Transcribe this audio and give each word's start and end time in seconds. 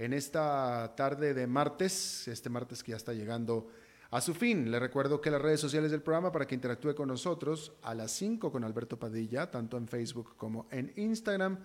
en 0.00 0.14
esta 0.14 0.94
tarde 0.96 1.34
de 1.34 1.46
martes, 1.46 2.26
este 2.26 2.48
martes 2.48 2.82
que 2.82 2.92
ya 2.92 2.96
está 2.96 3.12
llegando 3.12 3.68
a 4.10 4.22
su 4.22 4.32
fin. 4.32 4.70
Le 4.70 4.78
recuerdo 4.78 5.20
que 5.20 5.30
las 5.30 5.42
redes 5.42 5.60
sociales 5.60 5.90
del 5.90 6.00
programa 6.00 6.32
para 6.32 6.46
que 6.46 6.54
interactúe 6.54 6.94
con 6.94 7.08
nosotros 7.08 7.74
a 7.82 7.94
las 7.94 8.10
5 8.12 8.50
con 8.50 8.64
Alberto 8.64 8.98
Padilla, 8.98 9.50
tanto 9.50 9.76
en 9.76 9.86
Facebook 9.86 10.36
como 10.38 10.66
en 10.70 10.90
Instagram. 10.96 11.58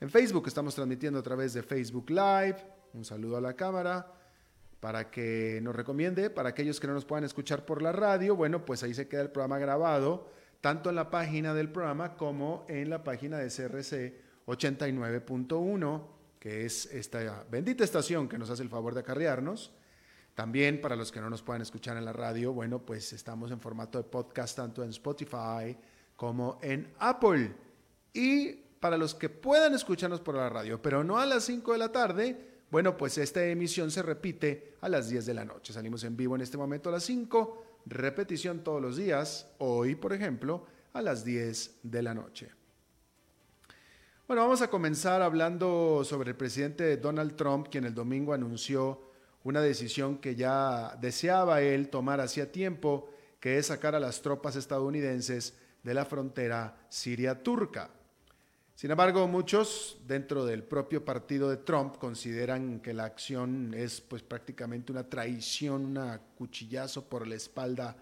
En 0.00 0.08
Facebook 0.08 0.44
estamos 0.46 0.74
transmitiendo 0.74 1.18
a 1.18 1.22
través 1.22 1.52
de 1.52 1.62
Facebook 1.62 2.08
Live. 2.08 2.56
Un 2.94 3.04
saludo 3.04 3.36
a 3.36 3.42
la 3.42 3.52
cámara 3.52 4.10
para 4.80 5.10
que 5.10 5.60
nos 5.62 5.76
recomiende. 5.76 6.30
Para 6.30 6.48
aquellos 6.48 6.80
que 6.80 6.86
no 6.86 6.94
nos 6.94 7.04
puedan 7.04 7.24
escuchar 7.24 7.66
por 7.66 7.82
la 7.82 7.92
radio, 7.92 8.34
bueno, 8.34 8.64
pues 8.64 8.82
ahí 8.82 8.94
se 8.94 9.08
queda 9.08 9.20
el 9.20 9.30
programa 9.30 9.58
grabado, 9.58 10.30
tanto 10.62 10.88
en 10.88 10.96
la 10.96 11.10
página 11.10 11.52
del 11.52 11.68
programa 11.70 12.16
como 12.16 12.64
en 12.66 12.88
la 12.88 13.04
página 13.04 13.36
de 13.36 13.48
CRC 13.48 14.22
89.1 14.46 16.14
que 16.44 16.66
es 16.66 16.84
esta 16.92 17.46
bendita 17.50 17.84
estación 17.84 18.28
que 18.28 18.36
nos 18.36 18.50
hace 18.50 18.62
el 18.62 18.68
favor 18.68 18.92
de 18.92 19.00
acarrearnos. 19.00 19.72
También 20.34 20.78
para 20.78 20.94
los 20.94 21.10
que 21.10 21.18
no 21.18 21.30
nos 21.30 21.40
puedan 21.40 21.62
escuchar 21.62 21.96
en 21.96 22.04
la 22.04 22.12
radio, 22.12 22.52
bueno, 22.52 22.84
pues 22.84 23.14
estamos 23.14 23.50
en 23.50 23.60
formato 23.60 23.96
de 23.96 24.04
podcast 24.04 24.54
tanto 24.54 24.84
en 24.84 24.90
Spotify 24.90 25.74
como 26.14 26.58
en 26.60 26.92
Apple. 26.98 27.50
Y 28.12 28.52
para 28.78 28.98
los 28.98 29.14
que 29.14 29.30
puedan 29.30 29.72
escucharnos 29.72 30.20
por 30.20 30.34
la 30.34 30.50
radio, 30.50 30.82
pero 30.82 31.02
no 31.02 31.18
a 31.18 31.24
las 31.24 31.44
5 31.44 31.72
de 31.72 31.78
la 31.78 31.90
tarde, 31.90 32.60
bueno, 32.70 32.94
pues 32.94 33.16
esta 33.16 33.42
emisión 33.46 33.90
se 33.90 34.02
repite 34.02 34.74
a 34.82 34.90
las 34.90 35.08
10 35.08 35.24
de 35.24 35.32
la 35.32 35.46
noche. 35.46 35.72
Salimos 35.72 36.04
en 36.04 36.14
vivo 36.14 36.34
en 36.34 36.42
este 36.42 36.58
momento 36.58 36.90
a 36.90 36.92
las 36.92 37.04
5, 37.04 37.80
repetición 37.86 38.62
todos 38.62 38.82
los 38.82 38.98
días, 38.98 39.50
hoy 39.60 39.94
por 39.94 40.12
ejemplo, 40.12 40.66
a 40.92 41.00
las 41.00 41.24
10 41.24 41.78
de 41.84 42.02
la 42.02 42.12
noche. 42.12 42.63
Bueno, 44.26 44.40
vamos 44.40 44.62
a 44.62 44.70
comenzar 44.70 45.20
hablando 45.20 46.02
sobre 46.02 46.30
el 46.30 46.36
presidente 46.36 46.96
Donald 46.96 47.36
Trump, 47.36 47.68
quien 47.70 47.84
el 47.84 47.94
domingo 47.94 48.32
anunció 48.32 49.02
una 49.42 49.60
decisión 49.60 50.16
que 50.16 50.34
ya 50.34 50.96
deseaba 50.98 51.60
él 51.60 51.90
tomar 51.90 52.22
hacía 52.22 52.50
tiempo, 52.50 53.10
que 53.38 53.58
es 53.58 53.66
sacar 53.66 53.94
a 53.94 54.00
las 54.00 54.22
tropas 54.22 54.56
estadounidenses 54.56 55.58
de 55.82 55.92
la 55.92 56.06
frontera 56.06 56.74
siria-turca. 56.88 57.90
Sin 58.74 58.90
embargo, 58.90 59.28
muchos 59.28 59.98
dentro 60.06 60.46
del 60.46 60.62
propio 60.62 61.04
partido 61.04 61.50
de 61.50 61.58
Trump 61.58 61.98
consideran 61.98 62.80
que 62.80 62.94
la 62.94 63.04
acción 63.04 63.74
es 63.74 64.00
pues 64.00 64.22
prácticamente 64.22 64.90
una 64.90 65.06
traición, 65.06 65.98
un 65.98 66.20
cuchillazo 66.38 67.10
por 67.10 67.28
la 67.28 67.34
espalda 67.34 67.94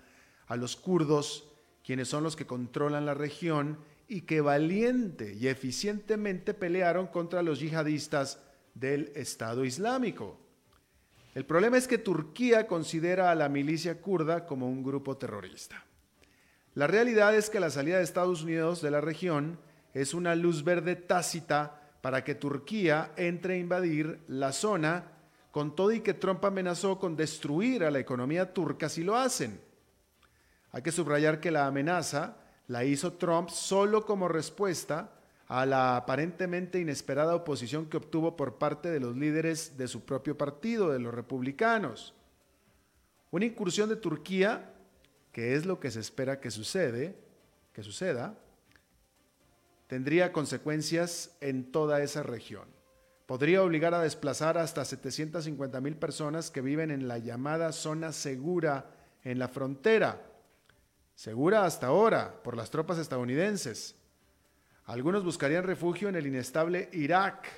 a 0.47 0.55
los 0.55 0.77
kurdos, 0.77 1.49
quienes 1.85 2.07
son 2.07 2.23
los 2.23 2.37
que 2.37 2.47
controlan 2.47 3.07
la 3.07 3.15
región 3.15 3.77
y 4.13 4.21
que 4.21 4.43
valiente 4.43 5.33
y 5.33 5.49
eficientemente 5.49 6.53
pelearon 6.53 7.07
contra 7.07 7.41
los 7.41 7.61
yihadistas 7.61 8.41
del 8.75 9.11
Estado 9.15 9.65
Islámico. 9.65 10.39
El 11.35 11.47
problema 11.47 11.79
es 11.79 11.89
que 11.89 11.97
Turquía 11.97 12.67
considera 12.67 13.31
a 13.31 13.35
la 13.35 13.49
milicia 13.49 14.03
kurda 14.03 14.45
como 14.45 14.69
un 14.69 14.83
grupo 14.83 15.17
terrorista. 15.17 15.83
La 16.75 16.87
realidad 16.87 17.35
es 17.35 17.49
que 17.49 17.59
la 17.59 17.71
salida 17.71 17.97
de 17.97 18.05
Estados 18.05 18.43
Unidos 18.43 18.83
de 18.83 18.91
la 18.91 19.01
región 19.01 19.59
es 19.95 20.13
una 20.13 20.35
luz 20.35 20.63
verde 20.63 20.95
tácita 20.95 21.81
para 22.03 22.23
que 22.23 22.35
Turquía 22.35 23.13
entre 23.17 23.55
a 23.55 23.59
invadir 23.59 24.21
la 24.29 24.53
zona, 24.53 25.05
con 25.51 25.75
todo 25.75 25.91
y 25.91 26.01
que 26.01 26.13
Trump 26.13 26.45
amenazó 26.45 26.99
con 26.99 27.17
destruir 27.17 27.83
a 27.83 27.91
la 27.91 28.01
economía 28.01 28.53
turca 28.53 28.91
si 28.91 29.05
lo 29.05 29.17
hacen. 29.17 29.59
Hay 30.71 30.83
que 30.83 30.93
subrayar 30.93 31.41
que 31.41 31.51
la 31.51 31.67
amenaza 31.67 32.42
la 32.69 32.85
hizo 32.85 33.15
Trump 33.15 33.49
solo 33.49 34.05
como 34.07 34.29
respuesta 34.29 35.11
a 35.49 35.67
la 35.67 35.97
aparentemente 35.97 36.81
inesperada 36.81 37.35
oposición 37.35 37.87
que 37.87 37.99
obtuvo 37.99 38.37
por 38.37 38.57
parte 38.57 38.91
de 38.91 39.01
los 39.01 39.17
líderes 39.17 39.77
de 39.77 39.89
su 39.89 40.05
propio 40.05 40.39
partido, 40.39 40.91
de 40.91 40.99
los 40.99 41.13
republicanos. 41.13 42.15
Una 43.31 43.45
incursión 43.45 43.89
de 43.89 43.97
Turquía, 43.97 44.73
que 45.31 45.55
es 45.55 45.67
lo 45.67 45.79
que 45.79 45.91
se 45.91 46.01
espera 46.01 46.41
que 46.41 46.51
suceda, 46.51 47.15
tendría 49.89 50.33
consecuencias 50.33 51.37
en 51.41 51.71
toda 51.71 52.03
esa 52.03 52.23
región. 52.23 52.67
Podría 53.27 53.63
obligar 53.63 53.95
a 53.95 54.03
desplazar 54.03 54.57
hasta 54.59 54.85
750 54.85 55.81
mil 55.81 55.97
personas 55.97 56.51
que 56.51 56.61
viven 56.61 56.91
en 56.91 57.09
la 57.09 57.19
llamada 57.19 57.73
zona 57.73 58.13
segura 58.13 58.91
en 59.23 59.39
la 59.39 59.49
frontera 59.49 60.32
segura 61.15 61.65
hasta 61.65 61.89
ahora 61.89 62.43
por 62.43 62.57
las 62.57 62.71
tropas 62.71 62.99
estadounidenses. 62.99 63.95
Algunos 64.85 65.25
buscarían 65.25 65.65
refugio 65.65 66.09
en 66.09 66.17
el 66.17 66.27
inestable 66.27 66.89
Irak. 66.93 67.49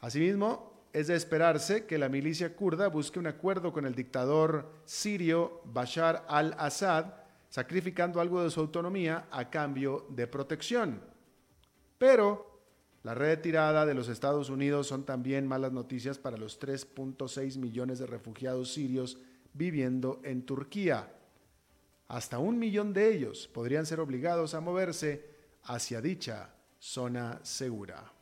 Asimismo, 0.00 0.76
es 0.92 1.08
de 1.08 1.14
esperarse 1.14 1.84
que 1.84 1.98
la 1.98 2.08
milicia 2.08 2.56
kurda 2.56 2.88
busque 2.88 3.18
un 3.18 3.26
acuerdo 3.26 3.70
con 3.70 3.84
el 3.84 3.94
dictador 3.94 4.72
sirio 4.86 5.60
Bashar 5.64 6.24
al-Assad, 6.26 7.12
sacrificando 7.50 8.20
algo 8.20 8.42
de 8.42 8.50
su 8.50 8.60
autonomía 8.60 9.26
a 9.30 9.50
cambio 9.50 10.06
de 10.08 10.26
protección. 10.26 11.02
Pero 11.98 12.62
la 13.02 13.14
retirada 13.14 13.84
de 13.84 13.94
los 13.94 14.08
Estados 14.08 14.48
Unidos 14.50 14.86
son 14.86 15.04
también 15.04 15.46
malas 15.46 15.70
noticias 15.70 16.18
para 16.18 16.36
los 16.36 16.58
3.6 16.58 17.58
millones 17.58 17.98
de 17.98 18.06
refugiados 18.06 18.72
sirios 18.72 19.18
viviendo 19.52 20.20
en 20.24 20.46
Turquía. 20.46 21.12
Hasta 22.08 22.38
un 22.38 22.58
millón 22.58 22.92
de 22.92 23.12
ellos 23.12 23.48
podrían 23.48 23.86
ser 23.86 24.00
obligados 24.00 24.54
a 24.54 24.60
moverse 24.60 25.28
hacia 25.64 26.00
dicha 26.00 26.54
zona 26.78 27.40
segura. 27.42 28.12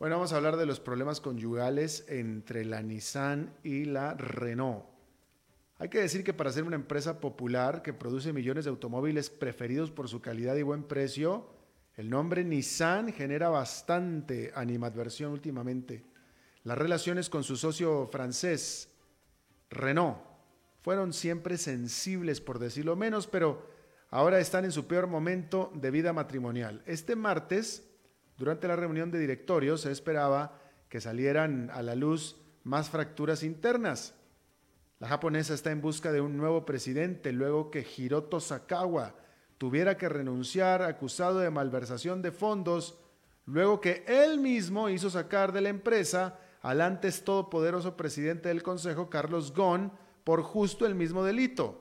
Bueno, 0.00 0.16
vamos 0.16 0.32
a 0.32 0.36
hablar 0.36 0.56
de 0.56 0.66
los 0.66 0.78
problemas 0.78 1.20
conyugales 1.20 2.04
entre 2.08 2.64
la 2.64 2.82
Nissan 2.82 3.54
y 3.64 3.84
la 3.84 4.14
Renault. 4.14 4.84
Hay 5.78 5.88
que 5.88 6.00
decir 6.00 6.24
que 6.24 6.32
para 6.32 6.52
ser 6.52 6.64
una 6.64 6.76
empresa 6.76 7.20
popular 7.20 7.82
que 7.82 7.92
produce 7.92 8.32
millones 8.32 8.64
de 8.64 8.70
automóviles 8.70 9.30
preferidos 9.30 9.90
por 9.90 10.08
su 10.08 10.20
calidad 10.20 10.56
y 10.56 10.62
buen 10.62 10.84
precio, 10.84 11.50
el 11.96 12.10
nombre 12.10 12.44
Nissan 12.44 13.12
genera 13.12 13.48
bastante 13.48 14.52
animadversión 14.54 15.32
últimamente. 15.32 16.04
Las 16.64 16.78
relaciones 16.78 17.28
con 17.28 17.44
su 17.44 17.56
socio 17.56 18.08
francés, 18.10 18.88
Renault, 19.70 20.27
fueron 20.88 21.12
siempre 21.12 21.58
sensibles, 21.58 22.40
por 22.40 22.58
decirlo 22.58 22.96
menos, 22.96 23.26
pero 23.26 23.62
ahora 24.08 24.40
están 24.40 24.64
en 24.64 24.72
su 24.72 24.86
peor 24.86 25.06
momento 25.06 25.70
de 25.74 25.90
vida 25.90 26.14
matrimonial. 26.14 26.82
Este 26.86 27.14
martes, 27.14 27.86
durante 28.38 28.68
la 28.68 28.74
reunión 28.74 29.10
de 29.10 29.18
directorio, 29.18 29.76
se 29.76 29.92
esperaba 29.92 30.58
que 30.88 31.02
salieran 31.02 31.68
a 31.74 31.82
la 31.82 31.94
luz 31.94 32.40
más 32.64 32.88
fracturas 32.88 33.42
internas. 33.42 34.14
La 34.98 35.08
japonesa 35.08 35.52
está 35.52 35.72
en 35.72 35.82
busca 35.82 36.10
de 36.10 36.22
un 36.22 36.38
nuevo 36.38 36.64
presidente 36.64 37.32
luego 37.32 37.70
que 37.70 37.86
Hiroto 37.98 38.40
Sakawa 38.40 39.14
tuviera 39.58 39.98
que 39.98 40.08
renunciar 40.08 40.80
acusado 40.80 41.40
de 41.40 41.50
malversación 41.50 42.22
de 42.22 42.32
fondos, 42.32 42.98
luego 43.44 43.82
que 43.82 44.06
él 44.08 44.40
mismo 44.40 44.88
hizo 44.88 45.10
sacar 45.10 45.52
de 45.52 45.60
la 45.60 45.68
empresa 45.68 46.38
al 46.62 46.80
antes 46.80 47.24
todopoderoso 47.24 47.94
presidente 47.94 48.48
del 48.48 48.62
Consejo, 48.62 49.10
Carlos 49.10 49.52
Ghosn, 49.52 49.92
por 50.28 50.42
justo 50.42 50.84
el 50.84 50.94
mismo 50.94 51.24
delito. 51.24 51.80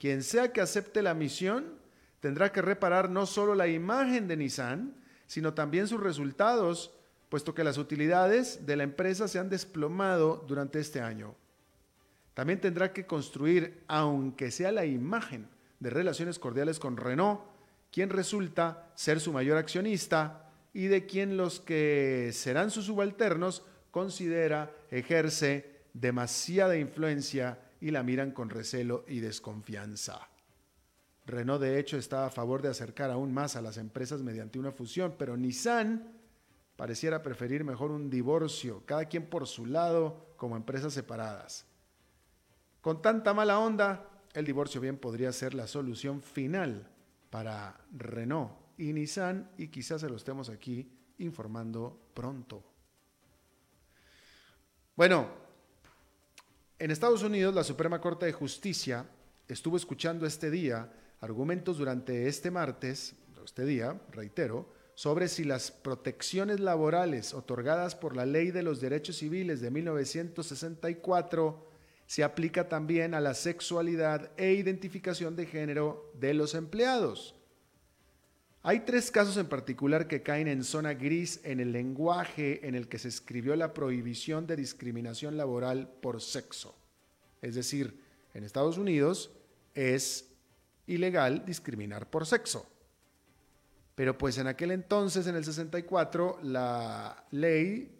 Quien 0.00 0.24
sea 0.24 0.52
que 0.52 0.60
acepte 0.60 1.02
la 1.02 1.14
misión 1.14 1.78
tendrá 2.18 2.50
que 2.50 2.60
reparar 2.60 3.10
no 3.10 3.26
solo 3.26 3.54
la 3.54 3.68
imagen 3.68 4.26
de 4.26 4.36
Nissan, 4.36 4.96
sino 5.28 5.54
también 5.54 5.86
sus 5.86 6.00
resultados, 6.00 6.92
puesto 7.28 7.54
que 7.54 7.62
las 7.62 7.78
utilidades 7.78 8.66
de 8.66 8.74
la 8.74 8.82
empresa 8.82 9.28
se 9.28 9.38
han 9.38 9.50
desplomado 9.50 10.44
durante 10.48 10.80
este 10.80 11.00
año. 11.00 11.36
También 12.34 12.60
tendrá 12.60 12.92
que 12.92 13.06
construir, 13.06 13.84
aunque 13.86 14.50
sea 14.50 14.72
la 14.72 14.84
imagen 14.84 15.46
de 15.78 15.90
relaciones 15.90 16.40
cordiales 16.40 16.80
con 16.80 16.96
Renault, 16.96 17.42
quien 17.92 18.10
resulta 18.10 18.90
ser 18.96 19.20
su 19.20 19.32
mayor 19.32 19.58
accionista, 19.58 20.50
y 20.74 20.86
de 20.88 21.06
quien 21.06 21.36
los 21.36 21.60
que 21.60 22.30
serán 22.32 22.72
sus 22.72 22.86
subalternos 22.86 23.62
considera 23.92 24.74
ejerce 24.90 25.71
demasiada 25.94 26.76
influencia 26.76 27.58
y 27.80 27.90
la 27.90 28.02
miran 28.02 28.30
con 28.30 28.50
recelo 28.50 29.04
y 29.08 29.20
desconfianza. 29.20 30.28
Renault 31.26 31.62
de 31.62 31.78
hecho 31.78 31.96
está 31.96 32.26
a 32.26 32.30
favor 32.30 32.62
de 32.62 32.68
acercar 32.68 33.10
aún 33.10 33.32
más 33.32 33.56
a 33.56 33.62
las 33.62 33.76
empresas 33.76 34.22
mediante 34.22 34.58
una 34.58 34.72
fusión, 34.72 35.14
pero 35.18 35.36
Nissan 35.36 36.12
pareciera 36.76 37.22
preferir 37.22 37.64
mejor 37.64 37.90
un 37.90 38.10
divorcio, 38.10 38.82
cada 38.86 39.04
quien 39.04 39.26
por 39.26 39.46
su 39.46 39.66
lado, 39.66 40.34
como 40.36 40.56
empresas 40.56 40.92
separadas. 40.92 41.66
Con 42.80 43.00
tanta 43.00 43.34
mala 43.34 43.60
onda, 43.60 44.08
el 44.34 44.44
divorcio 44.44 44.80
bien 44.80 44.96
podría 44.96 45.32
ser 45.32 45.54
la 45.54 45.68
solución 45.68 46.22
final 46.22 46.88
para 47.30 47.78
Renault 47.92 48.52
y 48.76 48.92
Nissan 48.92 49.50
y 49.58 49.68
quizás 49.68 50.00
se 50.00 50.08
lo 50.08 50.16
estemos 50.16 50.48
aquí 50.48 50.90
informando 51.18 52.10
pronto. 52.14 52.64
Bueno, 54.96 55.41
en 56.82 56.90
Estados 56.90 57.22
Unidos 57.22 57.54
la 57.54 57.62
Suprema 57.62 58.00
Corte 58.00 58.26
de 58.26 58.32
Justicia 58.32 59.06
estuvo 59.46 59.76
escuchando 59.76 60.26
este 60.26 60.50
día 60.50 60.92
argumentos 61.20 61.78
durante 61.78 62.26
este 62.26 62.50
martes, 62.50 63.14
este 63.44 63.64
día, 63.64 64.00
reitero, 64.10 64.68
sobre 64.96 65.28
si 65.28 65.44
las 65.44 65.70
protecciones 65.70 66.58
laborales 66.58 67.34
otorgadas 67.34 67.94
por 67.94 68.16
la 68.16 68.26
Ley 68.26 68.50
de 68.50 68.64
los 68.64 68.80
Derechos 68.80 69.18
Civiles 69.18 69.60
de 69.60 69.70
1964 69.70 71.68
se 72.06 72.24
aplica 72.24 72.68
también 72.68 73.14
a 73.14 73.20
la 73.20 73.34
sexualidad 73.34 74.32
e 74.36 74.54
identificación 74.54 75.36
de 75.36 75.46
género 75.46 76.10
de 76.18 76.34
los 76.34 76.56
empleados. 76.56 77.36
Hay 78.64 78.80
tres 78.80 79.10
casos 79.10 79.36
en 79.38 79.48
particular 79.48 80.06
que 80.06 80.22
caen 80.22 80.46
en 80.46 80.62
zona 80.62 80.94
gris 80.94 81.40
en 81.42 81.58
el 81.58 81.72
lenguaje 81.72 82.66
en 82.66 82.76
el 82.76 82.86
que 82.88 82.98
se 82.98 83.08
escribió 83.08 83.56
la 83.56 83.74
prohibición 83.74 84.46
de 84.46 84.54
discriminación 84.54 85.36
laboral 85.36 85.88
por 86.00 86.20
sexo. 86.20 86.76
Es 87.40 87.56
decir, 87.56 87.98
en 88.34 88.44
Estados 88.44 88.78
Unidos 88.78 89.32
es 89.74 90.28
ilegal 90.86 91.44
discriminar 91.44 92.08
por 92.08 92.24
sexo. 92.24 92.64
Pero 93.96 94.16
pues 94.16 94.38
en 94.38 94.46
aquel 94.46 94.70
entonces, 94.70 95.26
en 95.26 95.34
el 95.34 95.44
64, 95.44 96.38
la 96.44 97.26
ley 97.32 97.90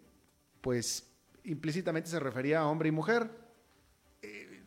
pues 0.61 1.09
implícitamente 1.43 2.09
se 2.09 2.21
refería 2.21 2.61
a 2.61 2.67
hombre 2.67 2.87
y 2.87 2.93
mujer. 2.93 3.29
Eh, 4.21 4.63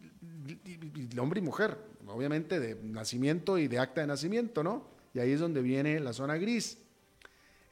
hombre 1.18 1.40
y 1.40 1.42
mujer, 1.42 1.78
obviamente 2.06 2.60
de 2.60 2.74
nacimiento 2.82 3.56
y 3.56 3.66
de 3.66 3.78
acta 3.78 4.02
de 4.02 4.08
nacimiento, 4.08 4.62
¿no? 4.62 4.95
Y 5.16 5.18
ahí 5.18 5.32
es 5.32 5.40
donde 5.40 5.62
viene 5.62 5.98
la 5.98 6.12
zona 6.12 6.36
gris. 6.36 6.76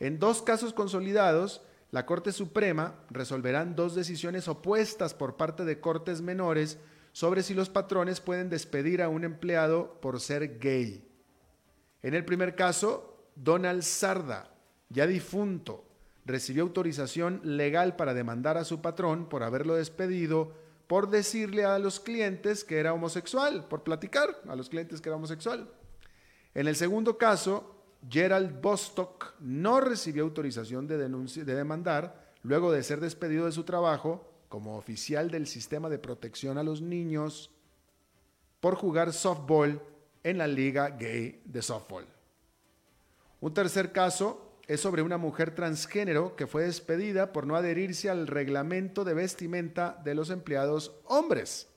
En 0.01 0.19
dos 0.19 0.41
casos 0.41 0.73
consolidados, 0.73 1.61
la 1.91 2.07
Corte 2.07 2.33
Suprema 2.33 2.95
resolverán 3.11 3.77
dos 3.77 3.95
decisiones 3.95 4.49
opuestas 4.49 5.13
por 5.13 5.37
parte 5.37 5.67
de 5.67 5.79
cortes 5.79 6.23
menores 6.23 6.79
sobre 7.13 7.43
si 7.43 7.53
los 7.53 7.69
patrones 7.69 8.23
pueden 8.23 8.49
despedir 8.49 9.03
a 9.03 9.11
un 9.11 9.25
empleado 9.25 10.01
por 10.01 10.23
ser 10.23 10.59
gay. 10.59 11.07
En 12.03 12.15
el 12.15 12.25
primer 12.25 12.55
caso, 12.57 13.29
Donald 13.37 13.83
Sarda, 13.83 14.51
ya 14.89 15.07
difunto, 15.07 15.85
recibió 16.25 16.63
autorización 16.63 17.43
legal 17.45 17.95
para 17.95 18.15
demandar 18.15 18.57
a 18.57 18.65
su 18.65 18.81
patrón 18.81 19.29
por 19.29 19.43
haberlo 19.43 19.75
despedido 19.75 20.55
por 20.87 21.11
decirle 21.11 21.67
a 21.67 21.79
los 21.79 22.01
clientes 22.01 22.65
que 22.65 22.79
era 22.79 22.95
homosexual, 22.95 23.67
por 23.69 23.83
platicar 23.83 24.41
a 24.49 24.57
los 24.57 24.71
clientes 24.71 25.03
que 25.03 25.11
era 25.11 25.17
homosexual. 25.17 25.69
En 26.55 26.69
el 26.69 26.77
segundo 26.77 27.19
caso, 27.19 27.75
Gerald 28.09 28.61
Bostock 28.61 29.35
no 29.41 29.81
recibió 29.81 30.23
autorización 30.23 30.87
de, 30.87 30.99
de 30.99 31.55
demandar 31.55 32.33
luego 32.43 32.71
de 32.71 32.83
ser 32.83 33.01
despedido 33.01 33.47
de 33.47 33.53
su 33.53 33.65
trabajo 33.65 34.31
como 34.49 34.77
oficial 34.77 35.31
del 35.31 35.47
sistema 35.47 35.89
de 35.89 35.99
protección 35.99 36.59
a 36.59 36.63
los 36.63 36.81
niños 36.81 37.51
por 38.61 38.77
jugar 38.77 39.13
softball 39.13 39.81
en 40.23 40.39
la 40.39 40.47
liga 40.47 40.91
gay 40.91 41.43
de 41.45 41.63
softball. 41.63 42.07
Un 43.41 43.53
tercer 43.53 43.93
caso 43.93 44.59
es 44.67 44.81
sobre 44.81 45.03
una 45.03 45.19
mujer 45.19 45.55
transgénero 45.55 46.37
que 46.37 46.47
fue 46.47 46.65
despedida 46.65 47.33
por 47.33 47.47
no 47.47 47.57
adherirse 47.57 48.09
al 48.09 48.27
reglamento 48.27 49.05
de 49.05 49.15
vestimenta 49.15 50.01
de 50.05 50.15
los 50.15 50.31
empleados 50.31 50.95
hombres. 51.05 51.69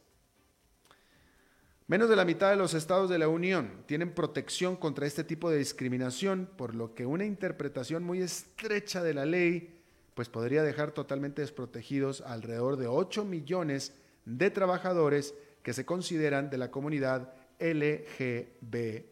Menos 1.89 2.09
de 2.09 2.17
la 2.17 2.25
mitad 2.25 2.49
de 2.49 2.57
los 2.57 2.73
estados 2.73 3.09
de 3.09 3.17
la 3.17 3.29
Unión 3.29 3.83
tienen 3.85 4.13
protección 4.13 4.75
contra 4.75 5.07
este 5.07 5.23
tipo 5.23 5.49
de 5.49 5.57
discriminación, 5.57 6.49
por 6.57 6.75
lo 6.75 6.93
que 6.93 7.05
una 7.05 7.23
interpretación 7.23 8.03
muy 8.03 8.21
estrecha 8.21 9.01
de 9.01 9.13
la 9.13 9.25
ley 9.25 9.73
pues 10.13 10.27
podría 10.27 10.63
dejar 10.63 10.91
totalmente 10.91 11.41
desprotegidos 11.41 12.19
alrededor 12.19 12.75
de 12.75 12.87
8 12.87 13.23
millones 13.23 13.93
de 14.25 14.49
trabajadores 14.49 15.33
que 15.63 15.71
se 15.71 15.85
consideran 15.85 16.49
de 16.49 16.57
la 16.57 16.71
comunidad 16.71 17.33
LGBT. 17.59 19.05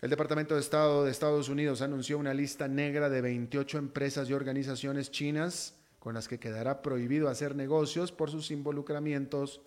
El 0.00 0.10
Departamento 0.10 0.54
de 0.54 0.60
Estado 0.60 1.04
de 1.04 1.10
Estados 1.10 1.50
Unidos 1.50 1.82
anunció 1.82 2.16
una 2.16 2.32
lista 2.32 2.68
negra 2.68 3.10
de 3.10 3.20
28 3.20 3.76
empresas 3.76 4.30
y 4.30 4.32
organizaciones 4.32 5.10
chinas 5.10 5.75
con 6.06 6.14
las 6.14 6.28
que 6.28 6.38
quedará 6.38 6.82
prohibido 6.82 7.28
hacer 7.28 7.56
negocios 7.56 8.12
por 8.12 8.30
sus 8.30 8.52
involucramientos 8.52 9.60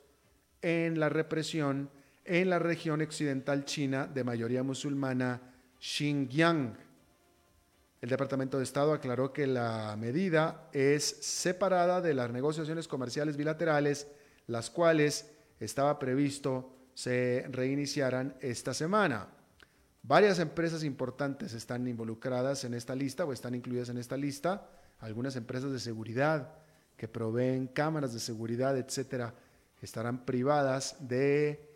en 0.61 0.97
la 0.97 1.09
represión 1.09 1.89
en 2.23 2.49
la 2.49 2.59
región 2.59 3.01
occidental 3.01 3.65
china 3.65 4.07
de 4.07 4.23
mayoría 4.23 4.63
musulmana 4.63 5.41
Xinjiang. 5.81 6.77
El 7.99 8.09
Departamento 8.09 8.57
de 8.57 8.63
Estado 8.63 8.93
aclaró 8.93 9.33
que 9.33 9.47
la 9.47 9.97
medida 9.99 10.69
es 10.71 11.03
separada 11.03 11.99
de 11.99 12.13
las 12.13 12.31
negociaciones 12.31 12.87
comerciales 12.87 13.35
bilaterales, 13.35 14.07
las 14.47 14.69
cuales 14.69 15.29
estaba 15.59 15.99
previsto 15.99 16.73
se 16.93 17.47
reiniciaran 17.51 18.37
esta 18.39 18.73
semana. 18.73 19.27
Varias 20.03 20.39
empresas 20.39 20.85
importantes 20.85 21.51
están 21.51 21.85
involucradas 21.85 22.63
en 22.63 22.75
esta 22.75 22.95
lista 22.95 23.25
o 23.25 23.33
están 23.33 23.55
incluidas 23.55 23.89
en 23.89 23.97
esta 23.97 24.15
lista. 24.15 24.69
Algunas 24.99 25.35
empresas 25.35 25.71
de 25.71 25.79
seguridad 25.79 26.53
que 26.97 27.07
proveen 27.07 27.67
cámaras 27.67 28.13
de 28.13 28.19
seguridad, 28.19 28.77
etcétera, 28.77 29.33
estarán 29.81 30.25
privadas 30.25 30.97
de 30.99 31.69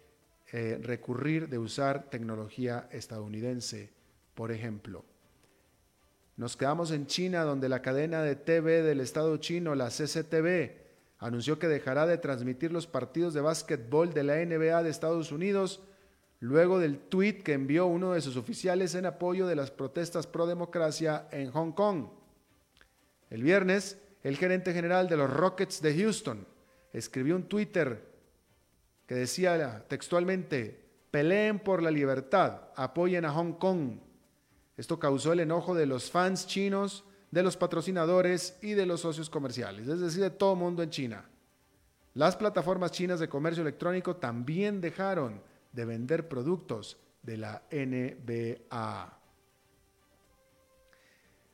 eh, 0.52 0.80
recurrir, 0.82 1.48
de 1.50 1.58
usar 1.58 2.10
tecnología 2.10 2.88
estadounidense, 2.92 3.90
por 4.36 4.52
ejemplo. 4.52 5.06
Nos 6.36 6.58
quedamos 6.58 6.92
en 6.92 7.08
China, 7.08 7.44
donde 7.44 7.70
la 7.70 7.82
cadena 7.82 8.22
de 8.22 8.36
TV 8.36 8.82
del 8.82 9.00
Estado 9.00 9.38
chino, 9.38 9.76
la 9.76 9.90
CCTV, 9.90 10.84
anunció 11.20 11.60
que 11.60 11.68
dejará 11.68 12.06
de 12.06 12.18
transmitir 12.18 12.72
los 12.72 12.88
partidos 12.88 13.34
de 13.34 13.42
básquetbol 13.42 14.14
de 14.14 14.24
la 14.24 14.44
NBA 14.44 14.84
de 14.84 14.90
Estados 14.90 15.32
Unidos 15.32 15.82
luego 16.40 16.80
del 16.80 17.00
tuit 17.00 17.42
que 17.42 17.54
envió 17.54 17.86
uno 17.86 18.12
de 18.12 18.20
sus 18.20 18.36
oficiales 18.36 18.96
en 18.96 19.06
apoyo 19.06 19.48
de 19.48 19.56
las 19.56 19.72
protestas 19.72 20.28
pro 20.28 20.46
democracia 20.46 21.28
en 21.32 21.50
Hong 21.52 21.72
Kong. 21.72 22.08
El 23.34 23.42
viernes, 23.42 23.98
el 24.22 24.38
gerente 24.38 24.74
general 24.74 25.10
de 25.10 25.18
los 25.18 25.28
Rockets 25.28 25.82
de 25.82 25.98
Houston 25.98 26.46
escribió 26.94 27.36
un 27.36 27.50
Twitter 27.50 28.08
que 29.08 29.16
decía 29.16 29.84
textualmente, 29.88 30.86
peleen 31.10 31.58
por 31.58 31.82
la 31.82 31.90
libertad, 31.90 32.62
apoyen 32.76 33.26
a 33.26 33.32
Hong 33.32 33.54
Kong. 33.54 33.98
Esto 34.78 35.00
causó 35.00 35.34
el 35.34 35.40
enojo 35.40 35.74
de 35.74 35.88
los 35.88 36.12
fans 36.12 36.46
chinos, 36.46 37.06
de 37.32 37.42
los 37.42 37.58
patrocinadores 37.58 38.56
y 38.62 38.74
de 38.74 38.86
los 38.86 39.02
socios 39.02 39.32
comerciales, 39.32 39.88
es 39.88 40.00
decir, 40.00 40.22
de 40.22 40.30
todo 40.30 40.56
mundo 40.56 40.84
en 40.84 40.92
China. 40.92 41.26
Las 42.14 42.36
plataformas 42.36 42.92
chinas 42.92 43.20
de 43.20 43.30
comercio 43.30 43.64
electrónico 43.64 44.18
también 44.18 44.80
dejaron 44.80 45.42
de 45.72 45.86
vender 45.86 46.30
productos 46.30 46.98
de 47.24 47.38
la 47.38 47.64
NBA. 47.72 49.23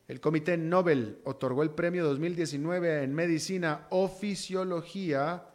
El 0.09 0.19
Comité 0.19 0.57
Nobel 0.57 1.19
otorgó 1.23 1.61
el 1.61 1.69
premio 1.69 2.03
2019 2.03 3.03
en 3.03 3.13
Medicina 3.13 3.85
o 3.91 4.07
Fisiología 4.07 5.45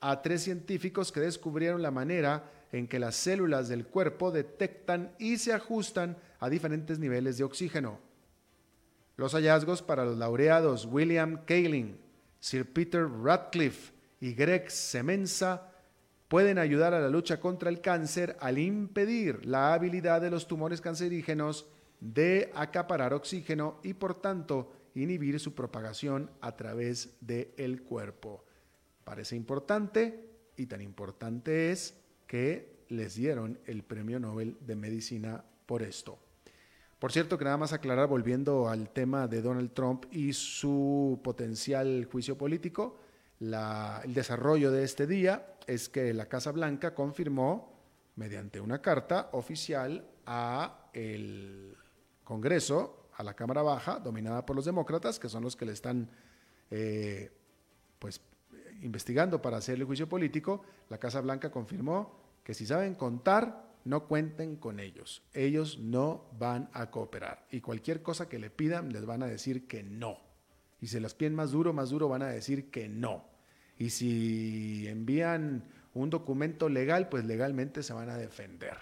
a 0.00 0.22
tres 0.22 0.44
científicos 0.44 1.12
que 1.12 1.20
descubrieron 1.20 1.82
la 1.82 1.90
manera 1.90 2.50
en 2.72 2.88
que 2.88 2.98
las 2.98 3.16
células 3.16 3.68
del 3.68 3.86
cuerpo 3.86 4.30
detectan 4.30 5.12
y 5.18 5.36
se 5.36 5.52
ajustan 5.52 6.16
a 6.40 6.48
diferentes 6.48 6.98
niveles 6.98 7.36
de 7.36 7.44
oxígeno. 7.44 7.98
Los 9.18 9.34
hallazgos 9.34 9.82
para 9.82 10.06
los 10.06 10.16
laureados 10.16 10.86
William 10.86 11.44
Kaelin, 11.44 11.98
Sir 12.40 12.64
Peter 12.72 13.06
Radcliffe 13.06 13.92
y 14.22 14.32
Greg 14.32 14.70
Semenza 14.70 15.70
pueden 16.28 16.56
ayudar 16.56 16.94
a 16.94 17.00
la 17.00 17.10
lucha 17.10 17.40
contra 17.40 17.68
el 17.68 17.82
cáncer 17.82 18.38
al 18.40 18.56
impedir 18.56 19.44
la 19.44 19.74
habilidad 19.74 20.22
de 20.22 20.30
los 20.30 20.48
tumores 20.48 20.80
cancerígenos 20.80 21.66
de 22.00 22.50
acaparar 22.54 23.12
oxígeno 23.14 23.80
y 23.82 23.94
por 23.94 24.20
tanto 24.20 24.72
inhibir 24.94 25.38
su 25.40 25.54
propagación 25.54 26.30
a 26.40 26.56
través 26.56 27.16
del 27.20 27.82
cuerpo. 27.82 28.44
Parece 29.04 29.36
importante 29.36 30.28
y 30.56 30.66
tan 30.66 30.80
importante 30.80 31.70
es 31.70 31.94
que 32.26 32.84
les 32.88 33.14
dieron 33.14 33.58
el 33.66 33.82
Premio 33.82 34.18
Nobel 34.18 34.56
de 34.60 34.76
Medicina 34.76 35.44
por 35.66 35.82
esto. 35.82 36.18
Por 36.98 37.12
cierto, 37.12 37.38
que 37.38 37.44
nada 37.44 37.56
más 37.56 37.72
aclarar, 37.72 38.08
volviendo 38.08 38.68
al 38.68 38.90
tema 38.90 39.28
de 39.28 39.40
Donald 39.40 39.72
Trump 39.72 40.06
y 40.10 40.32
su 40.32 41.20
potencial 41.22 42.08
juicio 42.10 42.36
político, 42.36 42.98
el 43.40 44.14
desarrollo 44.14 44.72
de 44.72 44.82
este 44.82 45.06
día 45.06 45.54
es 45.68 45.88
que 45.88 46.12
la 46.12 46.26
Casa 46.26 46.50
Blanca 46.50 46.94
confirmó, 46.94 47.78
mediante 48.16 48.60
una 48.60 48.82
carta 48.82 49.28
oficial, 49.32 50.08
a 50.26 50.90
el 50.92 51.77
Congreso, 52.28 53.08
a 53.16 53.22
la 53.22 53.32
Cámara 53.32 53.62
Baja, 53.62 54.00
dominada 54.00 54.44
por 54.44 54.54
los 54.54 54.66
demócratas, 54.66 55.18
que 55.18 55.30
son 55.30 55.42
los 55.44 55.56
que 55.56 55.64
le 55.64 55.72
están 55.72 56.10
eh, 56.70 57.32
pues, 57.98 58.20
investigando 58.82 59.40
para 59.40 59.56
hacer 59.56 59.76
el 59.76 59.84
juicio 59.84 60.10
político, 60.10 60.62
la 60.90 60.98
Casa 60.98 61.22
Blanca 61.22 61.50
confirmó 61.50 62.20
que 62.44 62.52
si 62.52 62.66
saben 62.66 62.96
contar, 62.96 63.64
no 63.86 64.06
cuenten 64.06 64.56
con 64.56 64.78
ellos. 64.78 65.22
Ellos 65.32 65.78
no 65.78 66.26
van 66.38 66.68
a 66.74 66.90
cooperar. 66.90 67.46
Y 67.50 67.62
cualquier 67.62 68.02
cosa 68.02 68.28
que 68.28 68.38
le 68.38 68.50
pidan, 68.50 68.92
les 68.92 69.06
van 69.06 69.22
a 69.22 69.26
decir 69.26 69.66
que 69.66 69.82
no. 69.82 70.18
Y 70.82 70.88
si 70.88 71.00
las 71.00 71.14
piden 71.14 71.34
más 71.34 71.50
duro, 71.50 71.72
más 71.72 71.88
duro, 71.88 72.10
van 72.10 72.20
a 72.20 72.28
decir 72.28 72.70
que 72.70 72.90
no. 72.90 73.24
Y 73.78 73.88
si 73.88 74.86
envían 74.86 75.64
un 75.94 76.10
documento 76.10 76.68
legal, 76.68 77.08
pues 77.08 77.24
legalmente 77.24 77.82
se 77.82 77.94
van 77.94 78.10
a 78.10 78.18
defender. 78.18 78.76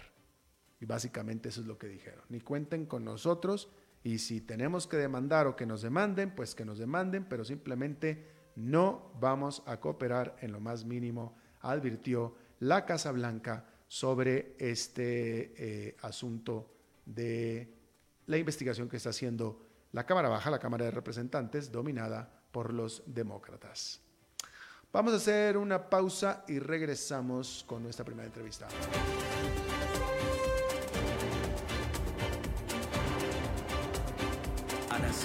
Básicamente 0.87 1.49
eso 1.49 1.63
es 1.63 1.67
lo 1.67 1.79
que 1.79 1.89
dijeron. 1.89 2.25
Ni 2.29 2.41
cuenten 2.41 2.87
con 2.87 3.05
nosotros. 3.05 3.69
Y 4.05 4.19
si 4.19 4.41
tenemos 4.41 4.87
que 4.87 4.97
demandar 4.97 5.49
o 5.49 5.57
que 5.57 5.67
nos 5.67 5.83
demanden, 5.83 6.35
pues 6.35 6.55
que 6.55 6.65
nos 6.65 6.79
demanden, 6.79 7.25
pero 7.25 7.45
simplemente 7.45 8.25
no 8.55 9.11
vamos 9.21 9.63
a 9.67 9.81
cooperar 9.81 10.37
en 10.41 10.53
lo 10.53 10.61
más 10.61 10.85
mínimo, 10.85 11.37
advirtió 11.61 12.37
la 12.61 12.87
Casa 12.87 13.11
Blanca 13.11 13.67
sobre 13.89 14.55
este 14.59 15.55
eh, 15.57 15.97
asunto 16.03 16.73
de 17.05 17.75
la 18.27 18.39
investigación 18.39 18.89
que 18.89 18.97
está 18.97 19.11
haciendo 19.11 19.67
la 19.93 20.07
Cámara 20.07 20.29
Baja, 20.29 20.51
la 20.51 20.59
Cámara 20.59 20.85
de 20.85 20.91
Representantes, 20.93 21.73
dominada 21.73 22.31
por 22.53 22.73
los 22.73 23.03
demócratas. 23.07 24.01
Vamos 24.93 25.13
a 25.13 25.17
hacer 25.17 25.57
una 25.57 25.91
pausa 25.91 26.45
y 26.49 26.59
regresamos 26.59 27.65
con 27.67 27.83
nuestra 27.83 28.05
primera 28.05 28.27
entrevista. 28.27 28.69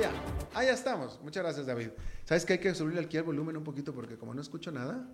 Ya 0.00 0.72
estamos. 0.72 1.18
Muchas 1.22 1.42
gracias, 1.42 1.66
David. 1.66 1.88
¿Sabes 2.24 2.44
que 2.44 2.54
hay 2.54 2.58
que 2.58 2.74
subirle 2.74 3.00
aquí 3.00 3.16
el 3.16 3.22
volumen 3.22 3.56
un 3.56 3.64
poquito? 3.64 3.92
Porque 3.92 4.16
como 4.16 4.34
no 4.34 4.40
escucho 4.40 4.70
nada, 4.70 5.06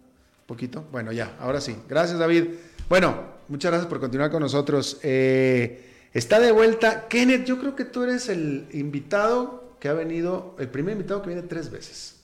poquito. 0.47 0.85
Bueno, 0.91 1.13
ya, 1.13 1.37
ahora 1.41 1.61
sí. 1.61 1.77
Gracias, 1.89 2.19
David. 2.19 2.47
Bueno, 2.89 3.23
muchas 3.49 3.71
gracias 3.71 3.89
por 3.89 4.01
continuar 4.01 4.31
con 4.31 4.43
nosotros. 4.43 4.99
Eh, 5.03 6.09
está 6.13 6.41
de 6.41 6.53
vuelta 6.53 7.09
Kenneth. 7.09 7.45
Yo 7.45 7.59
creo 7.59 7.77
que 7.77 7.85
tú 7.85 8.03
eres 8.03 8.29
el 8.29 8.69
invitado 8.73 9.77
que 9.79 9.89
ha 9.89 9.95
venido, 9.95 10.57
el 10.59 10.69
primer 10.69 10.93
invitado 10.93 11.23
que 11.23 11.29
viene 11.29 11.43
tres 11.43 11.71
veces. 11.71 12.21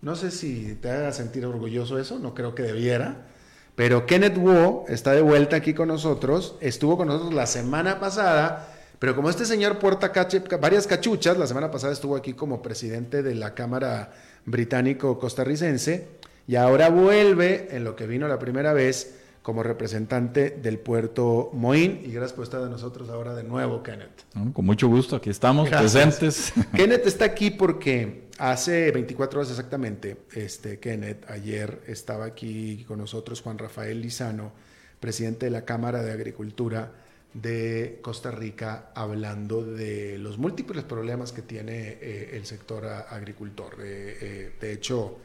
No 0.00 0.14
sé 0.14 0.30
si 0.30 0.78
te 0.80 0.90
haga 0.90 1.12
sentir 1.12 1.44
orgulloso 1.46 1.98
eso, 1.98 2.18
no 2.18 2.34
creo 2.34 2.54
que 2.54 2.62
debiera. 2.62 3.26
Pero 3.74 4.06
Kenneth 4.06 4.38
Wu 4.38 4.84
está 4.88 5.12
de 5.12 5.20
vuelta 5.20 5.56
aquí 5.56 5.74
con 5.74 5.88
nosotros. 5.88 6.56
Estuvo 6.60 6.96
con 6.96 7.08
nosotros 7.08 7.34
la 7.34 7.46
semana 7.46 7.98
pasada 7.98 8.75
pero 8.98 9.14
como 9.14 9.28
este 9.28 9.44
señor 9.44 9.78
porta 9.78 10.12
varias 10.60 10.86
cachuchas, 10.86 11.36
la 11.36 11.46
semana 11.46 11.70
pasada 11.70 11.92
estuvo 11.92 12.16
aquí 12.16 12.32
como 12.32 12.62
presidente 12.62 13.22
de 13.22 13.34
la 13.34 13.54
Cámara 13.54 14.12
Británico-Costarricense 14.46 16.08
y 16.46 16.56
ahora 16.56 16.88
vuelve 16.88 17.68
en 17.76 17.84
lo 17.84 17.96
que 17.96 18.06
vino 18.06 18.26
la 18.28 18.38
primera 18.38 18.72
vez 18.72 19.16
como 19.42 19.62
representante 19.62 20.50
del 20.50 20.78
puerto 20.78 21.50
Moín. 21.52 22.00
Y 22.04 22.10
gracias 22.10 22.32
por 22.32 22.44
estar 22.44 22.62
de 22.62 22.70
nosotros 22.70 23.10
ahora 23.10 23.34
de 23.34 23.44
nuevo, 23.44 23.82
Kenneth. 23.82 24.24
con 24.52 24.64
mucho 24.64 24.88
gusto, 24.88 25.14
aquí 25.16 25.30
estamos 25.30 25.68
presentes. 25.68 26.52
Kenneth 26.74 27.06
está 27.06 27.26
aquí 27.26 27.50
porque 27.50 28.28
hace 28.38 28.90
24 28.90 29.40
horas 29.40 29.50
exactamente, 29.50 30.16
este, 30.32 30.80
Kenneth, 30.80 31.30
ayer 31.30 31.80
estaba 31.86 32.24
aquí 32.24 32.84
con 32.88 32.98
nosotros 32.98 33.40
Juan 33.42 33.58
Rafael 33.58 34.00
Lizano, 34.00 34.52
presidente 34.98 35.46
de 35.46 35.50
la 35.50 35.64
Cámara 35.64 36.02
de 36.02 36.12
Agricultura 36.12 37.05
de 37.42 37.98
Costa 38.00 38.30
Rica 38.30 38.92
hablando 38.94 39.62
de 39.62 40.16
los 40.18 40.38
múltiples 40.38 40.84
problemas 40.84 41.32
que 41.32 41.42
tiene 41.42 41.98
eh, 42.00 42.30
el 42.32 42.46
sector 42.46 42.86
agricultor. 42.86 43.74
Eh, 43.80 44.18
eh, 44.20 44.52
de 44.58 44.72
hecho, 44.72 45.18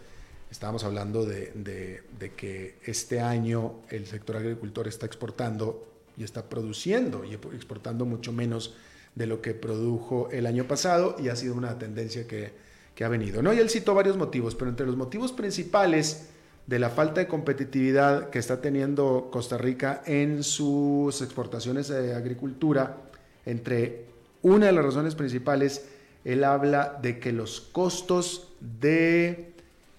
estábamos 0.52 0.84
hablando 0.84 1.26
de, 1.26 2.02
que 2.36 2.76
este 2.84 3.22
año 3.22 3.84
el 3.90 4.08
sector 4.08 4.36
agricultor 4.36 4.90
está 4.90 5.06
exportando 5.06 5.88
y 6.18 6.26
está 6.26 6.50
produciendo 6.50 7.24
y 7.24 7.34
exportando 7.34 8.06
mucho 8.06 8.34
menos 8.34 8.76
de 9.16 9.28
lo 9.28 9.42
que 9.42 9.54
produjo 9.54 10.30
el 10.32 10.46
año 10.46 10.68
pasado 10.68 11.16
y 11.18 11.30
ha 11.30 11.36
sido 11.38 11.54
una 11.54 11.80
tendencia 11.80 12.28
que, 12.28 12.52
que 12.94 13.06
ha 13.06 13.10
venido. 13.10 13.42
¿no? 13.42 13.54
Y 13.54 13.60
él 13.60 13.70
citó 13.70 13.94
varios 13.94 14.18
motivos, 14.18 14.56
pero 14.56 14.70
entre 14.70 14.86
los 14.86 14.98
motivos 14.98 15.32
principales 15.32 16.31
de 16.68 16.80
la 16.80 16.90
falta 16.90 17.22
de 17.22 17.28
competitividad 17.28 18.30
que 18.30 18.40
está 18.40 18.62
teniendo 18.62 19.30
Costa 19.32 19.58
Rica 19.58 20.02
en 20.06 20.44
sus 20.44 21.22
exportaciones 21.22 21.88
de 21.88 22.14
agricultura, 22.14 22.98
entre 23.46 24.06
una 24.42 24.68
de 24.68 24.72
las 24.72 24.86
razones 24.86 25.16
principales, 25.16 25.86
él 26.24 26.44
habla 26.44 27.00
de 27.02 27.20
que 27.20 27.32
los 27.32 27.62
costos 27.62 28.50
de 28.60 29.54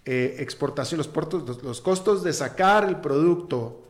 eh, 0.04 0.36
exportación, 0.38 0.98
los, 0.98 1.80
costos 1.80 2.22
de 2.22 2.32
sacar 2.32 2.88
el 2.88 2.96
producto 2.96 3.82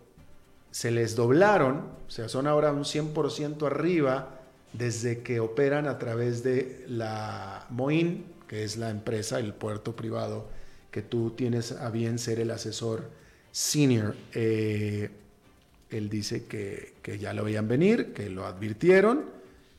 se 0.71 0.91
les 0.91 1.14
doblaron, 1.14 1.85
o 2.07 2.11
sea, 2.11 2.29
son 2.29 2.47
ahora 2.47 2.73
un 2.73 2.85
100% 2.85 3.67
arriba 3.67 4.41
desde 4.73 5.23
que 5.23 5.41
operan 5.41 5.87
a 5.87 5.99
través 5.99 6.43
de 6.43 6.85
la 6.88 7.67
MOIN, 7.71 8.25
que 8.49 8.64
es 8.64 8.79
la 8.79 8.91
empresa, 8.91 9.38
el 9.38 9.52
puerto 9.52 9.95
privado 9.95 10.47
que 10.93 11.03
tú 11.03 11.31
tienes 11.31 11.73
a 11.73 11.91
bien 11.91 12.21
ser 12.21 12.39
el 12.39 12.53
asesor 12.53 13.11
senior. 13.51 14.15
Eh, 14.35 15.11
él 15.91 16.09
dice 16.09 16.45
que, 16.47 17.19
ya 17.19 17.33
lo 17.33 17.43
veían 17.43 17.67
venir, 17.67 18.13
que 18.13 18.31
lo 18.31 18.47
advirtieron, 18.47 19.25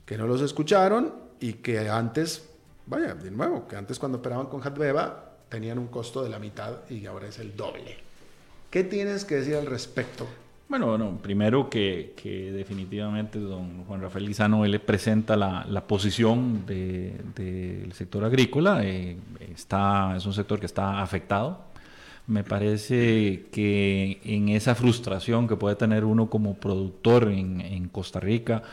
que 0.06 0.18
no 0.18 0.28
los 0.28 0.42
escucharon 0.42 1.14
y 1.40 1.54
que 1.54 1.88
antes 1.88 2.50
vaya, 2.86 3.14
de 3.14 3.32
nuevo, 3.32 3.68
que 3.68 3.78
antes 3.78 3.98
cuando 4.00 4.18
operaban 4.18 4.48
con 4.48 4.62
Hadbeba 4.62 5.38
tenían 5.50 5.80
un 5.80 5.88
costo 5.88 6.24
de 6.24 6.30
la 6.30 6.40
mitad 6.40 6.90
y 6.90 7.06
ahora 7.06 7.28
es 7.28 7.40
el 7.40 7.56
doble. 7.56 7.96
¿Qué 8.70 8.84
tienes 8.84 9.24
que 9.24 9.36
decir 9.36 9.56
al 9.56 9.68
respecto? 9.68 10.28
Bueno, 10.70 10.88
bueno 10.88 11.20
primero 11.22 11.70
que, 11.70 12.14
definitivamente 12.56 13.40
don 13.40 13.84
Juan 13.86 14.02
Rafael 14.02 14.26
Lizano, 14.26 14.66
él 14.66 14.80
presenta 14.80 15.36
la, 15.36 15.88
posición 15.88 16.66
del 16.66 17.34
de, 17.36 17.90
sector 17.94 18.24
agrícola, 18.24 18.84
eh, 18.84 19.18
está, 19.54 20.16
es 20.16 20.26
un 20.26 20.34
sector 20.34 20.60
que 20.60 20.66
está 20.66 21.02
afectado. 21.02 21.66
Me 22.26 22.44
parece 22.44 23.48
que 23.52 24.22
en 24.24 24.50
esa 24.50 24.76
frustración 24.76 25.48
que 25.48 25.58
puede 25.58 25.76
tener 25.76 26.06
uno 26.06 26.30
como 26.30 26.56
productor 26.56 27.30
en, 27.30 27.60
en 27.60 27.90
Costa 27.90 28.20
Rica, 28.22 28.64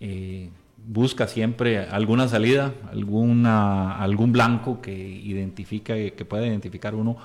eh, 0.00 0.50
busca 0.86 1.26
siempre 1.26 1.80
alguna 1.80 2.28
salida, 2.28 2.72
alguna, 2.92 3.98
algún 3.98 4.32
blanco 4.32 4.80
que 4.80 4.92
identifica, 4.96 5.94
que 5.94 6.24
pueda 6.24 6.46
identificar 6.46 6.94
uno 6.94 7.16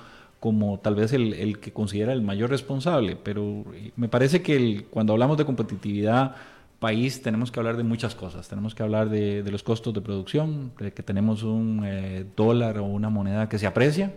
como 0.44 0.78
tal 0.78 0.94
vez 0.94 1.14
el, 1.14 1.58
que 1.58 1.72
considera 1.72 2.12
el 2.12 2.20
mayor 2.20 2.50
responsable, 2.50 3.16
pero 3.16 3.64
me 3.96 4.10
parece 4.10 4.42
que 4.42 4.84
cuando 4.90 5.14
hablamos 5.14 5.38
de 5.38 5.46
competitividad 5.46 6.36
país 6.78 7.22
tenemos 7.22 7.50
que 7.50 7.60
hablar 7.60 7.78
de 7.78 7.82
muchas 7.82 8.14
cosas, 8.14 8.46
tenemos 8.46 8.74
que 8.74 8.82
hablar 8.82 9.08
de, 9.08 9.42
los 9.50 9.62
costos 9.62 9.94
de 9.94 10.02
producción, 10.02 10.72
de 10.78 10.92
que 10.92 11.02
tenemos 11.02 11.44
un 11.44 11.80
eh, 11.86 12.26
dólar 12.36 12.76
o 12.76 12.84
una 12.84 13.08
moneda 13.08 13.48
que 13.48 13.58
se 13.58 13.66
aprecia. 13.66 14.12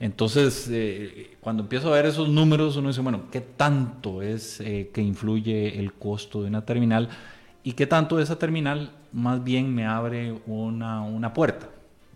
Entonces, 0.00 0.68
eh, 0.68 1.36
cuando 1.38 1.62
empiezo 1.62 1.92
a 1.92 1.94
ver 1.94 2.06
esos 2.06 2.28
números, 2.28 2.74
uno 2.74 2.88
dice, 2.88 3.00
bueno, 3.00 3.30
¿qué 3.30 3.40
tanto 3.40 4.20
es 4.20 4.60
eh, 4.62 4.90
que 4.92 5.00
influye 5.00 5.78
el 5.78 5.92
costo 5.92 6.42
de 6.42 6.48
una 6.48 6.64
terminal? 6.64 7.08
¿Y 7.62 7.74
qué 7.74 7.86
tanto 7.86 8.18
esa 8.18 8.36
terminal 8.36 8.90
más 9.12 9.44
bien 9.44 9.72
me 9.72 9.86
abre 9.86 10.40
una, 10.48 11.02
una 11.02 11.32
puerta? 11.32 11.68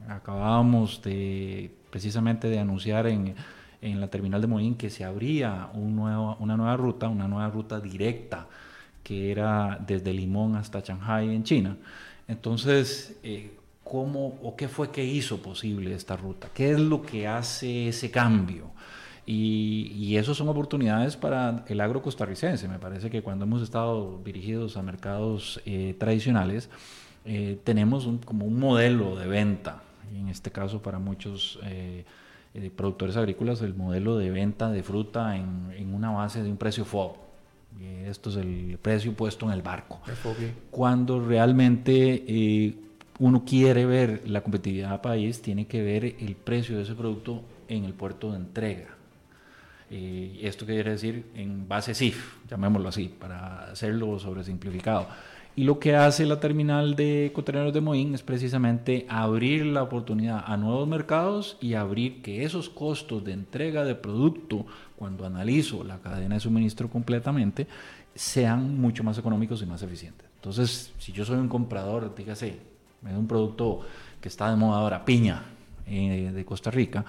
Acabábamos 0.08 1.02
de 1.02 1.70
precisamente 1.90 2.48
de 2.48 2.58
anunciar 2.58 3.06
en, 3.06 3.34
en 3.80 4.00
la 4.00 4.08
terminal 4.08 4.40
de 4.40 4.46
Moín 4.46 4.74
que 4.74 4.90
se 4.90 5.04
abría 5.04 5.70
un 5.74 5.96
nuevo, 5.96 6.36
una 6.40 6.56
nueva 6.56 6.76
ruta, 6.76 7.08
una 7.08 7.28
nueva 7.28 7.48
ruta 7.48 7.80
directa 7.80 8.46
que 9.02 9.30
era 9.30 9.78
desde 9.86 10.12
Limón 10.12 10.56
hasta 10.56 10.80
Shanghai 10.80 11.34
en 11.34 11.44
China. 11.44 11.76
Entonces, 12.26 13.16
eh, 13.22 13.56
¿cómo 13.84 14.38
o 14.42 14.56
qué 14.56 14.68
fue 14.68 14.90
que 14.90 15.04
hizo 15.04 15.40
posible 15.40 15.94
esta 15.94 16.16
ruta? 16.16 16.48
¿Qué 16.52 16.72
es 16.72 16.80
lo 16.80 17.02
que 17.02 17.28
hace 17.28 17.88
ese 17.88 18.10
cambio? 18.10 18.72
Y, 19.24 19.92
y 19.94 20.16
eso 20.16 20.34
son 20.34 20.48
oportunidades 20.48 21.16
para 21.16 21.64
el 21.68 21.80
agro 21.80 22.02
costarricense. 22.02 22.68
Me 22.68 22.78
parece 22.78 23.10
que 23.10 23.22
cuando 23.22 23.44
hemos 23.44 23.62
estado 23.62 24.20
dirigidos 24.24 24.76
a 24.76 24.82
mercados 24.82 25.60
eh, 25.66 25.94
tradicionales, 25.98 26.68
eh, 27.24 27.58
tenemos 27.64 28.08
como 28.24 28.44
un 28.44 28.58
modelo 28.58 29.16
de 29.16 29.26
venta 29.26 29.82
en 30.14 30.28
este 30.28 30.50
caso 30.50 30.80
para 30.80 30.98
muchos 30.98 31.58
eh, 31.64 32.04
eh, 32.54 32.70
productores 32.74 33.16
agrícolas, 33.16 33.62
el 33.62 33.74
modelo 33.74 34.16
de 34.16 34.30
venta 34.30 34.70
de 34.70 34.82
fruta 34.82 35.36
en, 35.36 35.72
en 35.76 35.94
una 35.94 36.10
base 36.10 36.42
de 36.42 36.50
un 36.50 36.56
precio 36.56 36.84
FOB. 36.84 37.16
Esto 38.06 38.30
es 38.30 38.36
el 38.36 38.78
precio 38.80 39.12
puesto 39.12 39.46
en 39.46 39.52
el 39.52 39.60
barco. 39.60 40.00
Cuando 40.70 41.20
realmente 41.20 42.24
eh, 42.26 42.74
uno 43.18 43.44
quiere 43.44 43.84
ver 43.84 44.22
la 44.26 44.40
competitividad 44.40 45.02
país, 45.02 45.42
tiene 45.42 45.66
que 45.66 45.82
ver 45.82 46.04
el 46.04 46.36
precio 46.36 46.76
de 46.76 46.84
ese 46.84 46.94
producto 46.94 47.42
en 47.68 47.84
el 47.84 47.92
puerto 47.92 48.30
de 48.30 48.38
entrega. 48.38 48.96
esto 49.90 50.64
quiere 50.64 50.90
decir 50.90 51.26
en 51.34 51.68
base 51.68 51.94
CIF, 51.94 52.38
llamémoslo 52.48 52.88
así, 52.88 53.08
para 53.08 53.72
hacerlo 53.72 54.18
sobresimplificado. 54.18 55.06
Y 55.58 55.64
lo 55.64 55.78
que 55.78 55.96
hace 55.96 56.26
la 56.26 56.38
terminal 56.38 56.96
de 56.96 57.32
contenedores 57.34 57.72
de 57.72 57.80
Moín 57.80 58.14
es 58.14 58.22
precisamente 58.22 59.06
abrir 59.08 59.64
la 59.64 59.82
oportunidad 59.82 60.44
a 60.46 60.58
nuevos 60.58 60.86
mercados 60.86 61.56
y 61.62 61.72
abrir 61.72 62.20
que 62.20 62.44
esos 62.44 62.68
costos 62.68 63.24
de 63.24 63.32
entrega 63.32 63.82
de 63.82 63.94
producto, 63.94 64.66
cuando 64.96 65.24
analizo 65.24 65.82
la 65.82 65.98
cadena 66.00 66.34
de 66.34 66.42
suministro 66.42 66.90
completamente, 66.90 67.66
sean 68.14 68.78
mucho 68.78 69.02
más 69.02 69.16
económicos 69.16 69.62
y 69.62 69.66
más 69.66 69.82
eficientes. 69.82 70.28
Entonces, 70.34 70.92
si 70.98 71.12
yo 71.12 71.24
soy 71.24 71.38
un 71.38 71.48
comprador, 71.48 72.14
dígase, 72.14 72.58
de 73.00 73.16
un 73.16 73.26
producto 73.26 73.80
que 74.20 74.28
está 74.28 74.50
de 74.50 74.56
moda 74.56 74.80
ahora, 74.80 75.06
piña 75.06 75.42
eh, 75.86 76.32
de 76.34 76.44
Costa 76.44 76.70
Rica, 76.70 77.06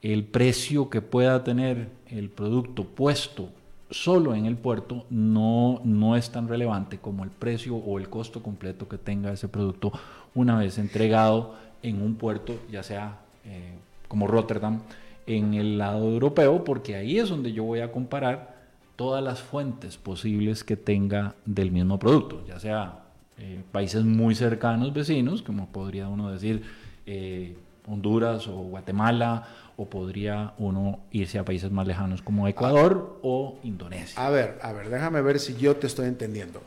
el 0.00 0.24
precio 0.24 0.88
que 0.88 1.02
pueda 1.02 1.44
tener 1.44 1.90
el 2.08 2.30
producto 2.30 2.84
puesto 2.84 3.50
solo 3.90 4.34
en 4.34 4.46
el 4.46 4.56
puerto 4.56 5.04
no, 5.10 5.80
no 5.84 6.16
es 6.16 6.30
tan 6.30 6.48
relevante 6.48 6.98
como 6.98 7.24
el 7.24 7.30
precio 7.30 7.76
o 7.76 7.98
el 7.98 8.08
costo 8.08 8.42
completo 8.42 8.88
que 8.88 8.98
tenga 8.98 9.32
ese 9.32 9.48
producto 9.48 9.92
una 10.34 10.58
vez 10.58 10.78
entregado 10.78 11.54
en 11.82 12.02
un 12.02 12.14
puerto, 12.14 12.54
ya 12.70 12.82
sea 12.82 13.20
eh, 13.44 13.72
como 14.08 14.26
Rotterdam, 14.26 14.82
en 15.26 15.54
el 15.54 15.78
lado 15.78 16.08
europeo, 16.10 16.64
porque 16.64 16.96
ahí 16.96 17.18
es 17.18 17.28
donde 17.28 17.52
yo 17.52 17.64
voy 17.64 17.80
a 17.80 17.92
comparar 17.92 18.60
todas 18.96 19.22
las 19.22 19.40
fuentes 19.40 19.96
posibles 19.96 20.62
que 20.64 20.76
tenga 20.76 21.34
del 21.46 21.70
mismo 21.70 21.98
producto, 21.98 22.44
ya 22.46 22.60
sea 22.60 23.04
eh, 23.38 23.62
países 23.72 24.04
muy 24.04 24.34
cercanos, 24.34 24.92
vecinos, 24.92 25.42
como 25.42 25.68
podría 25.68 26.08
uno 26.08 26.30
decir 26.30 26.62
eh, 27.06 27.56
Honduras 27.92 28.46
o 28.48 28.52
Guatemala 28.52 29.48
o 29.76 29.88
podría 29.88 30.52
uno 30.58 31.00
irse 31.10 31.38
a 31.38 31.44
países 31.44 31.70
más 31.70 31.86
lejanos 31.86 32.22
como 32.22 32.46
Ecuador 32.48 33.18
o 33.22 33.58
Indonesia. 33.64 34.24
A 34.24 34.30
ver, 34.30 34.58
a 34.62 34.72
ver, 34.72 34.90
déjame 34.90 35.22
ver 35.22 35.38
si 35.40 35.56
yo 35.56 35.76
te 35.76 35.86
estoy 35.86 36.06
entendiendo. 36.06 36.60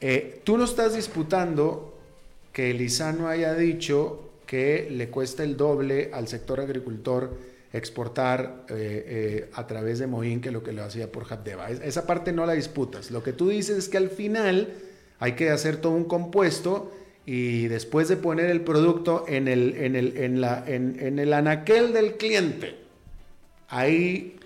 Eh, 0.00 0.42
tú 0.44 0.58
no 0.58 0.64
estás 0.64 0.94
disputando 0.94 1.94
que 2.52 2.74
Lizano 2.74 3.28
haya 3.28 3.54
dicho 3.54 4.30
que 4.46 4.88
le 4.90 5.08
cuesta 5.10 5.42
el 5.42 5.56
doble 5.56 6.10
al 6.12 6.28
sector 6.28 6.60
agricultor 6.60 7.36
exportar 7.72 8.64
eh, 8.68 9.04
eh, 9.06 9.50
a 9.54 9.66
través 9.66 9.98
de 9.98 10.06
Mojín 10.06 10.40
que 10.40 10.50
lo 10.50 10.62
que 10.62 10.72
lo 10.72 10.84
hacía 10.84 11.10
por 11.10 11.30
Habdeba. 11.30 11.70
Esa 11.70 12.06
parte 12.06 12.32
no 12.32 12.46
la 12.46 12.54
disputas. 12.54 13.10
Lo 13.10 13.22
que 13.22 13.32
tú 13.32 13.48
dices 13.48 13.76
es 13.76 13.88
que 13.88 13.98
al 13.98 14.08
final 14.08 14.72
hay 15.18 15.32
que 15.32 15.50
hacer 15.50 15.76
todo 15.76 15.92
un 15.92 16.04
compuesto 16.04 16.92
y 17.26 17.66
después 17.66 18.06
de 18.06 18.16
poner 18.16 18.48
el 18.50 18.60
producto 18.60 19.24
en 19.26 19.48
el, 19.48 19.74
en 19.76 19.96
el, 19.96 20.16
en 20.16 20.40
la, 20.40 20.62
en, 20.64 21.18
el 21.18 21.32
anaquel 21.32 21.92
del 21.92 22.16
cliente, 22.16 22.76
ahí 23.68 24.36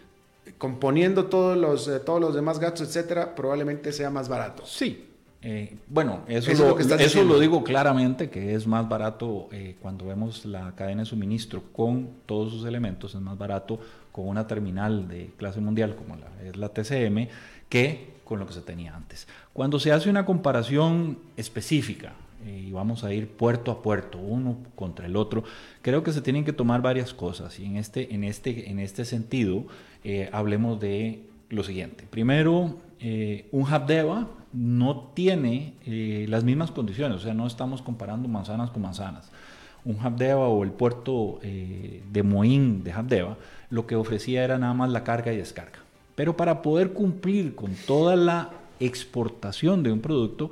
componiendo 0.56 1.26
todos 1.26 1.58
los, 1.58 1.86
eh, 1.88 2.00
todos 2.00 2.22
los 2.22 2.34
demás 2.34 2.58
gastos, 2.58 2.88
etcétera, 2.88 3.34
probablemente 3.34 3.92
sea 3.92 4.08
más 4.08 4.30
barato. 4.30 4.64
Sí. 4.64 5.06
Eh, 5.42 5.76
bueno, 5.88 6.24
eso, 6.26 6.52
lo, 6.52 6.78
eso 6.78 7.24
lo 7.24 7.38
digo 7.38 7.62
claramente, 7.64 8.28
que 8.28 8.54
es 8.54 8.66
más 8.66 8.88
barato 8.88 9.48
eh, 9.52 9.76
cuando 9.80 10.06
vemos 10.06 10.44
la 10.44 10.74
cadena 10.74 11.02
de 11.02 11.06
suministro 11.06 11.62
con 11.72 12.08
todos 12.26 12.52
sus 12.52 12.64
elementos, 12.66 13.14
es 13.14 13.20
más 13.20 13.38
barato 13.38 13.78
con 14.10 14.26
una 14.26 14.46
terminal 14.46 15.06
de 15.06 15.30
clase 15.36 15.60
mundial 15.60 15.96
como 15.96 16.16
la, 16.16 16.28
es 16.46 16.56
la 16.56 16.70
TCM 16.70 17.28
que 17.68 18.20
con 18.24 18.38
lo 18.38 18.46
que 18.46 18.52
se 18.52 18.62
tenía 18.62 18.94
antes. 18.94 19.26
Cuando 19.52 19.78
se 19.80 19.92
hace 19.92 20.10
una 20.10 20.26
comparación 20.26 21.18
específica, 21.36 22.12
y 22.46 22.70
vamos 22.72 23.04
a 23.04 23.12
ir 23.12 23.28
puerto 23.28 23.70
a 23.70 23.82
puerto, 23.82 24.18
uno 24.18 24.58
contra 24.74 25.06
el 25.06 25.16
otro, 25.16 25.44
creo 25.82 26.02
que 26.02 26.12
se 26.12 26.22
tienen 26.22 26.44
que 26.44 26.52
tomar 26.52 26.82
varias 26.82 27.14
cosas 27.14 27.58
y 27.58 27.64
en 27.64 27.76
este, 27.76 28.14
en 28.14 28.24
este, 28.24 28.70
en 28.70 28.78
este 28.78 29.04
sentido 29.04 29.64
eh, 30.04 30.28
hablemos 30.32 30.80
de 30.80 31.22
lo 31.48 31.62
siguiente. 31.64 32.04
Primero, 32.08 32.78
eh, 33.00 33.48
un 33.52 33.66
Habdeba 33.66 34.28
no 34.52 35.10
tiene 35.14 35.74
las 36.28 36.42
mismas 36.42 36.70
condiciones, 36.72 37.18
o 37.18 37.20
sea, 37.20 37.34
no 37.34 37.46
estamos 37.46 37.82
comparando 37.82 38.28
manzanas 38.28 38.70
con 38.70 38.82
manzanas. 38.82 39.30
Un 39.84 39.98
Habdeba 40.00 40.48
o 40.48 40.64
el 40.64 40.72
puerto 40.72 41.38
de 41.42 42.22
Moín 42.24 42.82
de 42.82 42.92
Habdeba 42.92 43.36
lo 43.70 43.86
que 43.86 43.96
ofrecía 43.96 44.44
era 44.44 44.58
nada 44.58 44.74
más 44.74 44.90
la 44.90 45.04
carga 45.04 45.32
y 45.32 45.36
descarga. 45.36 45.78
Pero 46.16 46.36
para 46.36 46.60
poder 46.60 46.92
cumplir 46.92 47.54
con 47.54 47.74
toda 47.86 48.16
la 48.16 48.50
exportación 48.80 49.82
de 49.82 49.92
un 49.92 50.00
producto, 50.00 50.50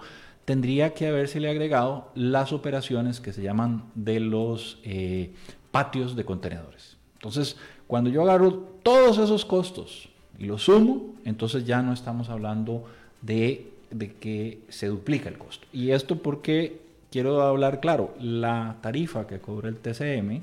tendría 0.49 0.95
que 0.95 1.07
habérsele 1.07 1.51
agregado 1.51 2.11
las 2.15 2.55
operaciones 2.55 3.21
que 3.21 3.35
se 3.35 3.43
llaman 3.43 3.85
de 3.95 4.19
los 4.19 4.79
eh, 4.83 5.35
patios 5.71 6.17
de 6.17 6.25
contenedores. 6.25 6.97
Entonces, 7.17 7.59
cuando 7.87 8.09
yo 8.09 8.23
agarro 8.23 8.55
todos 8.83 9.19
esos 9.19 9.45
costos 9.45 10.09
y 10.39 10.47
los 10.47 10.63
sumo, 10.63 11.15
entonces 11.27 11.67
ya 11.67 11.83
no 11.83 11.93
estamos 11.93 12.31
hablando 12.31 12.87
de, 13.21 13.71
de 13.91 14.15
que 14.15 14.63
se 14.71 14.87
duplica 14.87 15.29
el 15.29 15.37
costo. 15.37 15.67
Y 15.71 15.91
esto 15.91 16.17
porque 16.17 16.81
quiero 17.11 17.43
hablar 17.43 17.81
claro, 17.81 18.15
la 18.19 18.79
tarifa 18.81 19.27
que 19.27 19.41
cobra 19.41 19.69
el 19.69 19.77
TCM 19.77 20.41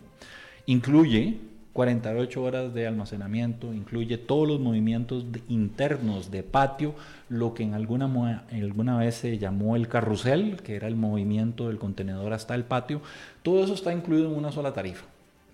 incluye 0.67 1.39
48 1.75 2.41
horas 2.41 2.73
de 2.73 2.87
almacenamiento, 2.87 3.73
incluye 3.73 4.17
todos 4.17 4.47
los 4.47 4.61
movimientos 4.61 5.25
internos 5.49 6.31
de 6.31 6.41
patio, 6.41 6.95
lo 7.27 7.53
que 7.53 7.63
en 7.63 7.73
alguna, 7.73 8.45
alguna 8.49 8.97
vez 8.97 9.15
se 9.15 9.37
llamó 9.37 9.75
el 9.75 9.89
carrusel, 9.89 10.61
que 10.63 10.77
era 10.77 10.87
el 10.87 10.95
movimiento 10.95 11.67
del 11.67 11.77
contenedor 11.77 12.31
hasta 12.31 12.55
el 12.55 12.63
patio, 12.63 13.01
todo 13.43 13.61
eso 13.61 13.73
está 13.73 13.91
incluido 13.91 14.31
en 14.31 14.37
una 14.37 14.53
sola 14.53 14.71
tarifa. 14.71 15.03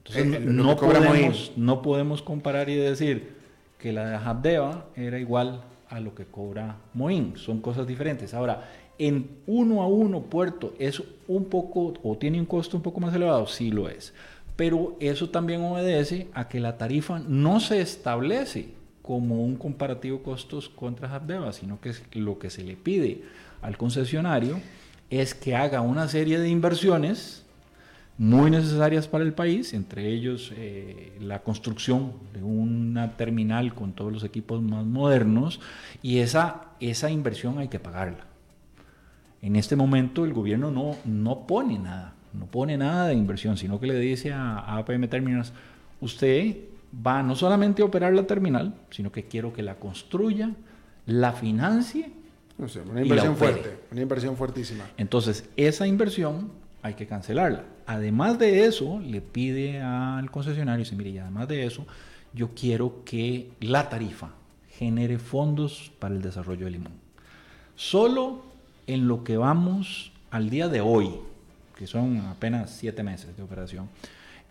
Entonces, 0.06 0.42
eh, 0.42 0.46
no, 0.46 0.78
podemos, 0.78 1.54
no 1.56 1.82
podemos 1.82 2.22
comparar 2.22 2.70
y 2.70 2.76
decir 2.76 3.34
que 3.80 3.92
la 3.92 4.08
de 4.08 4.16
Habdeba 4.18 4.86
era 4.96 5.18
igual 5.18 5.62
a 5.90 6.00
lo 6.00 6.14
que 6.14 6.26
cobra 6.26 6.76
Moín, 6.94 7.34
son 7.36 7.62
cosas 7.62 7.88
diferentes. 7.88 8.36
Ahora, 8.36 8.70
En 9.00 9.28
uno 9.48 9.82
a 9.82 9.88
uno 9.88 10.22
puerto 10.22 10.76
es 10.78 11.02
un 11.28 11.46
poco 11.46 11.96
o 12.04 12.16
tiene 12.18 12.40
un 12.40 12.46
costo 12.46 12.78
un 12.78 12.84
poco 12.84 13.00
más 13.00 13.16
elevado, 13.16 13.48
sí 13.48 13.72
lo 13.72 13.90
es. 13.90 14.14
Pero 14.56 14.98
eso 15.00 15.30
también 15.30 15.62
obedece 15.62 16.28
a 16.34 16.48
que 16.48 16.60
la 16.60 16.78
tarifa 16.78 17.20
no 17.20 17.60
se 17.60 17.82
establece 17.82 18.70
como 19.02 19.44
un 19.44 19.56
comparativo 19.56 20.22
costos 20.22 20.70
contra 20.70 21.14
Habdeba, 21.14 21.52
sino 21.54 21.80
que 21.82 21.94
lo 22.14 22.38
que 22.38 22.50
se 22.50 22.64
le 22.64 22.76
pide 22.76 23.24
al 23.62 23.78
concesionario 23.78 24.60
es 25.10 25.34
que 25.34 25.56
haga 25.56 25.82
una 25.82 26.08
serie 26.08 26.40
de 26.40 26.50
inversiones 26.50 27.46
muy 28.18 28.52
necesarias 28.52 29.08
para 29.08 29.24
el 29.24 29.34
país, 29.34 29.74
entre 29.74 30.08
ellos 30.08 30.54
eh, 30.56 31.18
la 31.20 31.40
construcción 31.40 32.14
de 32.34 32.44
una 32.44 33.18
terminal 33.18 33.74
con 33.74 33.94
todos 33.94 34.14
los 34.14 34.24
equipos 34.24 34.62
más 34.62 34.86
modernos, 34.86 35.60
y 36.04 36.20
esa, 36.20 36.68
esa 36.80 37.10
inversión 37.10 37.58
hay 37.58 37.68
que 37.68 37.80
pagarla. 37.80 38.26
En 39.42 39.56
este 39.56 39.76
momento 39.76 40.24
el 40.24 40.34
gobierno 40.34 40.70
no, 40.70 40.98
no 41.04 41.48
pone 41.48 41.80
nada, 41.80 42.14
no 42.34 42.46
pone 42.46 42.78
nada 42.78 43.08
de 43.08 43.14
inversión, 43.14 43.58
sino 43.58 43.80
que 43.80 43.88
le 43.88 44.00
dice 44.00 44.34
a, 44.34 44.60
a 44.60 44.78
APM 44.78 45.08
Terminals, 45.08 45.54
usted 46.00 46.58
va 46.96 47.24
no 47.24 47.36
solamente 47.36 47.82
a 47.82 47.86
operar 47.86 48.14
la 48.14 48.28
terminal, 48.28 48.74
sino 48.90 49.12
que 49.12 49.26
quiero 49.26 49.54
que 49.54 49.64
la 49.64 49.76
construya, 49.76 50.52
la 51.06 51.34
financie. 51.34 52.12
una 52.90 53.02
inversión 53.02 53.36
fuerte, 53.36 53.80
una 53.92 54.02
inversión 54.02 54.36
fuertísima. 54.36 54.86
Entonces, 54.98 55.50
esa 55.56 55.88
inversión 55.88 56.52
hay 56.82 56.96
que 56.96 57.08
cancelarla. 57.08 57.64
Además 57.86 58.40
de 58.40 58.66
eso, 58.66 59.00
le 59.00 59.22
pide 59.22 59.82
al 59.82 60.30
concesionario, 60.32 60.84
dice, 60.84 60.96
mire, 60.96 61.12
y 61.12 61.18
además 61.18 61.48
de 61.48 61.66
eso, 61.66 61.86
yo 62.34 62.52
quiero 62.56 63.04
que 63.06 63.52
la 63.60 63.90
tarifa 63.90 64.32
genere 64.70 65.20
fondos 65.20 65.92
para 66.00 66.16
el 66.16 66.22
desarrollo 66.22 66.66
de 66.66 66.72
Limón. 66.72 66.94
Solo 67.76 68.44
en 68.88 69.08
lo 69.08 69.24
que 69.24 69.38
vamos 69.38 70.12
al 70.30 70.50
día 70.50 70.70
de 70.70 70.82
hoy, 70.82 71.12
que 71.82 71.88
son 71.88 72.20
apenas 72.28 72.70
siete 72.70 73.02
meses 73.02 73.36
de 73.36 73.42
operación, 73.42 73.90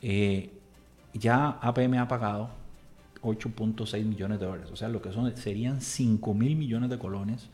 eh, 0.03 0.51
ya 1.15 1.61
APM 1.63 2.01
ha 2.01 2.09
pagado 2.09 2.51
8.6 3.23 4.05
millones 4.05 4.41
de 4.41 4.47
dólares, 4.47 4.69
o 4.73 4.75
sea, 4.75 4.89
lo 4.89 5.01
que 5.01 5.13
son 5.13 5.37
serían 5.37 5.81
5 5.81 6.35
mil 6.35 6.57
millones 6.57 6.91
de 6.91 6.99
colones 6.99 7.49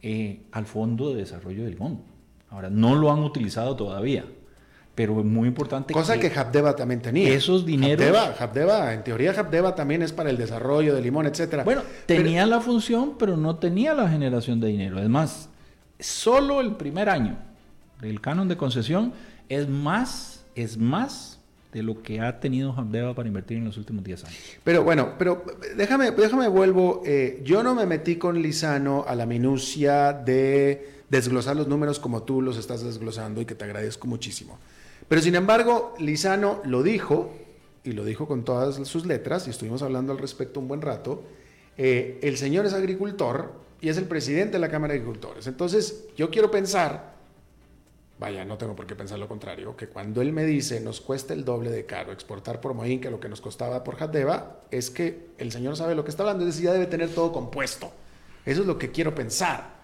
eh, 0.00 0.40
al 0.50 0.64
Fondo 0.64 1.10
de 1.10 1.16
Desarrollo 1.16 1.64
de 1.64 1.72
Limón. 1.72 2.00
Ahora, 2.48 2.70
no 2.70 2.94
lo 2.94 3.12
han 3.12 3.18
utilizado 3.18 3.76
todavía, 3.76 4.24
pero 4.94 5.20
es 5.20 5.26
muy 5.26 5.46
importante. 5.46 5.92
Cosa 5.92 6.18
que, 6.18 6.28
Habdeba 6.28 6.74
también 6.74 7.02
tenía. 7.02 7.34
Esos 7.34 7.66
dineros. 7.66 8.16
Habdeba, 8.40 8.94
en 8.94 9.04
teoría 9.04 9.38
Habdeba 9.38 9.74
también 9.74 10.00
es 10.00 10.14
para 10.14 10.30
el 10.30 10.38
desarrollo 10.38 10.94
de 10.94 11.02
limón, 11.02 11.26
etcétera. 11.26 11.64
Bueno, 11.64 11.82
tenía 12.06 12.46
la 12.46 12.62
función, 12.62 13.18
pero 13.18 13.36
no 13.36 13.56
tenía 13.56 13.92
la 13.92 14.08
generación 14.08 14.58
de 14.58 14.68
dinero. 14.68 14.98
Es 15.00 15.10
más, 15.10 15.50
solo 16.00 16.62
el 16.62 16.76
primer 16.76 17.10
año 17.10 17.51
del 18.02 18.20
canon 18.20 18.48
de 18.48 18.56
concesión 18.56 19.14
es 19.48 19.68
más, 19.68 20.44
es 20.54 20.76
más 20.76 21.38
de 21.72 21.82
lo 21.82 22.02
que 22.02 22.20
ha 22.20 22.38
tenido 22.38 22.72
Habdeba 22.72 23.14
para 23.14 23.28
invertir 23.28 23.56
en 23.56 23.64
los 23.64 23.78
últimos 23.78 24.04
10 24.04 24.24
años. 24.24 24.38
Pero 24.62 24.84
bueno, 24.84 25.14
pero 25.18 25.42
déjame, 25.76 26.10
déjame 26.10 26.48
vuelvo. 26.48 27.02
Eh, 27.06 27.40
yo 27.44 27.62
no 27.62 27.74
me 27.74 27.86
metí 27.86 28.16
con 28.16 28.42
Lisano 28.42 29.04
a 29.08 29.14
la 29.14 29.24
minucia 29.24 30.12
de 30.12 31.02
desglosar 31.08 31.56
los 31.56 31.68
números 31.68 31.98
como 31.98 32.24
tú 32.24 32.42
los 32.42 32.58
estás 32.58 32.82
desglosando 32.82 33.40
y 33.40 33.46
que 33.46 33.54
te 33.54 33.64
agradezco 33.64 34.06
muchísimo. 34.06 34.58
Pero 35.08 35.22
sin 35.22 35.34
embargo, 35.34 35.94
Lisano 35.98 36.60
lo 36.64 36.82
dijo, 36.82 37.32
y 37.84 37.92
lo 37.92 38.04
dijo 38.04 38.26
con 38.26 38.44
todas 38.44 38.76
sus 38.86 39.06
letras, 39.06 39.46
y 39.46 39.50
estuvimos 39.50 39.82
hablando 39.82 40.12
al 40.12 40.18
respecto 40.18 40.60
un 40.60 40.68
buen 40.68 40.82
rato, 40.82 41.22
eh, 41.78 42.18
el 42.22 42.36
señor 42.36 42.66
es 42.66 42.74
agricultor 42.74 43.52
y 43.80 43.88
es 43.88 43.96
el 43.96 44.04
presidente 44.04 44.52
de 44.52 44.58
la 44.58 44.70
Cámara 44.70 44.92
de 44.92 45.00
Agricultores. 45.00 45.46
Entonces, 45.46 46.04
yo 46.16 46.30
quiero 46.30 46.50
pensar, 46.50 47.11
vaya, 48.22 48.44
no 48.44 48.56
tengo 48.56 48.74
por 48.74 48.86
qué 48.86 48.94
pensar 48.94 49.18
lo 49.18 49.28
contrario, 49.28 49.76
que 49.76 49.88
cuando 49.88 50.22
él 50.22 50.32
me 50.32 50.44
dice 50.44 50.80
nos 50.80 51.00
cuesta 51.00 51.34
el 51.34 51.44
doble 51.44 51.70
de 51.70 51.84
caro 51.84 52.12
exportar 52.12 52.60
por 52.60 52.72
Moín 52.72 53.00
que 53.00 53.10
lo 53.10 53.20
que 53.20 53.28
nos 53.28 53.40
costaba 53.40 53.82
por 53.84 53.96
Jadeva, 53.96 54.60
es 54.70 54.90
que 54.90 55.30
el 55.38 55.52
señor 55.52 55.76
sabe 55.76 55.94
lo 55.94 56.04
que 56.04 56.10
está 56.10 56.22
hablando, 56.22 56.44
es 56.44 56.54
decir, 56.54 56.66
ya 56.66 56.72
debe 56.72 56.86
tener 56.86 57.10
todo 57.10 57.32
compuesto. 57.32 57.92
Eso 58.46 58.62
es 58.62 58.66
lo 58.66 58.78
que 58.78 58.90
quiero 58.90 59.14
pensar. 59.14 59.82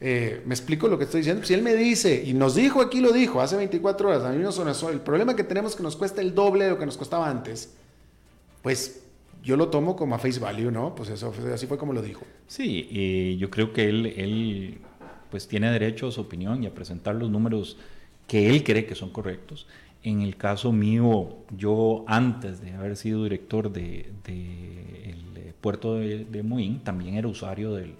Eh, 0.00 0.42
me 0.44 0.54
explico 0.54 0.88
lo 0.88 0.98
que 0.98 1.04
estoy 1.04 1.20
diciendo. 1.20 1.46
Si 1.46 1.54
él 1.54 1.62
me 1.62 1.74
dice, 1.74 2.22
y 2.24 2.34
nos 2.34 2.54
dijo 2.54 2.82
aquí, 2.82 3.00
lo 3.00 3.12
dijo, 3.12 3.40
hace 3.40 3.56
24 3.56 4.08
horas, 4.08 4.22
a 4.24 4.30
mí 4.30 4.42
no 4.42 4.52
suena 4.52 4.72
El 4.90 5.00
problema 5.00 5.34
que 5.34 5.44
tenemos 5.44 5.74
que 5.74 5.82
nos 5.82 5.96
cuesta 5.96 6.20
el 6.20 6.34
doble 6.34 6.64
de 6.64 6.70
lo 6.72 6.78
que 6.78 6.86
nos 6.86 6.96
costaba 6.96 7.30
antes. 7.30 7.74
Pues 8.62 9.02
yo 9.42 9.56
lo 9.56 9.68
tomo 9.68 9.96
como 9.96 10.14
a 10.14 10.18
face 10.18 10.38
value, 10.38 10.70
¿no? 10.70 10.94
Pues 10.94 11.08
eso, 11.08 11.32
así 11.52 11.66
fue 11.66 11.78
como 11.78 11.92
lo 11.92 12.02
dijo. 12.02 12.26
Sí, 12.46 12.88
y 12.90 13.36
yo 13.38 13.48
creo 13.48 13.72
que 13.72 13.88
él 13.88 14.80
pues 15.36 15.48
tiene 15.48 15.70
derecho 15.70 16.08
a 16.08 16.12
su 16.12 16.22
opinión 16.22 16.64
y 16.64 16.66
a 16.66 16.72
presentar 16.72 17.14
los 17.14 17.28
números 17.28 17.76
que 18.26 18.48
él 18.48 18.64
cree 18.64 18.86
que 18.86 18.94
son 18.94 19.10
correctos. 19.10 19.66
En 20.02 20.22
el 20.22 20.36
caso 20.36 20.72
mío, 20.72 21.36
yo 21.54 22.06
antes 22.08 22.62
de 22.62 22.72
haber 22.72 22.96
sido 22.96 23.24
director 23.24 23.70
de, 23.70 24.10
el 24.24 25.54
puerto 25.60 25.96
de, 25.96 26.24
de 26.24 26.80
también 26.82 27.16
era 27.16 27.28
usuario 27.28 27.74
del 27.74 27.96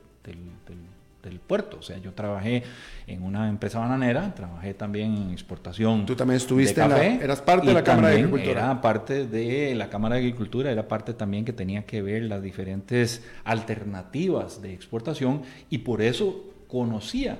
del 1.26 1.40
puerto. 1.40 1.78
O 1.78 1.82
sea, 1.82 1.98
yo 1.98 2.12
trabajé 2.12 2.62
en 3.06 3.22
una 3.22 3.48
empresa 3.48 3.78
bananera, 3.78 4.34
trabajé 4.34 4.74
también 4.74 5.14
en 5.14 5.30
exportación. 5.30 6.06
Tú 6.06 6.14
también 6.14 6.36
estuviste 6.36 6.80
en 6.80 6.90
la, 6.90 7.04
eras 7.04 7.42
parte 7.42 7.66
de 7.66 7.74
la 7.74 7.84
Cámara 7.84 8.08
de 8.08 8.14
Agricultura. 8.14 8.50
Era 8.50 8.80
parte 8.80 9.26
de 9.26 9.74
la 9.74 9.90
Cámara 9.90 10.14
de 10.14 10.20
Agricultura, 10.22 10.70
era 10.70 10.88
parte 10.88 11.12
también 11.12 11.44
que 11.44 11.52
tenía 11.52 11.84
que 11.84 12.00
ver 12.02 12.22
las 12.22 12.42
diferentes 12.42 13.24
alternativas 13.44 14.62
de 14.62 14.72
exportación 14.72 15.42
y 15.68 15.78
por 15.78 16.00
eso 16.00 16.44
conocía 16.68 17.38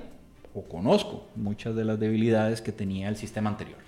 o 0.53 0.63
conozco 0.63 1.27
muchas 1.35 1.75
de 1.75 1.85
las 1.85 1.99
debilidades 1.99 2.61
que 2.61 2.71
tenía 2.71 3.09
el 3.09 3.15
sistema 3.15 3.49
anterior. 3.49 3.79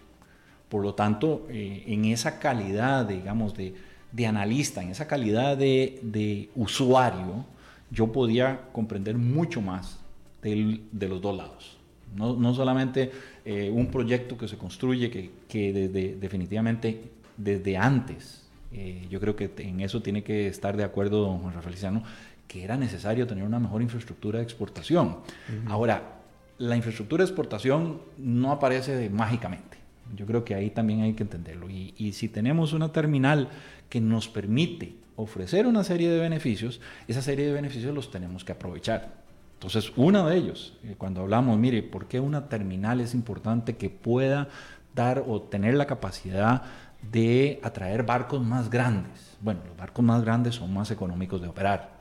Por 0.69 0.83
lo 0.83 0.93
tanto, 0.93 1.47
eh, 1.49 1.83
en 1.87 2.05
esa 2.05 2.39
calidad, 2.39 3.05
digamos, 3.05 3.55
de, 3.55 3.73
de 4.11 4.27
analista, 4.27 4.83
en 4.83 4.89
esa 4.89 5.07
calidad 5.07 5.57
de, 5.57 5.99
de 6.03 6.49
usuario, 6.55 7.45
yo 7.89 8.11
podía 8.11 8.61
comprender 8.71 9.17
mucho 9.17 9.61
más 9.61 9.99
de 10.41 11.07
los 11.07 11.21
dos 11.21 11.35
lados. 11.35 11.77
No, 12.15 12.35
no 12.35 12.53
solamente 12.53 13.11
eh, 13.45 13.69
un 13.73 13.87
proyecto 13.87 14.37
que 14.37 14.47
se 14.47 14.57
construye 14.57 15.11
que, 15.11 15.31
que 15.47 15.73
desde, 15.73 16.15
definitivamente 16.15 17.11
desde 17.37 17.77
antes, 17.77 18.47
eh, 18.71 19.07
yo 19.09 19.19
creo 19.19 19.35
que 19.35 19.51
en 19.57 19.79
eso 19.81 20.01
tiene 20.01 20.23
que 20.23 20.47
estar 20.47 20.77
de 20.77 20.83
acuerdo 20.83 21.21
don 21.21 21.39
Juan 21.39 21.53
Rafael 21.53 22.03
que 22.49 22.63
era 22.63 22.75
necesario 22.75 23.27
tener 23.27 23.43
una 23.43 23.59
mejor 23.59 23.83
infraestructura 23.83 24.39
de 24.39 24.43
exportación. 24.43 25.19
Ahora, 25.67 26.15
la 26.57 26.75
infraestructura 26.75 27.23
de 27.23 27.29
exportación 27.29 28.01
no 28.17 28.51
aparece 28.51 29.07
mágicamente. 29.11 29.77
Yo 30.15 30.25
creo 30.25 30.43
que 30.43 30.55
ahí 30.55 30.71
también 30.71 31.01
hay 31.01 31.13
que 31.13 31.21
entenderlo. 31.21 31.69
Y, 31.69 31.93
y 31.95 32.13
si 32.13 32.27
tenemos 32.27 32.73
una 32.73 32.91
terminal 32.91 33.49
que 33.87 34.01
nos 34.01 34.27
permite 34.27 34.95
ofrecer 35.15 35.67
una 35.67 35.83
serie 35.83 36.09
de 36.09 36.19
beneficios, 36.19 36.81
esa 37.07 37.21
serie 37.21 37.45
de 37.45 37.53
beneficios 37.53 37.93
los 37.93 38.09
tenemos 38.09 38.43
que 38.43 38.53
aprovechar. 38.53 39.13
Entonces, 39.53 39.93
uno 39.95 40.27
de 40.27 40.35
ellos, 40.35 40.75
eh, 40.83 40.95
cuando 40.97 41.21
hablamos, 41.21 41.59
mire, 41.59 41.83
¿por 41.83 42.07
qué 42.07 42.19
una 42.19 42.49
terminal 42.49 42.99
es 42.99 43.13
importante 43.13 43.77
que 43.77 43.91
pueda 43.91 44.49
dar 44.95 45.23
o 45.27 45.43
tener 45.43 45.75
la 45.75 45.85
capacidad 45.85 46.63
de 47.11 47.59
atraer 47.61 48.01
barcos 48.01 48.43
más 48.43 48.71
grandes? 48.71 49.37
Bueno, 49.39 49.59
los 49.67 49.77
barcos 49.77 50.03
más 50.03 50.23
grandes 50.23 50.55
son 50.55 50.73
más 50.73 50.89
económicos 50.89 51.43
de 51.43 51.47
operar 51.47 51.98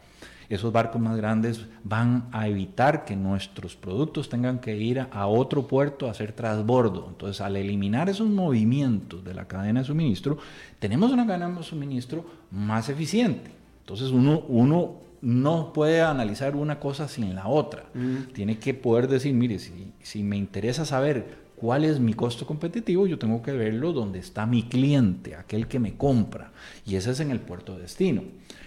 esos 0.49 0.73
barcos 0.73 1.01
más 1.01 1.17
grandes 1.17 1.67
van 1.85 2.29
a 2.33 2.49
evitar 2.49 3.05
que 3.05 3.17
nuestros 3.17 3.77
productos 3.77 4.29
tengan 4.29 4.61
que 4.61 4.77
ir 4.77 5.07
a 5.11 5.27
otro 5.27 5.67
puerto 5.67 6.09
a 6.09 6.13
hacer 6.13 6.33
transbordo. 6.33 7.07
Entonces, 7.09 7.41
al 7.41 7.57
eliminar 7.57 8.09
esos 8.09 8.29
movimientos 8.29 9.25
de 9.25 9.35
la 9.35 9.47
cadena 9.47 9.81
de 9.81 9.87
suministro, 9.87 10.39
tenemos 10.79 11.13
una 11.13 11.27
cadena 11.27 11.51
de 11.51 11.63
suministro 11.63 12.25
más 12.51 12.89
eficiente. 12.89 13.51
Entonces, 13.81 14.11
uno, 14.11 14.43
uno 14.49 14.95
no 15.21 15.73
puede 15.73 16.01
analizar 16.01 16.57
una 16.57 16.79
cosa 16.79 17.09
sin 17.09 17.35
la 17.35 17.49
otra. 17.49 17.85
Mm. 17.95 18.33
Tiene 18.33 18.59
que 18.59 18.75
poder 18.75 19.09
decir, 19.09 19.35
mire, 19.35 19.59
si, 19.59 19.93
si 20.03 20.23
me 20.23 20.37
interesa 20.37 20.85
saber 20.85 21.48
cuál 21.61 21.85
es 21.85 22.01
mi 22.01 22.15
costo 22.15 22.47
competitivo, 22.47 23.07
yo 23.07 23.19
tengo 23.19 23.43
que 23.43 23.53
verlo 23.53 23.93
donde 23.93 24.19
está 24.19 24.47
mi 24.47 24.63
cliente, 24.63 25.35
aquel 25.35 25.67
que 25.67 25.79
me 25.79 25.97
compra, 25.97 26.53
y 26.87 26.97
ese 26.97 27.11
es 27.11 27.21
en 27.21 27.31
el 27.31 27.41
puerto 27.41 27.75
de 27.75 27.83
destino. 27.83 28.23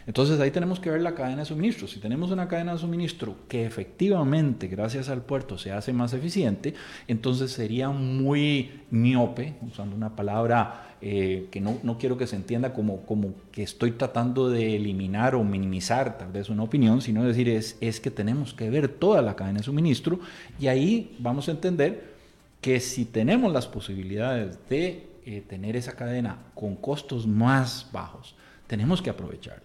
Entonces 0.08 0.40
ahí 0.40 0.52
tenemos 0.52 0.80
que 0.80 0.90
ver 0.90 1.02
la 1.02 1.14
cadena 1.14 1.42
de 1.42 1.46
suministro. 1.46 1.88
Si 1.88 2.00
tenemos 2.00 2.32
una 2.32 2.48
cadena 2.48 2.74
de 2.74 2.80
suministro 2.80 3.36
que 3.48 3.66
efectivamente, 3.66 4.68
gracias 4.68 5.10
al 5.10 5.22
puerto, 5.22 5.58
se 5.58 5.72
hace 5.72 5.94
más 5.94 6.14
eficiente, 6.14 6.74
entonces 7.08 7.52
sería 7.52 7.90
muy 7.90 8.82
miope, 8.90 9.56
usando 9.62 9.96
una 9.96 10.16
palabra 10.16 10.96
eh, 11.02 11.48
que 11.50 11.62
no, 11.62 11.80
no, 11.82 11.98
quiero 11.98 12.18
que 12.18 12.28
se 12.28 12.36
entienda 12.36 12.74
como, 12.74 13.02
como 13.06 13.34
que 13.52 13.64
estoy 13.64 13.92
tratando 13.92 14.50
de 14.50 14.76
eliminar 14.76 15.34
o 15.34 15.44
minimizar 15.44 16.18
tal 16.18 16.32
vez 16.32 16.50
una 16.50 16.64
opinión, 16.64 17.02
sino 17.02 17.24
decir 17.24 17.50
es, 17.50 17.78
es 17.82 18.00
que 18.00 18.12
tenemos 18.12 18.54
que 18.54 18.70
ver 18.70 18.88
toda 18.88 19.22
la 19.22 19.36
cadena 19.36 19.60
de 19.60 19.64
suministro 19.64 20.20
y 20.60 20.68
ahí 20.68 21.16
vamos 21.20 21.48
a 21.48 21.52
entender 21.52 22.11
que 22.62 22.80
si 22.80 23.06
tenemos 23.06 23.52
las 23.52 23.68
posibilidades 23.68 24.58
de 24.70 25.08
eh, 25.26 25.44
tener 25.48 25.76
esa 25.76 25.94
cadena 25.94 26.38
con 26.54 26.76
costos 26.76 27.28
más 27.28 27.90
bajos, 27.92 28.36
tenemos 28.68 29.02
que 29.02 29.10
aprovecharla. 29.10 29.64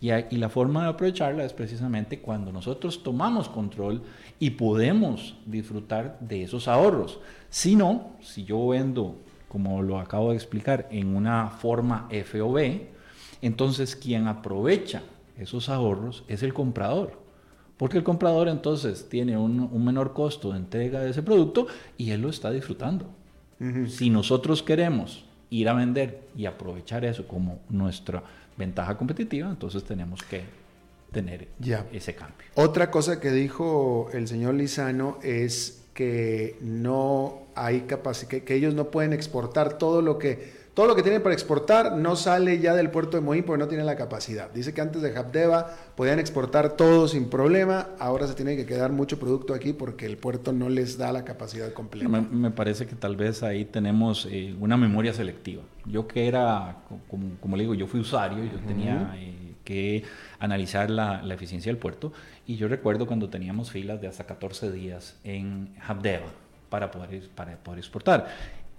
Y, 0.00 0.12
y, 0.12 0.38
la 0.38 0.48
forma 0.48 0.84
de 0.84 0.90
aprovecharla 0.90 1.44
es 1.44 1.52
precisamente 1.52 2.20
cuando 2.20 2.52
nosotros 2.52 3.02
tomamos 3.02 3.48
control 3.48 4.02
y 4.38 4.50
podemos 4.50 5.36
disfrutar 5.44 6.18
de 6.20 6.44
esos 6.44 6.68
ahorros. 6.68 7.20
Si 7.50 7.74
no, 7.74 8.12
si 8.22 8.44
yo 8.44 8.68
vendo, 8.68 9.16
como 9.48 9.82
lo 9.82 9.98
acabo 9.98 10.30
de 10.30 10.36
explicar, 10.36 10.86
en 10.90 11.16
una 11.16 11.48
forma 11.48 12.08
FOB, 12.10 12.82
entonces 13.42 13.96
quien 13.96 14.28
aprovecha 14.28 15.02
esos 15.36 15.68
ahorros 15.68 16.24
es 16.28 16.42
el 16.42 16.54
comprador. 16.54 17.27
Porque 17.78 17.96
el 17.96 18.04
comprador 18.04 18.48
entonces 18.48 19.08
tiene 19.08 19.38
un, 19.38 19.84
menor 19.84 20.12
costo 20.12 20.50
de 20.50 20.58
entrega 20.58 21.00
de 21.00 21.10
ese 21.10 21.22
producto 21.22 21.68
y 21.96 22.10
él 22.10 22.20
lo 22.20 22.28
está 22.28 22.50
disfrutando. 22.50 23.06
Si 23.88 24.10
nosotros 24.10 24.62
queremos 24.62 25.24
ir 25.50 25.68
a 25.68 25.72
vender 25.72 26.28
y 26.36 26.46
aprovechar 26.46 27.04
eso 27.04 27.26
como 27.26 27.60
nuestra 27.68 28.22
ventaja 28.56 28.96
competitiva, 28.96 29.48
entonces 29.48 29.82
tenemos 29.84 30.22
que 30.22 30.42
tener 31.12 31.48
ese 31.92 32.14
cambio. 32.14 32.46
Otra 32.54 32.90
cosa 32.90 33.20
que 33.20 33.30
dijo 33.30 34.10
el 34.12 34.28
señor 34.28 34.54
Lizano 34.54 35.18
es 35.22 35.84
que 35.94 36.56
no 36.60 37.42
hay 37.54 37.82
capacidad, 37.82 38.42
que, 38.42 38.54
ellos 38.54 38.74
no 38.74 38.90
pueden 38.90 39.12
exportar 39.12 39.78
todo 39.78 40.02
lo 40.02 40.18
que 40.18 40.67
todo 40.78 40.86
lo 40.86 40.94
que 40.94 41.02
tienen 41.02 41.24
para 41.24 41.34
exportar 41.34 41.96
no 41.96 42.14
sale 42.14 42.60
ya 42.60 42.72
del 42.72 42.88
puerto 42.88 43.16
de 43.16 43.20
Moín 43.20 43.42
porque 43.42 43.58
no 43.58 43.66
tienen 43.66 43.84
la 43.84 43.96
capacidad. 43.96 44.48
Dice 44.52 44.72
que 44.72 44.80
antes 44.80 45.02
de 45.02 45.08
Habdeba 45.18 45.74
podían 45.96 46.20
exportar 46.20 46.76
todo 46.76 47.08
sin 47.08 47.28
problema, 47.28 47.88
ahora 47.98 48.28
se 48.28 48.34
tiene 48.34 48.54
que 48.54 48.64
quedar 48.64 48.92
mucho 48.92 49.18
producto 49.18 49.54
aquí 49.54 49.72
porque 49.72 50.06
el 50.06 50.18
puerto 50.18 50.52
no 50.52 50.68
les 50.68 50.96
da 50.96 51.10
la 51.10 51.24
capacidad 51.24 51.72
completa. 51.72 52.08
Me, 52.08 52.52
parece 52.52 52.86
que 52.86 52.94
tal 52.94 53.16
vez 53.16 53.42
ahí 53.42 53.64
tenemos 53.64 54.28
eh, 54.30 54.54
una 54.60 54.76
memoria 54.76 55.12
selectiva. 55.12 55.64
Yo 55.84 56.06
que 56.06 56.28
era, 56.28 56.76
como, 57.08 57.56
le 57.56 57.64
digo, 57.64 57.74
yo 57.74 57.88
fui 57.88 57.98
usuario, 57.98 58.44
yo 58.44 58.60
tenía 58.60 59.16
eh, 59.16 59.54
que 59.64 60.04
analizar 60.38 60.90
la, 60.90 61.24
eficiencia 61.34 61.72
del 61.72 61.80
puerto 61.80 62.12
y 62.46 62.54
yo 62.54 62.68
recuerdo 62.68 63.08
cuando 63.08 63.28
teníamos 63.28 63.72
filas 63.72 64.00
de 64.00 64.06
hasta 64.06 64.26
14 64.26 64.70
días 64.70 65.16
en 65.24 65.74
Habdeba 65.84 66.28
para 66.70 66.92
poder, 66.92 67.28
para 67.30 67.56
poder 67.56 67.80
exportar. 67.80 68.28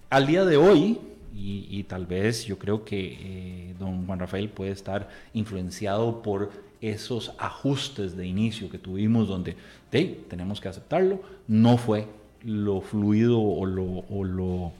Al 0.08 0.26
día 0.26 0.46
de 0.46 0.56
hoy, 0.56 0.98
y, 1.32 1.84
tal 1.84 2.06
vez 2.06 2.44
yo 2.44 2.58
creo 2.58 2.84
que 2.84 3.16
eh, 3.20 3.74
don 3.78 4.06
Juan 4.06 4.18
Rafael 4.18 4.48
puede 4.48 4.72
estar 4.72 5.08
influenciado 5.32 6.22
por 6.22 6.50
esos 6.80 7.32
ajustes 7.38 8.16
de 8.16 8.26
inicio 8.26 8.70
que 8.70 8.78
tuvimos 8.78 9.28
donde 9.28 9.56
tenemos 9.90 10.60
que 10.60 10.68
aceptarlo, 10.68 11.20
no 11.46 11.76
fue 11.76 12.06
lo 12.44 12.80
fluido 12.80 13.40
o 13.40 13.66
lo, 13.66 14.04
o 14.08 14.24
lo, 14.24 14.72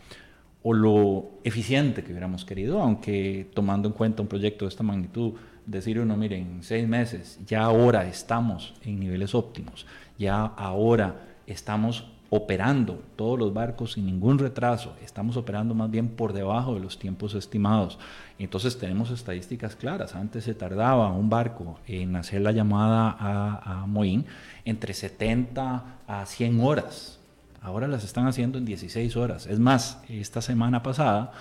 o 0.62 0.72
lo 0.72 1.30
eficiente 1.44 2.02
que 2.02 2.10
hubiéramos 2.10 2.44
querido, 2.44 2.80
aunque 2.80 3.46
tomando 3.54 3.88
en 3.88 3.94
cuenta 3.94 4.22
un 4.22 4.28
proyecto 4.28 4.64
de 4.64 4.70
esta 4.70 4.82
magnitud, 4.82 5.34
decir 5.66 6.00
uno, 6.00 6.16
miren, 6.16 6.62
seis 6.62 6.88
meses, 6.88 7.38
ya 7.46 7.64
ahora 7.64 8.08
estamos 8.08 8.74
en 8.84 8.98
niveles 8.98 9.34
óptimos, 9.34 9.86
ya 10.18 10.44
ahora 10.44 11.20
estamos 11.46 12.06
operando 12.30 13.02
todos 13.16 13.38
los 13.38 13.52
barcos 13.52 13.92
sin 13.92 14.06
ningún 14.06 14.38
retraso, 14.38 14.94
estamos 15.02 15.36
operando 15.36 15.74
más 15.74 15.90
bien 15.90 16.08
por 16.08 16.32
debajo 16.32 16.74
de 16.74 16.80
los 16.80 16.98
tiempos 16.98 17.34
estimados. 17.34 17.98
Entonces 18.38 18.78
tenemos 18.78 19.10
estadísticas 19.10 19.74
claras. 19.74 20.14
Antes 20.14 20.44
se 20.44 20.54
tardaba 20.54 21.12
un 21.12 21.28
barco 21.28 21.80
en 21.86 22.14
hacer 22.14 22.40
la 22.40 22.52
llamada 22.52 23.10
a, 23.18 23.82
a 23.82 23.86
Moín 23.86 24.26
entre 24.64 24.94
70 24.94 25.84
a 26.06 26.26
100 26.26 26.60
horas. 26.60 27.18
Ahora 27.60 27.88
las 27.88 28.04
están 28.04 28.26
haciendo 28.26 28.58
en 28.58 28.64
16 28.64 29.16
horas. 29.16 29.46
Es 29.46 29.58
más, 29.58 30.00
esta 30.08 30.40
semana 30.40 30.82
pasada 30.82 31.32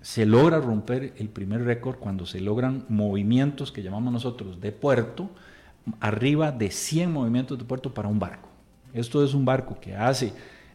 se 0.00 0.24
logra 0.24 0.58
romper 0.58 1.12
el 1.18 1.28
primer 1.28 1.64
récord 1.64 1.98
cuando 1.98 2.24
se 2.24 2.40
logran 2.40 2.86
movimientos 2.88 3.70
que 3.70 3.82
llamamos 3.82 4.12
nosotros 4.12 4.60
de 4.60 4.72
puerto, 4.72 5.30
arriba 6.00 6.50
de 6.50 6.70
100 6.70 7.12
movimientos 7.12 7.58
de 7.58 7.64
puerto 7.64 7.92
para 7.92 8.08
un 8.08 8.18
barco. 8.18 8.49
Esto 8.94 9.24
es 9.24 9.34
un 9.34 9.44
barco 9.44 9.78
que 9.80 9.94
hace 9.94 10.32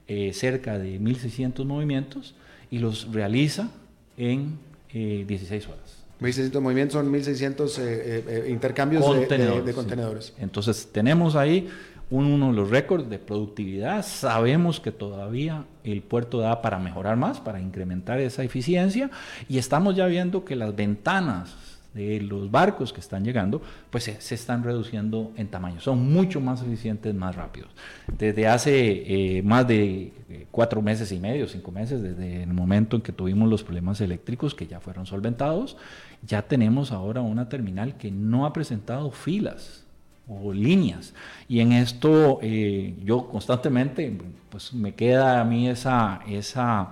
eh, 0.07 0.31
cerca 0.33 0.77
de 0.77 0.99
1.600 0.99 1.65
movimientos 1.65 2.35
y 2.71 2.79
los 2.79 3.11
realiza 3.11 3.69
en 4.17 4.57
16 4.93 5.51
eh, 5.51 5.67
horas. 5.67 6.03
1.600 6.21 6.61
movimientos 6.61 6.93
son 6.93 7.11
1.600 7.11 7.75
eh, 7.79 8.47
intercambios 8.49 9.03
de, 9.03 9.73
contenedores. 9.73 10.33
Entonces 10.39 10.87
tenemos 10.91 11.35
ahí 11.35 11.67
uno 12.09 12.47
de 12.47 12.53
los 12.53 12.69
récords 12.69 13.09
de 13.09 13.19
productividad. 13.19 14.05
Sabemos 14.05 14.79
que 14.79 14.91
todavía 14.91 15.65
el 15.83 16.01
puerto 16.01 16.39
da 16.39 16.61
para 16.61 16.79
mejorar 16.79 17.17
más, 17.17 17.39
para 17.39 17.59
incrementar 17.59 18.19
esa 18.19 18.43
eficiencia 18.43 19.09
y 19.49 19.57
estamos 19.57 19.95
ya 19.95 20.05
viendo 20.05 20.45
que 20.45 20.55
las 20.55 20.75
ventanas 20.75 21.55
de 21.95 22.19
los 22.19 22.51
barcos 22.51 22.91
que 22.91 22.99
están 22.99 23.23
llegando, 23.23 23.61
pues 23.89 24.03
se, 24.03 24.35
están 24.35 24.63
reduciendo 24.63 25.31
en 25.37 25.47
tamaño. 25.47 25.79
Son 25.79 26.11
mucho 26.11 26.41
más 26.41 26.61
eficientes, 26.61 27.15
más 27.15 27.35
rápidos. 27.35 27.69
Desde 28.17 28.47
hace 28.47 29.37
eh, 29.37 29.41
más 29.41 29.65
de 29.65 30.11
eh, 30.29 30.45
cuatro 30.51 30.81
meses 30.81 31.13
y 31.13 31.19
medio, 31.19 31.47
cinco 31.47 31.71
meses, 31.71 32.01
desde 32.03 32.43
el 32.43 32.53
momento 32.53 32.97
en 32.97 33.01
que 33.01 33.13
tuvimos 33.13 33.49
los 33.49 33.63
problemas 33.63 34.01
eléctricos 34.01 34.53
que 34.53 34.67
ya 34.67 34.81
fueron 34.81 35.05
solventados, 35.05 35.77
ya 36.21 36.41
tenemos 36.41 36.91
ahora 36.91 37.21
una 37.21 37.47
terminal 37.47 37.95
que 37.95 38.11
no 38.11 38.45
ha 38.45 38.51
presentado 38.51 39.09
filas 39.11 39.85
o 40.27 40.51
líneas. 40.51 41.13
Y 41.47 41.61
en 41.61 41.71
esto 41.71 42.39
eh, 42.41 42.93
yo 43.05 43.29
constantemente, 43.29 44.17
pues 44.49 44.73
me 44.73 44.93
queda 44.93 45.39
a 45.39 45.45
mí 45.45 45.69
esa... 45.69 46.19
esa 46.27 46.91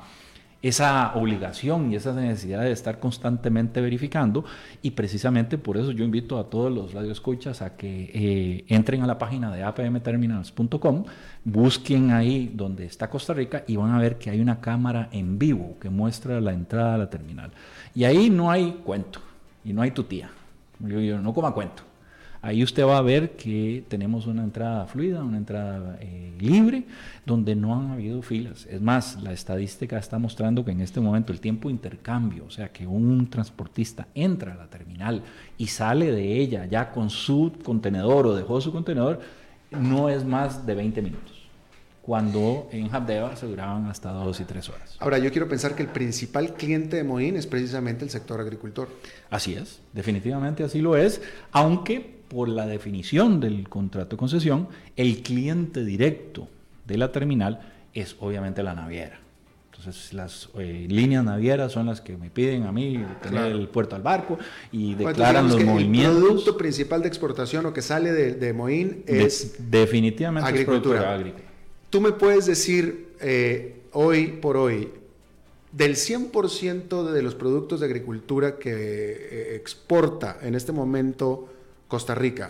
esa 0.63 1.13
obligación 1.15 1.91
y 1.91 1.97
esa 1.97 2.13
necesidad 2.13 2.61
de 2.61 2.71
estar 2.71 2.99
constantemente 2.99 3.81
verificando 3.81 4.45
y 4.81 4.91
precisamente 4.91 5.57
por 5.57 5.75
eso 5.75 5.91
yo 5.91 6.05
invito 6.05 6.39
a 6.39 6.49
todos 6.49 6.71
los 6.71 6.93
radioescuchas 6.93 7.61
a 7.61 7.75
que 7.75 8.09
eh, 8.13 8.65
entren 8.69 9.03
a 9.03 9.07
la 9.07 9.17
página 9.17 9.53
de 9.53 9.61
apmterminals.com, 9.61 11.03
busquen 11.43 12.11
ahí 12.11 12.49
donde 12.55 12.85
está 12.85 13.09
Costa 13.09 13.33
Rica 13.33 13.65
y 13.67 13.75
van 13.75 13.91
a 13.91 13.99
ver 13.99 14.17
que 14.17 14.29
hay 14.29 14.39
una 14.39 14.61
cámara 14.61 15.09
en 15.11 15.37
vivo 15.37 15.75
que 15.81 15.89
muestra 15.89 16.39
la 16.39 16.53
entrada 16.53 16.95
a 16.95 16.97
la 16.97 17.09
terminal. 17.09 17.51
Y 17.93 18.05
ahí 18.05 18.29
no 18.29 18.49
hay 18.49 18.79
cuento 18.85 19.19
y 19.65 19.73
no 19.73 19.81
hay 19.81 19.91
tutía. 19.91 20.29
Yo, 20.79 21.01
yo 21.01 21.19
no 21.19 21.33
coma 21.33 21.51
cuento. 21.51 21.83
Ahí 22.43 22.61
usted 22.61 22.83
va 22.85 22.97
a 22.97 23.01
ver 23.01 23.37
que 23.37 23.85
tenemos 23.87 24.27
una 24.27 24.43
entrada 24.43 24.85
fluida, 24.85 25.23
una 25.23 25.37
entrada 25.37 25.97
eh, 26.01 26.33
libre, 26.37 26.83
donde 27.25 27.55
no 27.55 27.73
han 27.73 27.91
habido 27.91 28.21
filas. 28.21 28.67
Es 28.69 28.81
más, 28.81 29.23
la 29.23 29.31
estadística 29.31 29.97
está 29.97 30.19
mostrando 30.19 30.65
que 30.65 30.71
en 30.71 30.81
este 30.81 30.99
momento 30.99 31.31
el 31.31 31.39
tiempo 31.39 31.69
de 31.69 31.75
intercambio, 31.75 32.43
o 32.45 32.51
sea, 32.51 32.67
que 32.67 32.85
un 32.85 33.29
transportista 33.29 34.09
entra 34.13 34.51
a 34.51 34.57
la 34.57 34.67
terminal 34.67 35.23
y 35.57 35.67
sale 35.67 36.11
de 36.11 36.37
ella 36.37 36.65
ya 36.65 36.91
con 36.91 37.09
su 37.09 37.53
contenedor 37.63 38.27
o 38.27 38.35
dejó 38.35 38.59
su 38.59 38.73
contenedor, 38.73 39.21
no 39.71 40.09
es 40.09 40.25
más 40.25 40.65
de 40.65 40.75
20 40.75 41.01
minutos 41.01 41.43
cuando 42.01 42.67
en 42.73 42.93
Habdeba 42.93 43.33
se 43.37 43.45
duraban 43.45 43.85
hasta 43.85 44.11
dos 44.11 44.41
y 44.41 44.43
tres 44.43 44.67
horas. 44.67 44.97
Ahora, 44.99 45.19
yo 45.19 45.31
quiero 45.31 45.47
pensar 45.47 45.73
que 45.73 45.83
el 45.83 45.87
principal 45.87 46.55
cliente 46.55 46.97
de 46.97 47.05
Moín 47.05 47.37
es 47.37 47.47
precisamente 47.47 48.03
el 48.03 48.11
sector 48.11 48.41
agricultor. 48.41 48.89
Así 49.29 49.53
es, 49.53 49.79
definitivamente 49.93 50.65
así 50.65 50.81
lo 50.81 50.97
es, 50.97 51.21
aunque 51.53 52.22
por 52.33 52.49
la 52.49 52.65
definición 52.65 53.39
del 53.39 53.69
contrato 53.69 54.15
de 54.15 54.17
concesión, 54.17 54.67
el 54.95 55.21
cliente 55.21 55.85
directo 55.85 56.47
de 56.85 56.97
la 56.97 57.11
terminal 57.11 57.59
es 57.93 58.15
obviamente 58.19 58.63
la 58.63 58.73
naviera. 58.73 59.19
Entonces 59.71 60.13
las 60.13 60.49
eh, 60.57 60.87
líneas 60.89 61.23
navieras 61.23 61.71
son 61.71 61.85
las 61.85 62.01
que 62.01 62.17
me 62.17 62.29
piden 62.29 62.63
a 62.63 62.71
mí 62.71 63.05
tener 63.21 63.51
el 63.51 63.67
puerto 63.67 63.95
al 63.95 64.01
barco 64.01 64.39
y 64.71 64.95
declaran 64.95 65.47
los 65.47 65.63
movimientos. 65.63 66.15
El 66.15 66.23
producto 66.23 66.57
principal 66.57 67.01
de 67.01 67.07
exportación 67.07 67.65
o 67.67 67.73
que 67.73 67.81
sale 67.81 68.11
de, 68.11 68.33
de 68.33 68.53
Moín 68.53 69.03
es 69.05 69.55
definitivamente 69.69 70.49
agricultura. 70.49 71.13
agrícola. 71.13 71.43
Tú 71.89 72.01
me 72.01 72.13
puedes 72.13 72.47
decir 72.47 73.13
eh, 73.19 73.81
hoy 73.91 74.39
por 74.41 74.57
hoy, 74.57 74.89
del 75.71 75.95
100% 75.95 77.11
de 77.11 77.21
los 77.21 77.35
productos 77.35 77.79
de 77.79 77.85
agricultura 77.85 78.57
que 78.57 78.71
eh, 78.71 79.55
exporta 79.55 80.39
en 80.41 80.55
este 80.55 80.71
momento 80.71 81.52
Costa 81.93 82.15
Rica, 82.15 82.49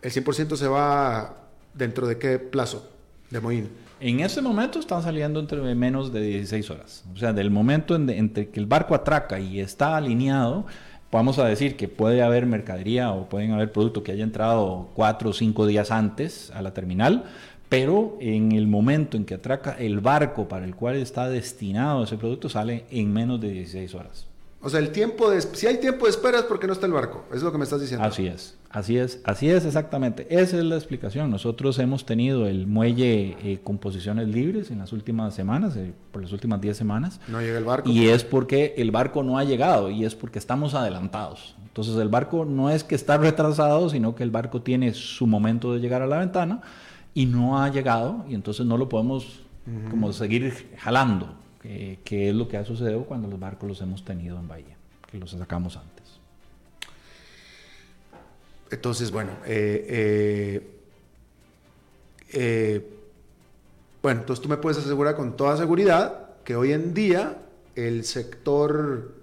¿el 0.00 0.12
100% 0.12 0.54
se 0.54 0.68
va 0.68 1.48
dentro 1.74 2.06
de 2.06 2.18
qué 2.18 2.38
plazo 2.38 2.88
de 3.30 3.40
Moín? 3.40 3.68
En 3.98 4.20
este 4.20 4.40
momento 4.40 4.78
están 4.78 5.02
saliendo 5.02 5.40
entre 5.40 5.74
menos 5.74 6.12
de 6.12 6.20
16 6.20 6.70
horas. 6.70 7.04
O 7.12 7.16
sea, 7.16 7.32
del 7.32 7.50
momento 7.50 7.96
en 7.96 8.30
que 8.30 8.48
el 8.54 8.66
barco 8.66 8.94
atraca 8.94 9.40
y 9.40 9.58
está 9.58 9.96
alineado, 9.96 10.66
vamos 11.10 11.40
a 11.40 11.46
decir 11.46 11.76
que 11.76 11.88
puede 11.88 12.22
haber 12.22 12.46
mercadería 12.46 13.10
o 13.10 13.28
pueden 13.28 13.50
haber 13.50 13.72
productos 13.72 14.04
que 14.04 14.12
haya 14.12 14.22
entrado 14.22 14.88
cuatro 14.94 15.30
o 15.30 15.32
cinco 15.32 15.66
días 15.66 15.90
antes 15.90 16.52
a 16.52 16.62
la 16.62 16.72
terminal, 16.72 17.24
pero 17.68 18.18
en 18.20 18.52
el 18.52 18.68
momento 18.68 19.16
en 19.16 19.24
que 19.24 19.34
atraca 19.34 19.72
el 19.72 19.98
barco 19.98 20.46
para 20.46 20.64
el 20.64 20.76
cual 20.76 20.94
está 20.94 21.28
destinado 21.28 22.04
ese 22.04 22.18
producto 22.18 22.48
sale 22.48 22.84
en 22.88 23.12
menos 23.12 23.40
de 23.40 23.50
16 23.50 23.94
horas. 23.96 24.28
O 24.66 24.68
sea, 24.68 24.80
el 24.80 24.90
tiempo 24.90 25.30
de, 25.30 25.40
si 25.42 25.68
hay 25.68 25.76
tiempo 25.76 26.06
de 26.06 26.10
espera 26.10 26.38
es 26.38 26.42
porque 26.42 26.66
no 26.66 26.72
está 26.72 26.86
el 26.86 26.92
barco, 26.92 27.22
es 27.32 27.40
lo 27.40 27.52
que 27.52 27.58
me 27.58 27.62
estás 27.62 27.80
diciendo. 27.80 28.04
Así 28.04 28.26
es, 28.26 28.56
así 28.68 28.98
es, 28.98 29.20
así 29.22 29.48
es 29.48 29.64
exactamente. 29.64 30.26
Esa 30.28 30.58
es 30.58 30.64
la 30.64 30.74
explicación. 30.74 31.30
Nosotros 31.30 31.78
hemos 31.78 32.04
tenido 32.04 32.48
el 32.48 32.66
muelle 32.66 33.36
eh, 33.44 33.60
con 33.62 33.78
posiciones 33.78 34.26
libres 34.26 34.72
en 34.72 34.78
las 34.78 34.92
últimas 34.92 35.36
semanas, 35.36 35.76
eh, 35.76 35.92
por 36.10 36.20
las 36.20 36.32
últimas 36.32 36.60
10 36.60 36.76
semanas. 36.76 37.20
No 37.28 37.40
llega 37.40 37.58
el 37.58 37.64
barco. 37.64 37.88
Y 37.88 38.08
es 38.08 38.24
porque 38.24 38.74
el 38.76 38.90
barco 38.90 39.22
no 39.22 39.38
ha 39.38 39.44
llegado 39.44 39.88
y 39.88 40.04
es 40.04 40.16
porque 40.16 40.40
estamos 40.40 40.74
adelantados. 40.74 41.54
Entonces 41.62 41.94
el 41.98 42.08
barco 42.08 42.44
no 42.44 42.68
es 42.68 42.82
que 42.82 42.96
está 42.96 43.18
retrasado, 43.18 43.88
sino 43.88 44.16
que 44.16 44.24
el 44.24 44.32
barco 44.32 44.62
tiene 44.62 44.94
su 44.94 45.28
momento 45.28 45.74
de 45.74 45.78
llegar 45.78 46.02
a 46.02 46.08
la 46.08 46.18
ventana 46.18 46.60
y 47.14 47.26
no 47.26 47.62
ha 47.62 47.68
llegado 47.68 48.24
y 48.28 48.34
entonces 48.34 48.66
no 48.66 48.76
lo 48.76 48.88
podemos 48.88 49.42
como 49.90 50.12
seguir 50.12 50.74
jalando 50.76 51.45
que, 52.04 52.28
es 52.28 52.34
lo 52.34 52.48
que 52.48 52.56
ha 52.56 52.64
sucedido 52.64 53.04
cuando 53.04 53.28
los 53.28 53.40
barcos 53.40 53.68
los 53.68 53.80
hemos 53.80 54.04
tenido 54.04 54.38
en 54.38 54.48
Bahía, 54.48 54.76
que 55.10 55.18
los 55.18 55.30
sacamos 55.30 55.76
antes. 55.76 55.96
Entonces, 58.70 59.10
bueno, 59.10 59.32
eh, 59.46 59.86
eh, 59.88 60.70
eh, 62.32 62.90
bueno, 64.02 64.20
entonces 64.20 64.42
tú 64.42 64.48
me 64.48 64.56
puedes 64.56 64.78
asegurar 64.78 65.16
con 65.16 65.36
toda 65.36 65.56
seguridad 65.56 66.30
que 66.44 66.56
hoy 66.56 66.72
en 66.72 66.94
día 66.94 67.38
el 67.74 68.04
sector 68.04 69.14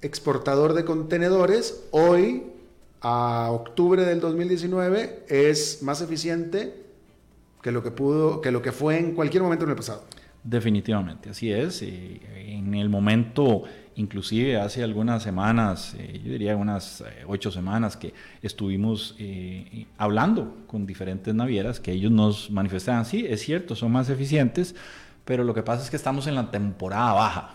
exportador 0.00 0.74
de 0.74 0.84
contenedores, 0.84 1.84
hoy 1.90 2.44
a 3.00 3.50
octubre 3.50 4.04
del 4.04 4.20
2019, 4.20 5.26
es 5.28 5.82
más 5.82 6.00
eficiente 6.00 6.74
que 7.62 7.70
lo 7.70 7.82
que 7.82 7.90
pudo, 7.92 8.40
que 8.40 8.50
lo 8.50 8.62
que 8.62 8.72
fue 8.72 8.98
en 8.98 9.14
cualquier 9.14 9.42
momento 9.42 9.64
en 9.64 9.70
el 9.70 9.76
pasado. 9.76 10.04
Definitivamente, 10.44 11.30
así 11.30 11.52
es. 11.52 11.82
en 11.82 12.74
el 12.74 12.88
momento, 12.88 13.62
inclusive 13.94 14.58
hace 14.58 14.82
algunas 14.82 15.22
semanas, 15.22 15.94
eh, 15.96 16.20
yo 16.24 16.32
diría 16.32 16.56
unas 16.56 17.02
eh, 17.02 17.24
ocho 17.28 17.52
semanas, 17.52 17.96
que 17.96 18.12
estuvimos 18.42 19.14
eh, 19.20 19.86
hablando 19.98 20.64
con 20.66 20.84
diferentes 20.84 21.32
navieras, 21.32 21.78
que 21.78 21.92
ellos 21.92 22.10
nos 22.10 22.50
manifestaban, 22.50 23.04
sí, 23.04 23.24
es 23.28 23.40
cierto, 23.42 23.76
son 23.76 23.92
más 23.92 24.10
eficientes, 24.10 24.74
pero 25.24 25.44
lo 25.44 25.54
que 25.54 25.62
pasa 25.62 25.84
es 25.84 25.90
que 25.90 25.96
estamos 25.96 26.26
en 26.26 26.34
la 26.34 26.50
temporada 26.50 27.12
baja. 27.12 27.54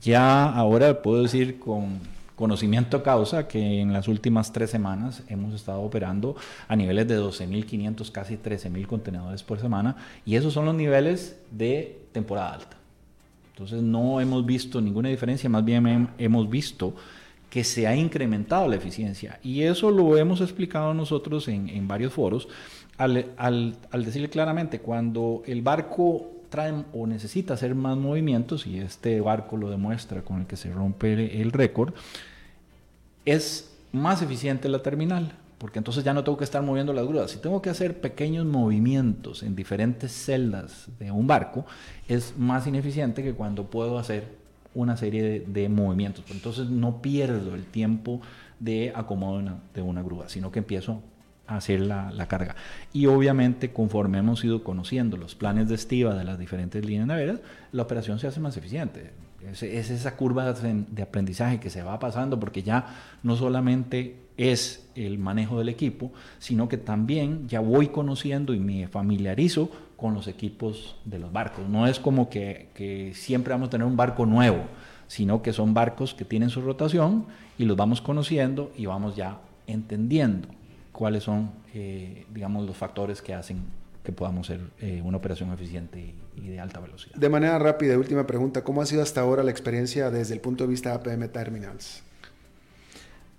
Ya 0.00 0.44
ahora 0.44 1.02
puedo 1.02 1.22
decir 1.22 1.58
con 1.58 2.00
Conocimiento 2.40 3.02
causa 3.02 3.46
que 3.46 3.82
en 3.82 3.92
las 3.92 4.08
últimas 4.08 4.50
tres 4.50 4.70
semanas 4.70 5.22
hemos 5.28 5.52
estado 5.52 5.82
operando 5.82 6.36
a 6.68 6.74
niveles 6.74 7.06
de 7.06 7.20
12.500, 7.20 8.10
casi 8.10 8.38
13.000 8.38 8.86
contenedores 8.86 9.42
por 9.42 9.60
semana 9.60 9.96
y 10.24 10.36
esos 10.36 10.54
son 10.54 10.64
los 10.64 10.74
niveles 10.74 11.38
de 11.50 11.98
temporada 12.12 12.54
alta. 12.54 12.78
Entonces 13.52 13.82
no 13.82 14.22
hemos 14.22 14.46
visto 14.46 14.80
ninguna 14.80 15.10
diferencia, 15.10 15.50
más 15.50 15.62
bien 15.62 16.08
hemos 16.16 16.48
visto 16.48 16.94
que 17.50 17.62
se 17.62 17.86
ha 17.86 17.94
incrementado 17.94 18.66
la 18.68 18.76
eficiencia 18.76 19.38
y 19.42 19.64
eso 19.64 19.90
lo 19.90 20.16
hemos 20.16 20.40
explicado 20.40 20.94
nosotros 20.94 21.46
en, 21.46 21.86
varios 21.86 22.14
foros 22.14 22.48
al, 22.96 23.26
al 23.36 24.02
decirle 24.02 24.30
claramente 24.30 24.80
cuando 24.80 25.42
el 25.44 25.60
barco 25.60 26.40
trae 26.48 26.72
o 26.94 27.06
necesita 27.06 27.52
hacer 27.52 27.74
más 27.74 27.98
movimientos 27.98 28.66
y 28.66 28.78
este 28.78 29.20
barco 29.20 29.58
lo 29.58 29.68
demuestra 29.68 30.22
con 30.22 30.40
el 30.40 30.46
que 30.46 30.56
se 30.56 30.72
rompe 30.72 31.40
el 31.40 31.52
récord, 31.52 31.94
es 33.24 33.70
más 33.92 34.22
eficiente 34.22 34.68
la 34.68 34.82
terminal, 34.82 35.32
porque 35.58 35.78
entonces 35.78 36.04
ya 36.04 36.14
no 36.14 36.24
tengo 36.24 36.38
que 36.38 36.44
estar 36.44 36.62
moviendo 36.62 36.92
las 36.92 37.06
grúas. 37.06 37.30
Si 37.30 37.38
tengo 37.38 37.60
que 37.60 37.70
hacer 37.70 38.00
pequeños 38.00 38.46
movimientos 38.46 39.42
en 39.42 39.54
diferentes 39.54 40.12
celdas 40.12 40.88
de 40.98 41.10
un 41.10 41.26
barco, 41.26 41.66
es 42.08 42.34
más 42.38 42.66
ineficiente 42.66 43.22
que 43.22 43.34
cuando 43.34 43.66
puedo 43.66 43.98
hacer 43.98 44.40
una 44.74 44.96
serie 44.96 45.44
de, 45.46 45.68
movimientos. 45.68 46.24
Entonces 46.30 46.68
no 46.68 47.02
pierdo 47.02 47.54
el 47.54 47.64
tiempo 47.64 48.20
de 48.58 48.92
acomodo 48.94 49.60
de 49.74 49.82
una, 49.82 50.02
grúa, 50.02 50.28
sino 50.28 50.52
que 50.52 50.60
empiezo 50.60 51.02
a 51.46 51.56
hacer 51.56 51.80
la, 51.80 52.26
carga. 52.28 52.54
Y 52.92 53.06
obviamente, 53.06 53.72
conforme 53.72 54.18
hemos 54.18 54.44
ido 54.44 54.62
conociendo 54.62 55.16
los 55.16 55.34
planes 55.34 55.68
de 55.68 55.74
estiva 55.74 56.14
de 56.14 56.24
las 56.24 56.38
diferentes 56.38 56.84
líneas 56.84 57.06
navieras, 57.06 57.40
la 57.72 57.82
operación 57.82 58.18
se 58.18 58.28
hace 58.28 58.40
más 58.40 58.56
eficiente. 58.56 59.10
Es, 59.48 59.62
esa 59.62 60.16
curva 60.16 60.52
de 60.52 61.02
aprendizaje 61.02 61.60
que 61.60 61.70
se 61.70 61.82
va 61.82 61.98
pasando 61.98 62.38
porque 62.38 62.62
ya 62.62 62.86
no 63.22 63.36
solamente 63.36 64.16
es 64.36 64.88
el 64.94 65.18
manejo 65.18 65.58
del 65.58 65.68
equipo, 65.68 66.12
sino 66.38 66.68
que 66.68 66.76
también 66.76 67.48
ya 67.48 67.60
voy 67.60 67.88
conociendo 67.88 68.54
y 68.54 68.60
me 68.60 68.88
familiarizo 68.88 69.70
con 69.96 70.14
los 70.14 70.28
equipos 70.28 70.96
de 71.04 71.18
los 71.18 71.30
barcos. 71.30 71.68
No 71.68 71.86
es 71.86 72.00
como 72.00 72.30
que, 72.30 73.12
siempre 73.14 73.52
vamos 73.52 73.68
a 73.68 73.70
tener 73.70 73.86
un 73.86 73.96
barco 73.96 74.24
nuevo, 74.24 74.64
sino 75.08 75.42
que 75.42 75.52
son 75.52 75.74
barcos 75.74 76.14
que 76.14 76.24
tienen 76.24 76.48
su 76.48 76.62
rotación 76.62 77.26
y 77.58 77.66
los 77.66 77.76
vamos 77.76 78.00
conociendo 78.00 78.72
y 78.76 78.86
vamos 78.86 79.14
ya 79.14 79.38
entendiendo 79.66 80.48
cuáles 80.92 81.24
son, 81.24 81.50
eh, 81.74 82.24
digamos, 82.32 82.66
los 82.66 82.76
factores 82.76 83.20
que 83.20 83.34
hacen 83.34 83.62
que 84.02 84.12
podamos 84.12 84.46
ser 84.46 84.60
eh, 84.80 85.02
una 85.04 85.18
operación 85.18 85.52
eficiente 85.52 86.14
y, 86.36 86.48
de 86.48 86.58
alta 86.58 86.80
velocidad. 86.80 87.16
De 87.16 87.28
manera 87.28 87.58
rápida, 87.58 87.98
última 87.98 88.26
pregunta, 88.26 88.64
¿cómo 88.64 88.80
ha 88.80 88.86
sido 88.86 89.02
hasta 89.02 89.20
ahora 89.20 89.42
la 89.42 89.50
experiencia 89.50 90.10
desde 90.10 90.34
el 90.34 90.40
punto 90.40 90.64
de 90.64 90.70
vista 90.70 90.90
de 90.90 90.94
APM 90.96 91.28
Terminals? 91.28 92.02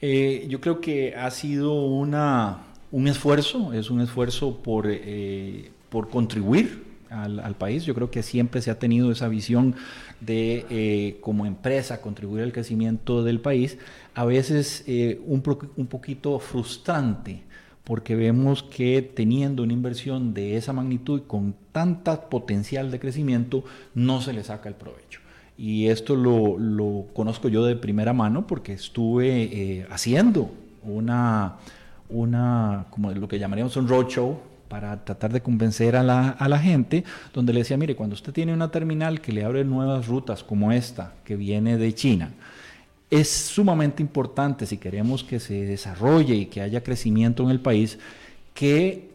Eh, 0.01 0.45
yo 0.49 0.61
creo 0.61 0.81
que 0.81 1.15
ha 1.15 1.29
sido 1.31 1.73
una, 1.85 2.59
un 2.91 3.07
esfuerzo, 3.07 3.73
es 3.73 3.89
un 3.89 4.01
esfuerzo 4.01 4.61
por, 4.61 4.85
eh, 4.87 5.71
por 5.89 6.09
contribuir 6.09 6.83
al, 7.09 7.39
al, 7.39 7.55
país. 7.55 7.85
Yo 7.85 7.95
creo 7.95 8.11
que 8.11 8.21
siempre 8.21 8.61
se 8.61 8.71
ha 8.71 8.77
tenido 8.77 9.11
esa 9.11 9.27
visión 9.27 9.75
de, 10.19 11.17
como 11.21 11.45
empresa, 11.45 12.01
contribuir 12.01 12.43
al 12.43 12.51
crecimiento 12.51 13.23
del 13.23 13.39
país. 13.39 13.77
A 14.13 14.25
veces 14.25 14.85
un, 15.25 15.43
un 15.75 15.87
poquito 15.87 16.39
frustrante 16.39 17.43
porque 17.83 18.15
vemos 18.15 18.63
que 18.63 19.01
teniendo 19.01 19.63
una 19.63 19.73
inversión 19.73 20.33
de 20.33 20.57
esa 20.57 20.73
magnitud 20.73 21.23
con 21.27 21.55
tanta 21.71 22.29
potencial 22.29 22.91
de 22.91 22.99
crecimiento, 22.99 23.63
no 23.95 24.21
se 24.21 24.33
le 24.33 24.43
saca 24.43 24.69
el 24.69 24.75
provecho. 24.75 25.19
Y 25.57 25.87
esto 25.87 26.15
lo, 26.15 27.07
conozco 27.13 27.47
yo 27.47 27.65
de 27.65 27.75
primera 27.75 28.13
mano 28.13 28.47
porque 28.47 28.73
estuve 28.73 29.43
eh, 29.43 29.87
haciendo 29.89 30.51
una, 30.83 31.57
una, 32.09 32.85
como 32.89 33.11
lo 33.11 33.27
que 33.27 33.39
llamaríamos 33.39 33.75
un 33.77 33.87
roadshow 33.87 34.39
para 34.67 35.03
tratar 35.03 35.33
de 35.33 35.41
convencer 35.41 35.95
a 35.95 36.03
la, 36.03 36.29
a 36.29 36.47
la, 36.47 36.57
gente, 36.57 37.03
donde 37.33 37.51
le 37.51 37.59
decía, 37.59 37.77
mire, 37.77 37.95
cuando 37.95 38.13
usted 38.13 38.31
tiene 38.31 38.53
una 38.53 38.71
terminal 38.71 39.19
que 39.19 39.33
le 39.33 39.43
abre 39.43 39.65
nuevas 39.65 40.07
rutas 40.07 40.43
como 40.43 40.71
esta, 40.71 41.13
que 41.25 41.35
viene 41.35 41.77
de 41.77 41.93
China, 41.93 42.31
es 43.11 43.29
sumamente 43.29 44.01
importante 44.01 44.65
si 44.65 44.77
queremos 44.77 45.23
que 45.23 45.41
se 45.41 45.65
desarrolle 45.65 46.33
y 46.33 46.45
que 46.45 46.61
haya 46.61 46.81
crecimiento 46.81 47.43
en 47.43 47.49
el 47.49 47.59
país, 47.59 47.99
que 48.53 49.11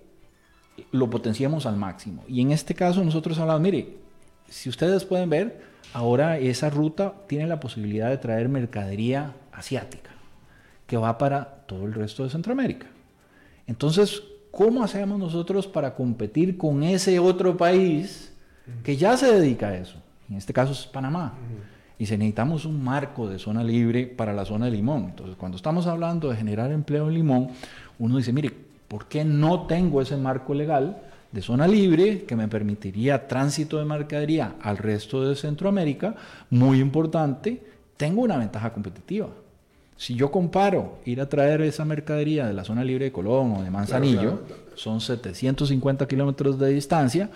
lo 0.93 1.09
potenciemos 1.09 1.65
al 1.65 1.79
máximo. 1.79 2.23
Y 2.29 2.43
en 2.43 2.53
este 2.53 2.75
caso 2.75 3.03
nosotros 3.03 3.39
hablamos, 3.39 3.63
mire, 3.63 3.97
si 4.51 4.69
ustedes 4.69 5.07
pueden 5.07 5.31
ver, 5.31 5.63
ahora 5.95 6.39
esa 6.39 6.69
ruta 6.69 7.15
tiene 7.27 7.47
la 7.47 7.59
posibilidad 7.59 8.11
de 8.11 8.19
traer 8.19 8.51
mercadería 8.51 9.35
asiática, 9.51 10.11
que 10.87 10.99
va 10.99 11.17
para 11.17 11.65
todo 11.67 11.87
el 11.87 11.95
resto 11.95 12.23
de 12.23 12.29
Centroamérica. 12.29 12.87
Entonces, 13.67 14.23
¿cómo 14.51 14.85
hacemos 14.85 15.19
nosotros 15.19 15.67
para 15.67 15.95
competir 15.95 16.59
con 16.59 16.83
ese 16.83 17.19
otro 17.19 17.57
país 17.57 18.31
que 18.85 18.99
ya 18.99 19.17
se 19.17 19.33
dedica 19.33 19.69
a 19.69 19.79
eso? 19.79 19.97
En 20.29 20.37
este 20.37 20.53
caso 20.53 20.73
es 20.73 20.87
Panamá 20.87 21.33
y 21.99 22.07
se 22.07 22.19
necesitamos 22.19 22.65
un 22.65 22.83
marco 22.83 23.29
de 23.29 23.39
zona 23.39 23.65
libre 23.65 24.07
para 24.07 24.33
la 24.33 24.45
zona 24.45 24.67
de 24.67 24.73
Limón. 24.73 25.05
Entonces, 25.05 25.37
cuando 25.37 25.57
estamos 25.57 25.87
hablando 25.87 26.29
de 26.29 26.37
generar 26.37 26.71
empleo 26.71 27.09
en 27.09 27.15
Limón, 27.15 27.49
uno 27.99 28.19
dice, 28.19 28.33
mire, 28.33 28.51
¿por 28.89 29.07
qué 29.07 29.25
no 29.25 29.67
tengo 29.67 30.03
ese 30.03 30.17
marco 30.17 30.55
legal 30.55 30.99
de 31.33 31.43
zona 31.43 31.67
libre 31.67 32.25
que 32.25 32.37
me 32.37 32.49
permitiría 32.49 33.27
tránsito 33.27 33.79
de 33.79 33.85
mercadería 33.85 34.55
al 34.61 34.77
resto 34.77 35.27
de 35.27 35.35
Centroamérica? 35.37 36.15
Muy 36.51 36.81
importante, 36.81 37.63
tengo 37.97 38.23
una 38.23 38.37
ventaja 38.37 38.73
competitiva. 38.73 39.29
Si 39.97 40.15
yo 40.15 40.31
comparo 40.31 40.99
ir 41.07 41.23
a 41.23 41.29
traer 41.29 41.63
esa 41.63 41.87
mercadería 41.87 42.47
de 42.47 42.53
la 42.53 42.65
zona 42.65 42.85
libre 42.85 43.07
de 43.07 43.13
Colón 43.13 43.55
o 43.57 43.63
de 43.63 43.71
Manzanillo, 43.71 44.41
son 44.75 45.01
750 45.01 46.07
kilómetros 46.07 46.59
de 46.59 46.69
distancia, 46.69 47.31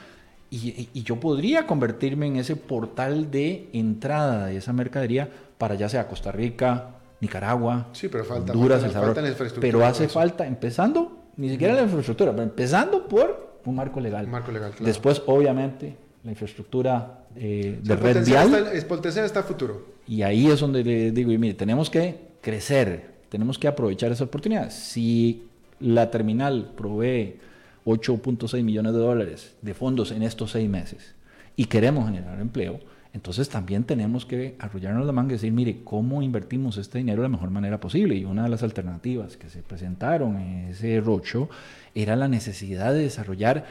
y, 0.50 1.02
yo 1.02 1.20
podría 1.20 1.66
convertirme 1.66 2.26
en 2.26 2.36
ese 2.36 2.56
portal 2.56 3.30
de 3.30 3.68
entrada 3.72 4.46
de 4.46 4.56
esa 4.56 4.72
mercadería 4.72 5.28
para 5.58 5.76
ya 5.76 5.88
sea 5.88 6.08
Costa 6.08 6.32
Rica, 6.32 6.96
Nicaragua, 7.20 7.88
sí, 7.92 8.08
pero 8.08 8.24
falta, 8.24 8.52
Honduras, 8.52 8.82
El 8.82 8.90
Salvador. 8.90 9.60
pero 9.60 9.84
hace 9.84 10.08
falta, 10.08 10.46
empezando, 10.46 11.26
ni 11.36 11.50
siquiera 11.50 11.74
la 11.74 11.82
infraestructura, 11.82 12.32
pero 12.32 12.42
empezando 12.42 13.06
por 13.06 13.60
un 13.64 13.74
marco 13.76 14.00
legal. 14.00 14.26
marco 14.26 14.50
legal 14.50 14.72
Después, 14.80 15.22
obviamente, 15.26 15.96
la 16.24 16.30
infraestructura 16.30 17.24
eh, 17.36 17.78
de 17.82 17.96
red 17.96 18.24
vial. 18.24 18.50
potencial 18.88 19.24
está 19.24 19.42
futuro. 19.42 19.86
Y 20.08 20.22
ahí 20.22 20.48
es 20.48 20.60
donde 20.60 20.82
le 20.82 21.12
digo, 21.12 21.30
y 21.30 21.38
mire, 21.38 21.54
tenemos 21.54 21.90
que 21.90 22.30
crecer, 22.40 23.10
tenemos 23.28 23.58
que 23.58 23.68
aprovechar 23.68 24.10
esa 24.10 24.24
oportunidad. 24.24 24.70
Si 24.70 25.44
la 25.78 26.10
terminal 26.10 26.72
provee 26.76 27.36
8.6 27.84 28.62
millones 28.62 28.92
de 28.92 28.98
dólares 28.98 29.56
de 29.62 29.74
fondos 29.74 30.12
en 30.12 30.22
estos 30.22 30.52
seis 30.52 30.68
meses 30.68 31.14
y 31.56 31.66
queremos 31.66 32.06
generar 32.06 32.40
empleo, 32.40 32.80
Entonces 33.12 33.48
también 33.48 33.82
tenemos 33.82 34.24
que 34.24 34.54
arrollarnos 34.60 35.04
la 35.04 35.10
manga 35.12 35.32
y 35.32 35.32
decir, 35.32 35.52
mire, 35.52 35.80
¿cómo 35.82 36.22
invertimos 36.22 36.76
este 36.76 36.98
dinero 36.98 37.22
de 37.22 37.28
la 37.28 37.32
mejor 37.32 37.50
manera 37.50 37.80
posible? 37.80 38.14
Y 38.14 38.24
una 38.24 38.44
de 38.44 38.48
las 38.48 38.62
alternativas 38.62 39.36
que 39.36 39.50
se 39.50 39.62
presentaron 39.62 40.38
en 40.38 40.68
ese 40.68 41.00
rocho 41.00 41.50
era 41.92 42.14
la 42.14 42.28
necesidad 42.28 42.92
de 42.92 43.00
desarrollar 43.00 43.64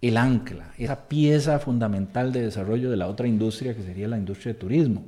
el 0.00 0.16
ancla, 0.16 0.72
esa 0.78 1.08
pieza 1.08 1.58
fundamental 1.58 2.32
de 2.32 2.42
desarrollo 2.42 2.88
de 2.88 2.96
la 2.96 3.08
otra 3.08 3.26
industria 3.26 3.74
que 3.74 3.82
sería 3.82 4.06
la 4.06 4.18
industria 4.18 4.52
de 4.52 4.60
turismo. 4.60 5.02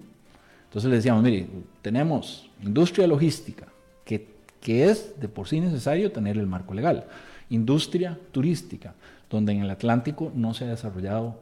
Entonces 0.65 0.91
le 0.91 0.97
decíamos, 0.97 1.23
mire, 1.23 1.47
tenemos 1.81 2.51
industria 2.63 3.07
logística, 3.07 3.69
que, 4.05 4.27
que 4.61 4.91
es 4.91 5.19
de 5.21 5.29
por 5.29 5.47
sí 5.47 5.61
necesario 5.61 6.11
tener 6.11 6.37
el 6.37 6.47
marco 6.47 6.75
legal. 6.75 7.05
Industria 7.51 8.19
turística, 8.33 8.95
donde 9.31 9.53
en 9.53 9.63
el 9.63 9.71
Atlántico 9.71 10.33
no 10.35 10.55
se 10.55 10.65
ha 10.65 10.69
desarrollado 10.69 11.41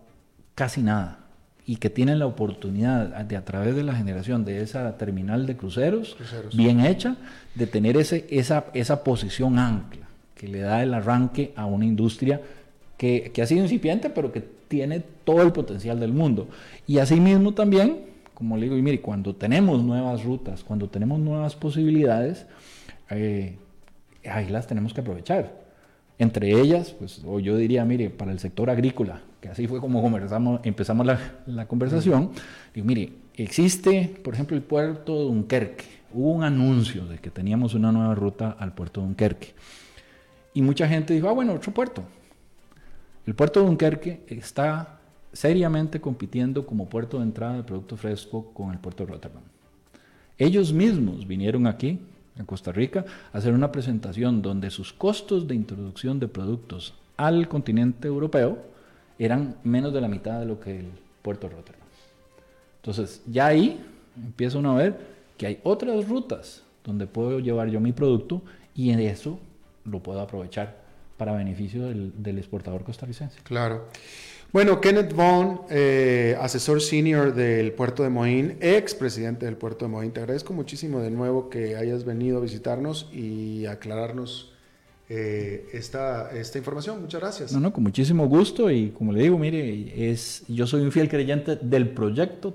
casi 0.54 0.82
nada 0.82 1.20
y 1.66 1.76
que 1.76 1.90
tienen 1.90 2.20
la 2.20 2.26
oportunidad 2.26 3.24
de 3.24 3.36
a 3.36 3.44
través 3.44 3.74
de 3.74 3.82
la 3.82 3.94
generación 3.94 4.44
de 4.44 4.62
esa 4.62 4.96
terminal 4.96 5.46
de 5.46 5.56
cruceros, 5.56 6.16
bien 6.54 6.80
hecha, 6.80 7.16
de 7.56 7.66
tener 7.66 7.96
ese, 7.96 8.24
esa, 8.30 8.66
esa 8.72 9.02
posición 9.02 9.58
ancla 9.58 10.06
que 10.36 10.46
le 10.46 10.60
da 10.60 10.82
el 10.82 10.94
arranque 10.94 11.52
a 11.56 11.66
una 11.66 11.84
industria 11.84 12.40
que, 12.96 13.32
que, 13.34 13.42
ha 13.42 13.46
sido 13.46 13.62
incipiente, 13.62 14.10
pero 14.10 14.30
que 14.30 14.42
tiene 14.68 15.00
todo 15.24 15.42
el 15.42 15.52
potencial 15.52 15.98
del 15.98 16.12
mundo. 16.12 16.48
Y 16.86 16.98
asimismo 16.98 17.52
también, 17.52 18.02
como 18.34 18.56
le 18.56 18.64
digo, 18.64 18.76
y 18.76 18.82
mire, 18.82 19.00
cuando 19.00 19.34
tenemos 19.34 19.82
nuevas 19.82 20.22
rutas, 20.24 20.62
cuando 20.62 20.88
tenemos 20.88 21.18
nuevas 21.18 21.56
posibilidades, 21.56 22.46
eh, 23.10 23.56
ahí 24.30 24.48
las 24.50 24.66
tenemos 24.66 24.92
que 24.92 25.00
aprovechar. 25.00 25.65
Entre 26.18 26.50
ellas, 26.58 26.94
pues, 26.98 27.20
o 27.26 27.40
yo 27.40 27.56
diría, 27.56 27.84
mire, 27.84 28.08
para 28.08 28.32
el 28.32 28.38
sector 28.38 28.70
agrícola, 28.70 29.20
que 29.40 29.48
así 29.48 29.66
fue 29.66 29.80
como 29.80 30.00
conversamos, 30.00 30.60
empezamos 30.64 31.04
la, 31.04 31.18
la 31.46 31.68
conversación, 31.68 32.30
digo, 32.74 32.86
mire, 32.86 33.12
existe, 33.34 34.16
por 34.22 34.32
ejemplo, 34.34 34.56
el 34.56 34.62
puerto 34.62 35.18
de 35.18 35.24
Dunkerque. 35.24 35.84
Hubo 36.14 36.32
un 36.32 36.44
anuncio 36.44 37.04
de 37.06 37.18
que 37.18 37.30
teníamos 37.30 37.74
una 37.74 37.92
nueva 37.92 38.14
ruta 38.14 38.56
al 38.58 38.72
puerto 38.74 39.00
de 39.00 39.08
Dunkerque. 39.08 39.54
Y 40.54 40.62
mucha 40.62 40.88
gente 40.88 41.12
dijo, 41.12 41.28
ah, 41.28 41.32
bueno, 41.32 41.52
otro 41.52 41.72
puerto. 41.72 42.02
El 43.26 43.34
puerto 43.34 43.60
de 43.60 43.66
Dunkerque 43.66 44.22
está 44.28 45.00
seriamente 45.34 46.00
compitiendo 46.00 46.64
como 46.64 46.88
puerto 46.88 47.18
de 47.18 47.24
entrada 47.24 47.56
de 47.56 47.62
producto 47.62 47.98
fresco 47.98 48.52
con 48.54 48.72
el 48.72 48.78
puerto 48.78 49.04
de 49.04 49.12
Rotterdam. 49.12 49.42
Ellos 50.38 50.72
mismos 50.72 51.26
vinieron 51.26 51.66
aquí 51.66 52.00
en 52.38 52.46
Costa 52.46 52.72
Rica, 52.72 53.04
hacer 53.32 53.52
una 53.52 53.72
presentación 53.72 54.42
donde 54.42 54.70
sus 54.70 54.92
costos 54.92 55.46
de 55.46 55.54
introducción 55.54 56.20
de 56.20 56.28
productos 56.28 56.94
al 57.16 57.48
continente 57.48 58.08
europeo 58.08 58.58
eran 59.18 59.56
menos 59.64 59.92
de 59.92 60.00
la 60.00 60.08
mitad 60.08 60.40
de 60.40 60.46
lo 60.46 60.60
que 60.60 60.80
el 60.80 60.90
puerto 61.22 61.48
Rotterdam. 61.48 61.86
Entonces, 62.76 63.22
ya 63.26 63.46
ahí 63.46 63.80
empieza 64.16 64.58
uno 64.58 64.72
a 64.72 64.76
ver 64.76 64.98
que 65.36 65.46
hay 65.46 65.60
otras 65.62 66.08
rutas 66.08 66.62
donde 66.84 67.06
puedo 67.06 67.40
llevar 67.40 67.68
yo 67.68 67.80
mi 67.80 67.92
producto 67.92 68.42
y 68.74 68.90
en 68.90 69.00
eso 69.00 69.38
lo 69.84 70.02
puedo 70.02 70.20
aprovechar 70.20 70.76
para 71.16 71.32
beneficio 71.32 71.86
del, 71.86 72.12
del 72.22 72.38
exportador 72.38 72.84
costarricense. 72.84 73.40
Claro. 73.42 73.86
Bueno, 74.52 74.80
Kenneth 74.80 75.12
Vaughn, 75.12 75.60
eh, 75.70 76.36
asesor 76.40 76.80
senior 76.80 77.34
del 77.34 77.72
puerto 77.72 78.02
de 78.02 78.10
Moín, 78.10 78.56
ex 78.60 78.94
presidente 78.94 79.44
del 79.44 79.56
puerto 79.56 79.84
de 79.84 79.90
Moín, 79.90 80.12
te 80.12 80.20
agradezco 80.20 80.52
muchísimo 80.52 81.00
de 81.00 81.10
nuevo 81.10 81.50
que 81.50 81.76
hayas 81.76 82.04
venido 82.04 82.38
a 82.38 82.40
visitarnos 82.40 83.10
y 83.12 83.66
aclararnos 83.66 84.52
eh, 85.08 85.68
esta, 85.72 86.30
esta 86.30 86.58
información. 86.58 87.02
Muchas 87.02 87.20
gracias. 87.20 87.52
No, 87.52 87.60
no, 87.60 87.72
con 87.72 87.82
muchísimo 87.82 88.28
gusto 88.28 88.70
y 88.70 88.90
como 88.90 89.12
le 89.12 89.24
digo, 89.24 89.36
mire, 89.36 90.10
es, 90.10 90.44
yo 90.48 90.66
soy 90.66 90.82
un 90.82 90.92
fiel 90.92 91.08
creyente 91.08 91.56
del 91.56 91.90
proyecto. 91.90 92.54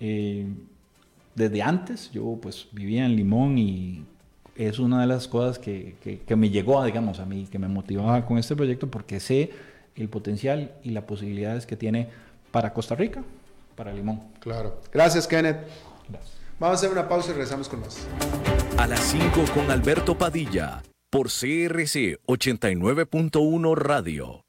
Eh, 0.00 0.46
desde 1.34 1.62
antes, 1.62 2.10
yo 2.10 2.38
pues 2.42 2.66
vivía 2.72 3.06
en 3.06 3.16
Limón 3.16 3.56
y 3.56 4.04
es 4.56 4.78
una 4.80 5.00
de 5.00 5.06
las 5.06 5.28
cosas 5.28 5.58
que, 5.58 5.94
que, 6.02 6.18
que 6.18 6.36
me 6.36 6.50
llegó, 6.50 6.84
digamos, 6.84 7.20
a 7.20 7.26
mí, 7.26 7.46
que 7.50 7.58
me 7.58 7.68
motivaba 7.68 8.26
con 8.26 8.38
este 8.38 8.54
proyecto 8.54 8.90
porque 8.90 9.18
sé 9.18 9.50
el 9.96 10.08
potencial 10.08 10.72
y 10.82 10.90
las 10.90 11.04
posibilidades 11.04 11.66
que 11.66 11.76
tiene 11.76 12.08
para 12.50 12.72
Costa 12.72 12.94
Rica, 12.94 13.22
para 13.76 13.92
Limón. 13.92 14.20
Claro. 14.40 14.80
Gracias, 14.92 15.26
Kenneth. 15.26 15.58
Vamos 16.58 16.76
a 16.76 16.78
hacer 16.78 16.90
una 16.90 17.08
pausa 17.08 17.30
y 17.30 17.32
regresamos 17.32 17.68
con 17.68 17.80
más. 17.80 18.06
A 18.78 18.86
las 18.86 19.00
5 19.00 19.44
con 19.54 19.70
Alberto 19.70 20.16
Padilla, 20.16 20.82
por 21.10 21.26
CRC 21.26 22.18
89.1 22.26 23.74
Radio. 23.76 24.44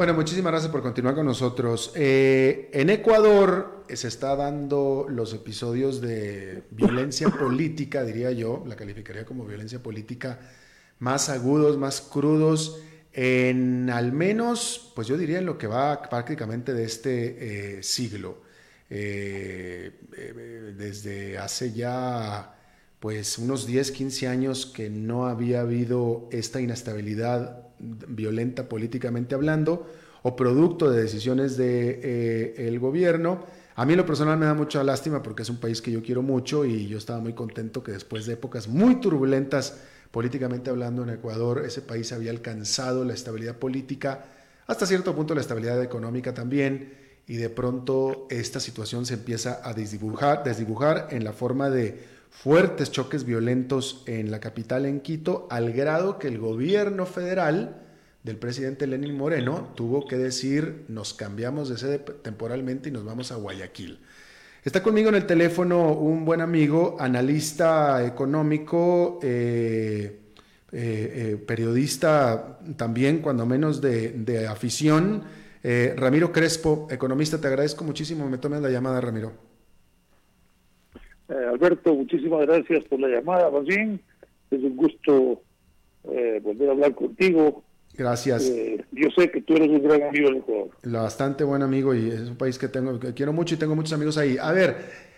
Bueno, 0.00 0.14
muchísimas 0.14 0.52
gracias 0.52 0.72
por 0.72 0.80
continuar 0.80 1.14
con 1.14 1.26
nosotros. 1.26 1.92
Eh, 1.94 2.70
en 2.72 2.88
Ecuador 2.88 3.84
se 3.86 4.08
está 4.08 4.34
dando 4.34 5.04
los 5.10 5.34
episodios 5.34 6.00
de 6.00 6.62
violencia 6.70 7.28
política, 7.38 8.02
diría 8.02 8.30
yo, 8.30 8.64
la 8.66 8.76
calificaría 8.76 9.26
como 9.26 9.44
violencia 9.44 9.82
política, 9.82 10.40
más 11.00 11.28
agudos, 11.28 11.76
más 11.76 12.00
crudos, 12.00 12.80
en 13.12 13.90
al 13.90 14.12
menos, 14.12 14.90
pues 14.96 15.06
yo 15.06 15.18
diría 15.18 15.38
en 15.38 15.44
lo 15.44 15.58
que 15.58 15.66
va 15.66 16.00
prácticamente 16.00 16.72
de 16.72 16.84
este 16.84 17.76
eh, 17.78 17.82
siglo. 17.82 18.40
Eh, 18.88 19.92
desde 20.78 21.36
hace 21.36 21.74
ya 21.74 22.56
pues 23.00 23.36
unos 23.36 23.66
10, 23.66 23.90
15 23.90 24.28
años 24.28 24.64
que 24.64 24.88
no 24.88 25.26
había 25.26 25.60
habido 25.60 26.26
esta 26.32 26.58
inestabilidad 26.58 27.69
violenta 27.80 28.68
políticamente 28.68 29.34
hablando 29.34 29.86
o 30.22 30.36
producto 30.36 30.90
de 30.90 31.02
decisiones 31.02 31.56
del 31.56 32.54
de, 32.54 32.68
eh, 32.68 32.78
gobierno. 32.78 33.44
A 33.74 33.86
mí 33.86 33.96
lo 33.96 34.04
personal 34.04 34.38
me 34.38 34.46
da 34.46 34.54
mucha 34.54 34.84
lástima 34.84 35.22
porque 35.22 35.42
es 35.42 35.50
un 35.50 35.58
país 35.58 35.80
que 35.80 35.90
yo 35.90 36.02
quiero 36.02 36.22
mucho 36.22 36.64
y 36.64 36.86
yo 36.86 36.98
estaba 36.98 37.20
muy 37.20 37.32
contento 37.32 37.82
que 37.82 37.92
después 37.92 38.26
de 38.26 38.34
épocas 38.34 38.68
muy 38.68 39.00
turbulentas 39.00 39.80
políticamente 40.10 40.70
hablando 40.70 41.02
en 41.02 41.10
Ecuador, 41.10 41.62
ese 41.64 41.82
país 41.82 42.12
había 42.12 42.30
alcanzado 42.30 43.04
la 43.04 43.14
estabilidad 43.14 43.56
política, 43.56 44.24
hasta 44.66 44.86
cierto 44.86 45.14
punto 45.14 45.34
la 45.34 45.40
estabilidad 45.40 45.82
económica 45.82 46.34
también, 46.34 46.92
y 47.26 47.36
de 47.36 47.48
pronto 47.48 48.26
esta 48.28 48.58
situación 48.58 49.06
se 49.06 49.14
empieza 49.14 49.60
a 49.62 49.72
desdibujar, 49.72 50.42
desdibujar 50.42 51.08
en 51.10 51.22
la 51.22 51.32
forma 51.32 51.70
de 51.70 52.02
fuertes 52.30 52.90
choques 52.90 53.24
violentos 53.24 54.02
en 54.06 54.30
la 54.30 54.40
capital, 54.40 54.86
en 54.86 55.00
Quito, 55.00 55.46
al 55.50 55.72
grado 55.72 56.18
que 56.18 56.28
el 56.28 56.38
gobierno 56.38 57.04
federal 57.04 57.82
del 58.22 58.36
presidente 58.36 58.86
Lenín 58.86 59.16
Moreno, 59.16 59.72
tuvo 59.74 60.06
que 60.06 60.16
decir, 60.16 60.84
nos 60.88 61.14
cambiamos 61.14 61.68
de 61.68 61.78
sede 61.78 61.98
temporalmente 61.98 62.88
y 62.88 62.92
nos 62.92 63.04
vamos 63.04 63.32
a 63.32 63.36
Guayaquil. 63.36 63.98
Está 64.62 64.82
conmigo 64.82 65.08
en 65.08 65.14
el 65.14 65.26
teléfono 65.26 65.92
un 65.92 66.26
buen 66.26 66.42
amigo, 66.42 66.96
analista 67.00 68.04
económico, 68.04 69.18
eh, 69.22 70.20
eh, 70.70 71.12
eh, 71.32 71.44
periodista 71.46 72.58
también, 72.76 73.20
cuando 73.20 73.46
menos 73.46 73.80
de, 73.80 74.46
afición, 74.48 75.24
Ramiro 75.96 76.30
Crespo, 76.30 76.88
economista. 76.90 77.40
Te 77.40 77.46
agradezco 77.46 77.84
muchísimo 77.84 78.28
me 78.28 78.38
tomes 78.38 78.60
la 78.60 78.68
llamada, 78.68 79.00
Ramiro. 79.00 79.49
Alberto, 81.30 81.94
muchísimas 81.94 82.46
gracias 82.46 82.84
por 82.84 83.00
la 83.00 83.08
llamada. 83.08 83.50
Más 83.50 83.64
bien, 83.64 84.00
es 84.50 84.62
un 84.62 84.76
gusto 84.76 85.42
volver 86.02 86.68
a 86.68 86.72
hablar 86.72 86.94
contigo 86.94 87.62
Gracias. 88.00 88.44
Eh, 88.44 88.84
yo 88.92 89.08
sé 89.16 89.30
que 89.30 89.42
tú 89.42 89.54
eres 89.56 89.68
un 89.68 89.82
gran 89.82 90.02
amigo 90.02 90.28
del 90.28 90.38
Ecuador. 90.38 90.70
Bastante 90.84 91.44
buen 91.44 91.62
amigo 91.62 91.94
y 91.94 92.08
es 92.08 92.20
un 92.20 92.36
país 92.36 92.58
que 92.58 92.68
tengo 92.68 92.98
que 92.98 93.12
quiero 93.14 93.32
mucho 93.32 93.54
y 93.54 93.58
tengo 93.58 93.74
muchos 93.74 93.92
amigos 93.92 94.16
ahí. 94.16 94.38
A 94.40 94.52
ver, 94.52 94.76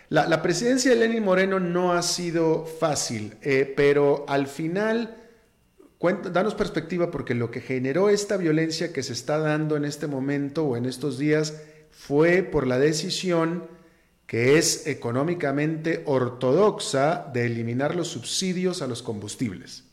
la, 0.09 0.41
presidencia 0.41 0.91
de 0.91 0.97
Lenin 0.97 1.23
Moreno 1.23 1.59
no 1.59 1.93
ha 1.93 2.01
sido 2.01 2.65
fácil, 2.65 3.35
eh, 3.41 3.71
pero 3.75 4.25
al 4.27 4.47
final, 4.47 5.15
danos 6.31 6.55
perspectiva 6.55 7.09
porque 7.09 7.35
lo 7.35 7.51
que 7.51 7.61
generó 7.61 8.09
esta 8.09 8.37
violencia 8.37 8.91
que 8.91 9.03
se 9.03 9.13
está 9.13 9.37
dando 9.37 9.77
en 9.77 9.85
este 9.85 10.07
momento 10.07 10.65
o 10.65 10.75
en 10.75 10.85
estos 10.85 11.17
días 11.17 11.63
fue 11.91 12.43
por 12.43 12.67
la 12.67 12.79
decisión 12.79 13.63
que 14.33 14.57
es 14.57 14.87
económicamente 14.87 16.01
ortodoxa 16.07 17.29
de 17.31 17.45
eliminar 17.45 17.93
los 17.93 18.07
subsidios 18.07 18.81
a 18.81 18.87
los 18.87 19.03
combustibles. 19.03 19.87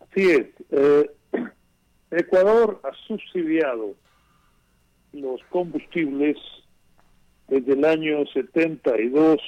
Así 0.00 0.30
es. 0.30 0.46
Eh, 0.70 1.10
Ecuador 2.12 2.80
ha 2.84 2.92
subsidiado 3.08 3.96
los 5.12 5.40
combustibles 5.50 6.36
desde 7.48 7.72
el 7.72 7.84
año 7.84 8.24
72 8.32 9.40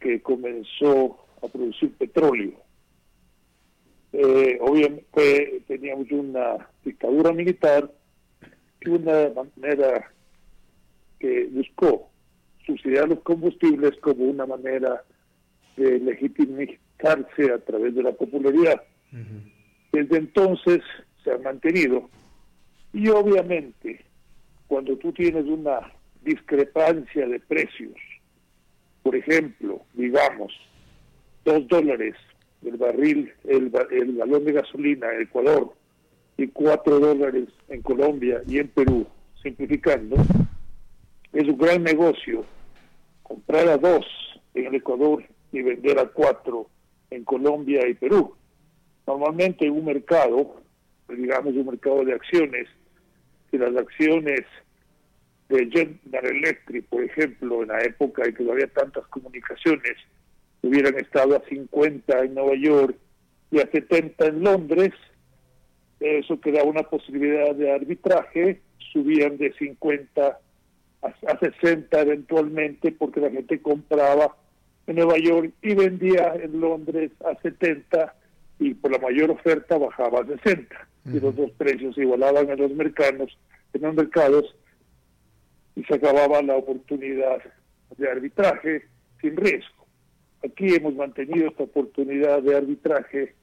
que 0.00 0.20
comenzó 0.20 1.16
a 1.40 1.46
producir 1.46 1.94
petróleo. 1.94 2.60
Eh, 4.14 4.58
obviamente 4.60 5.62
teníamos 5.68 6.10
una 6.10 6.68
dictadura 6.84 7.30
militar 7.32 7.88
y 8.80 8.88
una 8.88 9.30
manera 9.32 10.10
que 11.18 11.46
buscó 11.50 12.10
subsidiar 12.64 13.08
los 13.08 13.20
combustibles 13.20 13.92
como 14.00 14.24
una 14.24 14.46
manera 14.46 15.02
de 15.76 15.98
legitimizarse 16.00 17.52
a 17.52 17.58
través 17.58 17.94
de 17.94 18.02
la 18.02 18.12
popularidad. 18.12 18.82
Desde 19.92 20.18
entonces 20.18 20.80
se 21.24 21.32
ha 21.32 21.38
mantenido. 21.38 22.10
Y 22.92 23.08
obviamente, 23.08 24.04
cuando 24.66 24.96
tú 24.96 25.12
tienes 25.12 25.46
una 25.46 25.80
discrepancia 26.22 27.26
de 27.26 27.40
precios, 27.40 27.94
por 29.02 29.16
ejemplo, 29.16 29.80
digamos, 29.94 30.52
dos 31.44 31.66
dólares 31.68 32.14
del 32.60 32.76
barril, 32.76 33.32
el, 33.44 33.72
el 33.90 34.16
galón 34.16 34.44
de 34.44 34.52
gasolina 34.52 35.12
en 35.14 35.22
Ecuador 35.22 35.72
y 36.36 36.48
cuatro 36.48 36.98
dólares 36.98 37.48
en 37.68 37.82
Colombia 37.82 38.42
y 38.46 38.58
en 38.58 38.68
Perú, 38.68 39.06
simplificando, 39.42 40.16
es 41.32 41.48
un 41.48 41.58
gran 41.58 41.82
negocio 41.82 42.44
comprar 43.22 43.68
a 43.68 43.76
dos 43.76 44.06
en 44.54 44.66
el 44.66 44.74
Ecuador 44.76 45.22
y 45.52 45.62
vender 45.62 45.98
a 45.98 46.06
cuatro 46.06 46.68
en 47.10 47.24
Colombia 47.24 47.86
y 47.86 47.94
Perú. 47.94 48.34
Normalmente 49.06 49.70
un 49.70 49.84
mercado, 49.84 50.56
digamos 51.08 51.54
un 51.54 51.66
mercado 51.66 52.04
de 52.04 52.14
acciones, 52.14 52.68
si 53.50 53.58
las 53.58 53.74
acciones 53.76 54.42
de 55.48 55.70
General 55.70 56.36
Electric, 56.36 56.84
por 56.86 57.02
ejemplo, 57.02 57.62
en 57.62 57.68
la 57.68 57.82
época 57.82 58.24
en 58.24 58.34
que 58.34 58.44
no 58.44 58.52
había 58.52 58.68
tantas 58.68 59.06
comunicaciones, 59.06 59.96
hubieran 60.62 60.98
estado 60.98 61.36
a 61.36 61.48
50 61.48 62.24
en 62.24 62.34
Nueva 62.34 62.54
York 62.56 62.96
y 63.50 63.60
a 63.60 63.70
70 63.70 64.26
en 64.26 64.42
Londres, 64.42 64.90
eso 66.00 66.38
que 66.40 66.50
una 66.50 66.82
posibilidad 66.82 67.54
de 67.54 67.72
arbitraje, 67.72 68.60
subían 68.92 69.38
de 69.38 69.52
50 69.54 70.38
a 71.02 71.38
60 71.38 72.00
eventualmente 72.00 72.92
porque 72.92 73.20
la 73.20 73.30
gente 73.30 73.60
compraba 73.62 74.36
en 74.86 74.96
Nueva 74.96 75.18
York 75.18 75.52
y 75.62 75.74
vendía 75.74 76.34
en 76.34 76.60
Londres 76.60 77.12
a 77.24 77.40
70 77.40 78.14
y 78.58 78.74
por 78.74 78.90
la 78.90 78.98
mayor 78.98 79.30
oferta 79.30 79.78
bajaba 79.78 80.20
a 80.20 80.26
60 80.26 80.88
y 81.06 81.20
los 81.20 81.36
dos 81.36 81.50
precios 81.52 81.94
se 81.94 82.02
igualaban 82.02 82.50
en 82.50 82.58
los 82.58 82.70
mercados, 82.72 83.38
en 83.72 83.82
los 83.82 83.94
mercados 83.94 84.56
y 85.76 85.84
se 85.84 85.94
acababa 85.94 86.42
la 86.42 86.56
oportunidad 86.56 87.38
de 87.96 88.10
arbitraje 88.10 88.86
sin 89.20 89.36
riesgo. 89.36 89.86
Aquí 90.44 90.74
hemos 90.74 90.94
mantenido 90.94 91.48
esta 91.48 91.64
oportunidad 91.64 92.42
de 92.42 92.56
arbitraje 92.56 93.34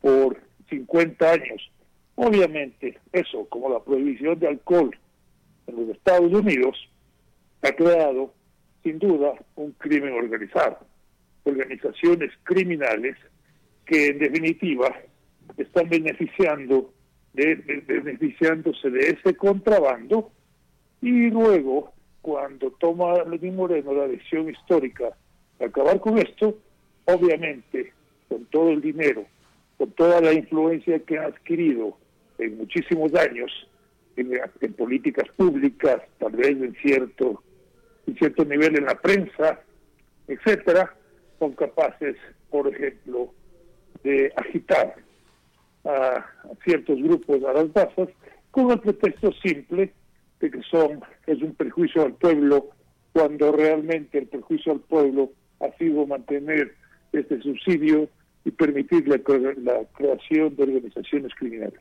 por 0.00 0.36
50 0.68 1.30
años. 1.30 1.70
Obviamente, 2.14 2.98
eso, 3.12 3.46
como 3.48 3.70
la 3.70 3.80
prohibición 3.80 4.38
de 4.38 4.48
alcohol 4.48 4.96
en 5.66 5.76
los 5.76 5.96
Estados 5.96 6.32
Unidos, 6.32 6.89
ha 7.62 7.72
creado, 7.72 8.32
sin 8.82 8.98
duda, 8.98 9.34
un 9.56 9.72
crimen 9.72 10.12
organizado. 10.14 10.78
Organizaciones 11.44 12.30
criminales 12.44 13.16
que 13.86 14.08
en 14.08 14.18
definitiva 14.18 14.94
están 15.56 15.88
beneficiando 15.88 16.92
de, 17.32 17.54
beneficiándose 17.54 18.90
de 18.90 19.10
ese 19.10 19.34
contrabando 19.36 20.30
y 21.02 21.30
luego 21.30 21.92
cuando 22.22 22.70
toma 22.72 23.24
Lenín 23.24 23.56
Moreno 23.56 23.94
la 23.94 24.06
decisión 24.06 24.50
histórica 24.50 25.16
de 25.58 25.64
acabar 25.66 26.00
con 26.00 26.18
esto, 26.18 26.58
obviamente 27.06 27.92
con 28.28 28.44
todo 28.46 28.70
el 28.70 28.80
dinero, 28.80 29.26
con 29.78 29.90
toda 29.92 30.20
la 30.20 30.32
influencia 30.32 30.98
que 31.00 31.18
ha 31.18 31.26
adquirido 31.26 31.96
en 32.38 32.58
muchísimos 32.58 33.14
años 33.14 33.50
en, 34.16 34.38
en 34.60 34.72
políticas 34.74 35.28
públicas, 35.36 36.02
tal 36.18 36.32
vez 36.32 36.50
en 36.50 36.74
cierto 36.82 37.42
en 38.10 38.16
cierto 38.16 38.44
nivel 38.44 38.76
en 38.76 38.86
la 38.86 38.96
prensa, 38.96 39.60
etcétera, 40.26 40.94
son 41.38 41.52
capaces, 41.52 42.16
por 42.50 42.66
ejemplo, 42.66 43.32
de 44.02 44.32
agitar 44.36 44.96
a, 45.84 46.26
ciertos 46.64 47.00
grupos 47.00 47.42
a 47.44 47.52
las 47.52 47.74
masas 47.74 48.08
con 48.50 48.70
el 48.70 48.80
pretexto 48.80 49.32
simple 49.44 49.92
de 50.40 50.50
que 50.50 50.60
son 50.62 51.00
es 51.26 51.40
un 51.40 51.54
perjuicio 51.54 52.02
al 52.02 52.14
pueblo 52.14 52.70
cuando 53.12 53.52
realmente 53.52 54.18
el 54.18 54.26
perjuicio 54.26 54.72
al 54.72 54.80
pueblo 54.80 55.30
ha 55.60 55.70
sido 55.78 56.06
mantener 56.06 56.74
este 57.12 57.40
subsidio 57.40 58.08
y 58.44 58.50
permitir 58.50 59.06
la, 59.06 59.18
creación 59.18 60.56
de 60.56 60.62
organizaciones 60.62 61.32
criminales. 61.34 61.80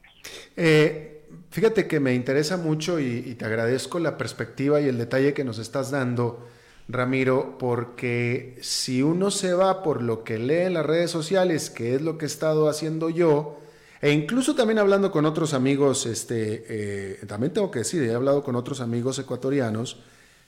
Eh, 0.57 1.18
fíjate 1.49 1.87
que 1.87 1.99
me 1.99 2.13
interesa 2.13 2.57
mucho 2.57 2.99
y, 2.99 3.35
te 3.35 3.45
agradezco 3.45 3.99
la 3.99 4.17
perspectiva 4.17 4.81
y 4.81 4.87
el 4.87 4.97
detalle 4.97 5.33
que 5.33 5.43
nos 5.43 5.59
estás 5.59 5.91
dando 5.91 6.47
Ramiro, 6.87 7.57
porque 7.59 8.57
si 8.61 9.01
uno 9.01 9.29
se 9.31 9.53
va 9.53 9.83
por 9.83 10.01
lo 10.01 10.23
que 10.23 10.39
lee 10.39 10.65
en 10.65 10.73
las 10.73 10.85
redes 10.85 11.11
sociales, 11.11 11.69
que 11.69 11.95
es 11.95 12.01
lo 12.01 12.17
que 12.17 12.25
he 12.25 12.27
estado 12.27 12.67
haciendo 12.67 13.09
yo, 13.09 13.59
e 14.01 14.11
incluso 14.11 14.55
también 14.55 14.79
hablando 14.79 15.11
con 15.11 15.25
otros 15.25 15.53
amigos, 15.53 16.05
este, 16.05 16.65
eh, 16.67 17.25
también 17.27 17.53
tengo 17.53 17.69
que 17.69 17.79
decir, 17.79 18.01
he 18.03 18.13
hablado 18.13 18.43
con 18.43 18.55
otros 18.55 18.81
amigos 18.81 19.19
ecuatorianos, 19.19 20.01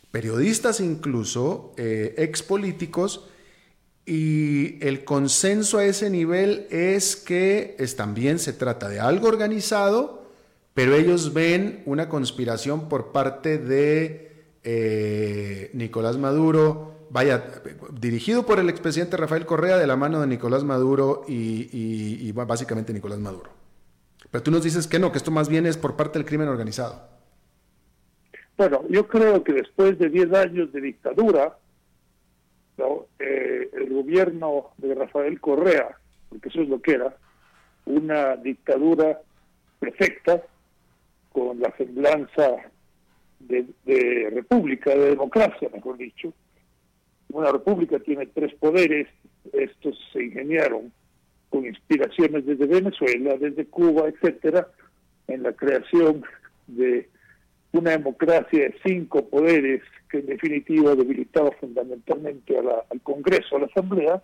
periodistas 0.09 0.79
incluso, 0.79 1.73
eh, 1.77 2.15
ex 2.17 2.43
políticos, 2.43 3.27
y 4.05 4.84
el 4.86 5.03
consenso 5.03 5.77
a 5.77 5.86
ese 5.86 6.09
nivel 6.09 6.65
es 6.71 7.15
que 7.15 7.75
es, 7.77 7.95
también 7.95 8.39
se 8.39 8.53
trata 8.53 8.89
de 8.89 8.99
algo 8.99 9.27
organizado, 9.27 10.20
pero 10.74 10.95
ellos 10.95 11.34
ven 11.34 11.84
una 11.86 12.07
conspiración 12.09 12.88
por 12.88 13.11
parte 13.11 13.57
de 13.57 14.32
eh, 14.63 15.69
Nicolás 15.74 16.17
Maduro, 16.17 16.93
vaya, 17.09 17.43
dirigido 17.91 18.45
por 18.45 18.59
el 18.59 18.69
expresidente 18.69 19.17
Rafael 19.17 19.45
Correa 19.45 19.78
de 19.78 19.88
la 19.88 19.95
mano 19.95 20.22
de 20.22 20.28
Nicolás 20.28 20.63
Maduro 20.63 21.24
y, 21.28 22.32
básicamente 22.32 22.93
Nicolás 22.93 23.19
Maduro. 23.19 23.49
Pero 24.30 24.43
tú 24.43 24.51
nos 24.51 24.63
dices 24.63 24.88
que 24.88 24.99
no, 24.99 25.11
que 25.11 25.17
esto 25.17 25.32
más 25.32 25.49
bien 25.49 25.65
es 25.65 25.78
por 25.78 25.97
parte 25.97 26.17
del 26.17 26.26
crimen 26.26 26.47
organizado. 26.47 27.01
Bueno, 28.55 28.84
yo 28.89 29.07
creo 29.07 29.43
que 29.43 29.53
después 29.53 29.97
de 29.99 30.09
10 30.09 30.34
años 30.34 30.72
de 30.72 30.82
dictadura, 30.82 31.57
eh, 33.19 33.69
el 33.74 33.93
gobierno 33.93 34.69
de 34.78 34.95
Rafael 34.95 35.41
Correa, 35.41 35.97
porque 36.30 36.49
eso 36.49 36.61
es 36.61 36.69
lo 36.69 36.82
que 36.82 36.93
era, 36.93 37.15
una 37.86 38.36
dictadura 38.38 39.19
perfecta, 39.80 40.43
con 41.32 41.59
la 41.59 41.75
semblanza 41.77 42.71
de, 43.39 44.29
república, 44.32 44.91
de 44.91 45.11
democracia, 45.11 45.69
mejor 45.73 45.97
dicho. 45.97 46.34
Una 47.32 47.51
república 47.51 47.99
tiene 47.99 48.27
tres 48.27 48.53
poderes, 48.55 49.07
estos 49.53 49.97
se 50.11 50.23
ingeniaron 50.23 50.91
con 51.49 51.65
inspiraciones 51.65 52.45
desde 52.45 52.65
Venezuela, 52.65 53.36
desde 53.38 53.65
Cuba, 53.65 54.07
etcétera, 54.07 54.67
en 55.27 55.43
la 55.43 55.53
creación 55.53 56.23
de 56.67 57.09
una 57.73 57.91
democracia 57.91 58.59
de 58.59 58.75
cinco 58.84 59.27
poderes 59.27 59.82
que 60.09 60.19
en 60.19 60.27
definitiva 60.27 60.95
debilitaba 60.95 61.51
fundamentalmente 61.59 62.57
al 62.57 63.01
Congreso, 63.01 63.55
a 63.55 63.59
la 63.59 63.65
Asamblea, 63.67 64.21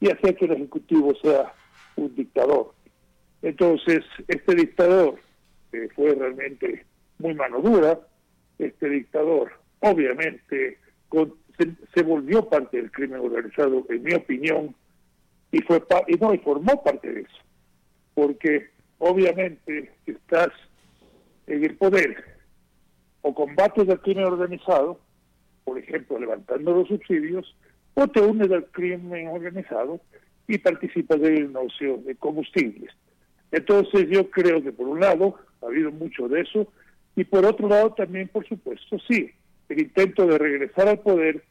y 0.00 0.10
hacía 0.10 0.34
que 0.34 0.44
el 0.44 0.52
Ejecutivo 0.52 1.14
sea 1.22 1.52
un 1.96 2.14
dictador. 2.14 2.72
Entonces, 3.42 4.00
este 4.26 4.54
dictador, 4.54 5.16
que 5.70 5.88
fue 5.90 6.14
realmente 6.14 6.84
muy 7.18 7.34
mano 7.34 7.60
dura, 7.60 7.98
este 8.58 8.88
dictador 8.88 9.52
obviamente 9.80 10.78
se, 11.94 12.02
volvió 12.02 12.48
parte 12.48 12.76
del 12.76 12.90
crimen 12.90 13.20
organizado, 13.20 13.84
en 13.88 14.02
mi 14.02 14.14
opinión, 14.14 14.74
y 15.50 15.60
fue 15.62 15.82
y 16.06 16.14
no 16.16 16.34
y 16.34 16.38
formó 16.38 16.82
parte 16.82 17.12
de 17.12 17.20
eso, 17.22 17.38
porque 18.14 18.68
obviamente 18.98 19.92
estás 20.06 20.48
en 21.46 21.64
el 21.64 21.76
poder 21.76 22.22
o 23.22 23.34
combates 23.34 23.88
el 23.88 24.00
crimen 24.00 24.24
organizado, 24.24 25.00
por 25.64 25.78
ejemplo, 25.78 26.18
levantando 26.18 26.72
los 26.72 26.88
subsidios, 26.88 27.56
o 27.94 28.06
te 28.06 28.20
unes 28.20 28.50
al 28.50 28.66
crimen 28.66 29.28
organizado 29.28 30.00
y 30.46 30.58
participas 30.58 31.20
del 31.20 31.52
negocio 31.52 31.98
de 31.98 32.14
combustibles. 32.14 32.90
Entonces 33.50 34.08
yo 34.10 34.30
creo 34.30 34.62
que 34.62 34.72
por 34.72 34.86
un 34.86 35.00
lado 35.00 35.36
ha 35.62 35.66
habido 35.66 35.90
mucho 35.90 36.28
de 36.28 36.42
eso 36.42 36.68
y 37.16 37.24
por 37.24 37.44
otro 37.44 37.68
lado 37.68 37.92
también, 37.94 38.28
por 38.28 38.46
supuesto, 38.46 38.96
sí, 39.08 39.30
el 39.68 39.80
intento 39.80 40.24
de 40.24 40.38
regresar 40.38 40.88
al 40.88 41.00
poder. 41.00 41.42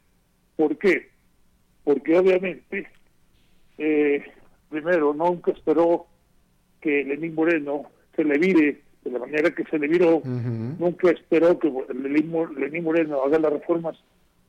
¿Por 0.56 0.78
qué? 0.78 1.10
Porque 1.84 2.18
obviamente, 2.18 2.88
eh, 3.78 4.24
primero, 4.70 5.14
nunca 5.14 5.52
esperó 5.52 6.08
que 6.82 7.04
Lenín 7.04 7.36
Moreno 7.36 7.84
se 8.16 8.24
le 8.24 8.38
vire 8.38 8.82
de 9.04 9.12
la 9.12 9.20
manera 9.20 9.52
que 9.52 9.64
se 9.66 9.78
le 9.78 9.88
viró, 9.88 10.22
nunca 10.24 11.12
esperó 11.12 11.60
que 11.60 11.72
Lenín 11.94 12.84
Moreno 12.84 13.24
haga 13.24 13.40
las 13.40 13.54
reformas 13.54 13.98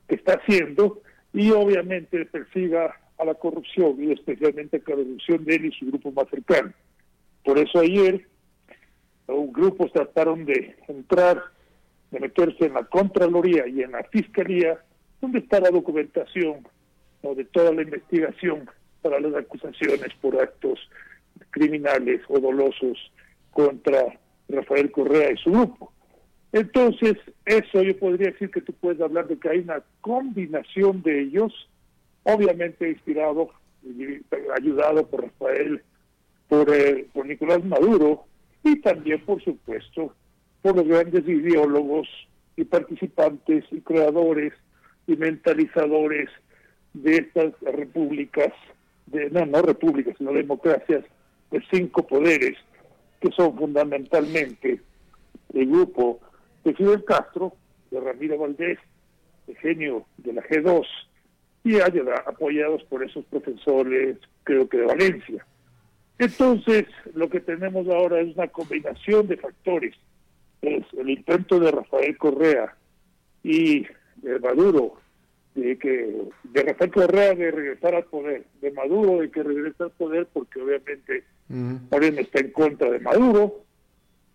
que 0.09 0.15
está 0.15 0.35
haciendo 0.35 1.01
y 1.33 1.51
obviamente 1.51 2.25
persiga 2.27 2.95
a 3.19 3.25
la 3.25 3.35
corrupción 3.35 3.97
y 4.03 4.13
especialmente 4.13 4.77
a 4.77 4.81
la 4.81 4.85
corrupción 4.85 5.45
de 5.45 5.55
él 5.57 5.65
y 5.67 5.73
su 5.73 5.87
grupo 5.87 6.13
más 6.13 6.29
cercano. 6.31 6.73
Por 7.45 7.59
eso 7.59 7.81
ayer 7.81 8.27
grupos 9.29 9.93
trataron 9.93 10.45
de 10.45 10.77
entrar 10.89 11.43
de 12.11 12.21
meterse 12.21 12.67
en 12.67 12.75
la 12.75 12.85
Contraloría 12.85 13.67
y 13.67 13.83
en 13.83 13.93
la 13.93 14.03
Fiscalía, 14.05 14.79
donde 15.21 15.41
está 15.41 15.61
la 15.61 15.71
documentación 15.71 16.67
de 17.23 17.45
toda 17.45 17.73
la 17.73 17.83
investigación 17.83 18.71
para 19.03 19.21
las 19.21 19.35
acusaciones 19.35 20.09
por 20.21 20.41
actos 20.41 20.79
criminales 21.51 22.23
o 22.29 22.39
dolosos 22.39 22.97
contra 23.51 24.19
Rafael 24.49 24.91
Correa 24.91 25.33
y 25.33 25.37
su 25.37 25.51
grupo. 25.51 25.93
Entonces, 26.53 27.15
eso 27.45 27.83
yo 27.83 27.99
podría 27.99 28.31
decir 28.31 28.51
que 28.51 28.63
tú 28.63 28.73
puedes 28.73 29.01
hablar 29.01 29.27
de 29.29 29.39
que 29.39 29.51
hay 29.51 29.59
una 29.59 29.83
combinación 30.01 31.03
de 31.03 31.21
ellos, 31.23 31.53
obviamente 32.23 32.89
inspirado 32.89 33.51
y 33.83 34.21
ayudado 34.57 35.07
por 35.07 35.25
Rafael, 35.25 35.83
por, 36.49 36.75
eh, 36.75 37.07
por 37.13 37.27
Nicolás 37.27 37.63
Maduro 37.65 38.28
y 38.65 38.81
también, 38.81 39.25
por 39.25 39.43
supuesto, 39.43 40.15
por 40.63 40.77
los 40.77 40.87
grandes 40.87 41.27
ideólogos 41.27 42.09
y 42.57 42.65
participantes 42.65 43.65
y 43.71 43.81
creadores 43.81 44.53
y 45.07 45.17
mentalizadores 45.17 46.29
de 46.95 47.17
estas 47.17 47.53
repúblicas, 47.61 48.53
de, 49.07 49.31
no, 49.31 49.47
no 49.47 49.63
repúblicas, 49.63 50.17
sino 50.19 50.33
democracias 50.33 51.05
de 51.51 51.63
cinco 51.71 52.07
poderes, 52.07 52.57
que 53.21 53.31
son 53.33 53.57
fundamentalmente 53.57 54.81
el 55.55 55.67
grupo 55.67 56.21
de 56.65 56.75
Fidel 56.75 57.05
Castro, 57.05 57.55
de 57.91 58.01
Ramiro 58.01 58.39
Valdés, 58.39 58.79
de 59.47 59.55
genio 59.57 60.05
de 60.19 60.35
la 60.35 60.43
G2, 60.43 60.85
y 61.65 61.81
apoyados 61.81 62.83
por 62.85 63.03
esos 63.05 63.25
profesores, 63.27 64.19
creo 64.45 64.69
que 64.69 64.79
de 64.79 64.87
Valencia. 64.87 65.47
Entonces, 66.19 66.87
lo 67.15 67.29
que 67.29 67.41
tenemos 67.41 67.87
ahora 67.89 68.21
es 68.21 68.35
una 68.35 68.49
combinación 68.49 69.29
de 69.29 69.37
factores 69.37 69.95
es 70.63 70.85
el 70.99 71.11
intento 71.11 71.61
de 71.61 71.71
Rafael 71.71 72.17
Correa 72.19 72.75
y 73.43 73.87
de 74.17 74.41
Maduro 74.41 74.95
de 75.55 75.79
que 75.79 76.15
de 76.45 76.63
Rafael 76.63 76.91
Correa 76.91 77.35
de 77.35 77.51
regresar 77.51 77.95
al 77.95 78.05
poder, 78.05 78.45
de 78.61 78.71
Maduro 78.73 79.21
de 79.21 79.31
que 79.31 79.43
regrese 79.43 79.85
al 79.85 79.91
poder 79.91 80.27
porque 80.33 80.61
obviamente 80.61 81.25
Moreno 81.49 82.21
está 82.21 82.41
en 82.41 82.53
contra 82.53 82.91
de 82.91 83.01
Maduro, 83.01 83.63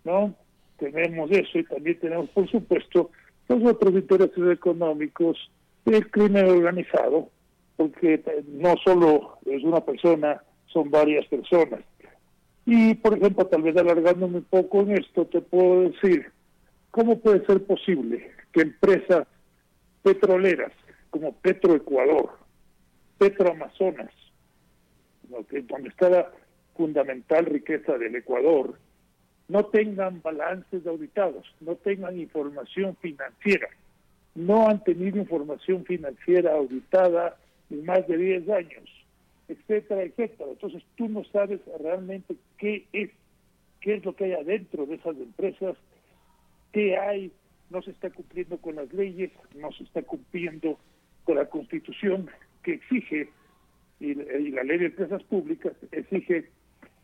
¿no? 0.04 0.36
Tenemos 0.78 1.32
eso 1.32 1.60
y 1.60 1.64
también 1.64 2.00
tenemos 2.00 2.30
por 2.30 2.50
supuesto 2.50 3.12
los 3.48 3.64
otros 3.64 3.94
intereses 3.94 4.52
económicos 4.52 5.38
del 5.86 6.10
crimen 6.10 6.50
organizado, 6.50 7.30
porque 7.76 8.22
no 8.48 8.76
solo 8.84 9.38
es 9.46 9.64
una 9.64 9.82
persona, 9.82 10.42
son 10.74 10.90
varias 10.90 11.26
personas. 11.28 11.82
Y, 12.66 12.96
por 12.96 13.18
ejemplo, 13.18 13.46
tal 13.46 13.62
vez 13.62 13.78
alargándome 13.78 14.38
un 14.38 14.44
poco 14.46 14.82
en 14.82 14.92
esto, 14.92 15.26
te 15.26 15.42
puedo 15.42 15.90
decir, 15.90 16.32
¿cómo 16.92 17.20
puede 17.20 17.46
ser 17.46 17.64
posible 17.66 18.32
que 18.52 18.62
empresas 18.62 19.28
petroleras 20.02 20.72
como 21.10 21.34
Petroecuador, 21.34 22.32
Petroamazonas, 23.18 24.12
donde 25.24 25.90
está 25.90 26.10
la 26.10 26.32
fundamental 26.76 27.46
riqueza 27.46 27.98
del 27.98 28.16
Ecuador, 28.16 28.78
no 29.50 29.66
tengan 29.66 30.22
balances 30.22 30.88
auditados, 30.88 31.46
no 31.60 31.76
tengan 31.76 32.18
información 32.18 32.96
financiera, 33.02 33.68
no 34.36 34.68
han 34.68 34.84
tenido 34.84 35.18
información 35.18 35.86
financiera 35.86 36.54
auditada 36.54 37.38
en 37.70 37.86
más 37.86 38.08
de 38.08 38.18
10 38.18 38.50
años 38.50 39.03
etcétera, 39.54 40.04
etcétera. 40.04 40.49
Entonces 40.51 40.84
tú 40.95 41.08
no 41.08 41.24
sabes 41.26 41.60
realmente 41.80 42.36
qué 42.58 42.86
es, 42.93 43.10
qué 43.82 43.95
es 43.95 44.06
lo 44.06 44.16
que 44.16 44.26
hay 44.26 44.34
adentro 44.34 44.86
de 44.86 44.95
esas 44.95 45.16
empresas, 45.18 45.76
qué 46.72 46.97
hay, 46.97 47.32
no 47.70 47.82
se 47.82 47.91
está 47.91 48.10
cumpliendo 48.10 48.58
con 48.58 48.76
las 48.76 48.91
leyes, 48.93 49.32
no 49.56 49.72
se 49.72 49.84
está 49.84 50.01
cumpliendo 50.01 50.78
con 51.24 51.36
la 51.38 51.45
constitución 51.45 52.30
que 52.64 52.74
exige, 52.74 53.30
y, 53.99 54.16
la 54.16 54.64
ley 54.64 54.80
de 54.80 54.86
empresas 54.88 55.24
públicas 55.24 55.74
exige 55.91 56.49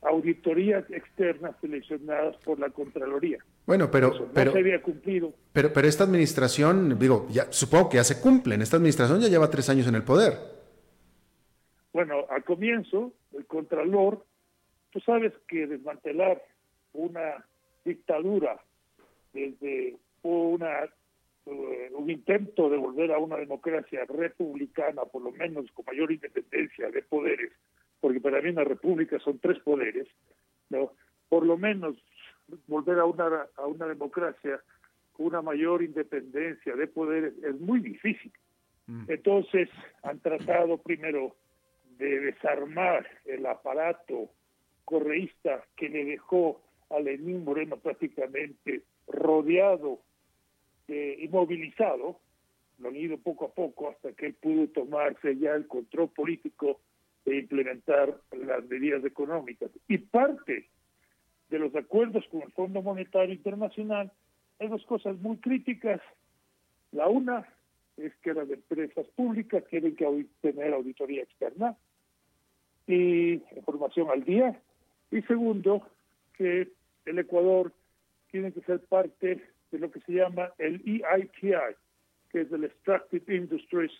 auditorías 0.01 0.89
externas 0.89 1.55
seleccionadas 1.61 2.35
por 2.37 2.59
la 2.59 2.69
Contraloría. 2.69 3.37
Bueno, 3.65 3.91
pero 3.91 4.29
pero 4.33 4.51
se 4.53 4.59
había 4.59 4.81
cumplido. 4.81 5.33
Pero 5.51 5.73
pero 5.73 5.87
esta 5.87 6.05
administración, 6.05 6.97
digo, 6.97 7.27
ya 7.29 7.51
supongo 7.51 7.89
que 7.89 7.97
ya 7.97 8.03
se 8.03 8.21
cumplen. 8.21 8.61
Esta 8.61 8.77
administración 8.77 9.19
ya 9.19 9.27
lleva 9.27 9.49
tres 9.49 9.69
años 9.69 9.87
en 9.87 9.95
el 9.95 10.03
poder. 10.03 10.58
Bueno, 11.99 12.27
al 12.29 12.45
comienzo, 12.45 13.11
el 13.33 13.45
Contralor, 13.45 14.23
tú 14.89 15.01
sabes 15.01 15.33
que 15.49 15.67
desmantelar 15.67 16.41
una 16.93 17.45
dictadura 17.83 18.57
desde 19.33 19.97
una 20.21 20.85
eh, 21.45 21.91
un 21.91 22.09
intento 22.09 22.69
de 22.69 22.77
volver 22.77 23.11
a 23.11 23.17
una 23.17 23.35
democracia 23.35 24.05
republicana, 24.05 25.01
por 25.11 25.23
lo 25.23 25.33
menos 25.33 25.69
con 25.73 25.83
mayor 25.87 26.13
independencia 26.13 26.89
de 26.89 27.01
poderes, 27.01 27.51
porque 27.99 28.21
para 28.21 28.41
mí 28.41 28.47
una 28.47 28.63
república 28.63 29.19
son 29.19 29.37
tres 29.39 29.59
poderes, 29.59 30.07
¿no? 30.69 30.93
por 31.27 31.45
lo 31.45 31.57
menos 31.57 31.97
volver 32.67 32.97
a 32.99 33.03
una, 33.03 33.45
a 33.57 33.65
una 33.65 33.87
democracia 33.87 34.61
con 35.11 35.25
una 35.25 35.41
mayor 35.41 35.83
independencia 35.83 36.77
de 36.77 36.87
poderes 36.87 37.33
es 37.43 37.59
muy 37.59 37.81
difícil. 37.81 38.31
Mm. 38.87 39.03
Entonces 39.09 39.67
han 40.01 40.21
tratado 40.21 40.77
primero 40.77 41.35
de 41.99 42.19
desarmar 42.21 43.05
el 43.25 43.45
aparato 43.45 44.29
correísta 44.85 45.63
que 45.75 45.89
le 45.89 46.05
dejó 46.05 46.61
a 46.89 46.99
Lenín 46.99 47.43
Moreno 47.43 47.77
prácticamente 47.77 48.81
rodeado, 49.07 49.99
eh, 50.87 51.17
inmovilizado, 51.19 52.19
lo 52.79 52.89
han 52.89 52.95
ido 52.95 53.17
poco 53.17 53.45
a 53.45 53.53
poco 53.53 53.89
hasta 53.89 54.13
que 54.13 54.27
él 54.27 54.33
pudo 54.35 54.67
tomarse 54.69 55.37
ya 55.37 55.53
el 55.53 55.67
control 55.67 56.09
político 56.09 56.79
e 57.25 57.35
implementar 57.35 58.17
las 58.31 58.65
medidas 58.65 59.03
económicas. 59.03 59.69
Y 59.87 59.97
parte 59.97 60.69
de 61.49 61.59
los 61.59 61.75
acuerdos 61.75 62.25
con 62.31 62.43
el 62.43 62.51
Fondo 62.53 62.81
Monetario 62.81 63.35
Internacional 63.35 64.11
hay 64.59 64.69
dos 64.69 64.85
cosas 64.85 65.17
muy 65.19 65.37
críticas. 65.37 66.01
La 66.91 67.07
una 67.07 67.45
es 67.97 68.15
que 68.23 68.33
las 68.33 68.49
empresas 68.49 69.05
públicas 69.15 69.63
tienen 69.69 69.95
que 69.95 70.25
tener 70.41 70.73
auditoría 70.73 71.23
externa 71.23 71.77
y 72.89 73.43
información 73.55 74.09
al 74.09 74.23
día. 74.23 74.59
Y 75.11 75.21
segundo, 75.21 75.87
que 76.33 76.69
el 77.05 77.19
Ecuador 77.19 77.71
tiene 78.31 78.51
que 78.51 78.61
ser 78.61 78.79
parte 78.81 79.43
de 79.71 79.79
lo 79.79 79.91
que 79.91 79.99
se 80.01 80.13
llama 80.13 80.51
el 80.57 80.81
EITI, 80.85 81.75
que 82.31 82.41
es 82.41 82.51
el 82.51 82.63
Extractive 82.63 83.35
Industries, 83.35 83.91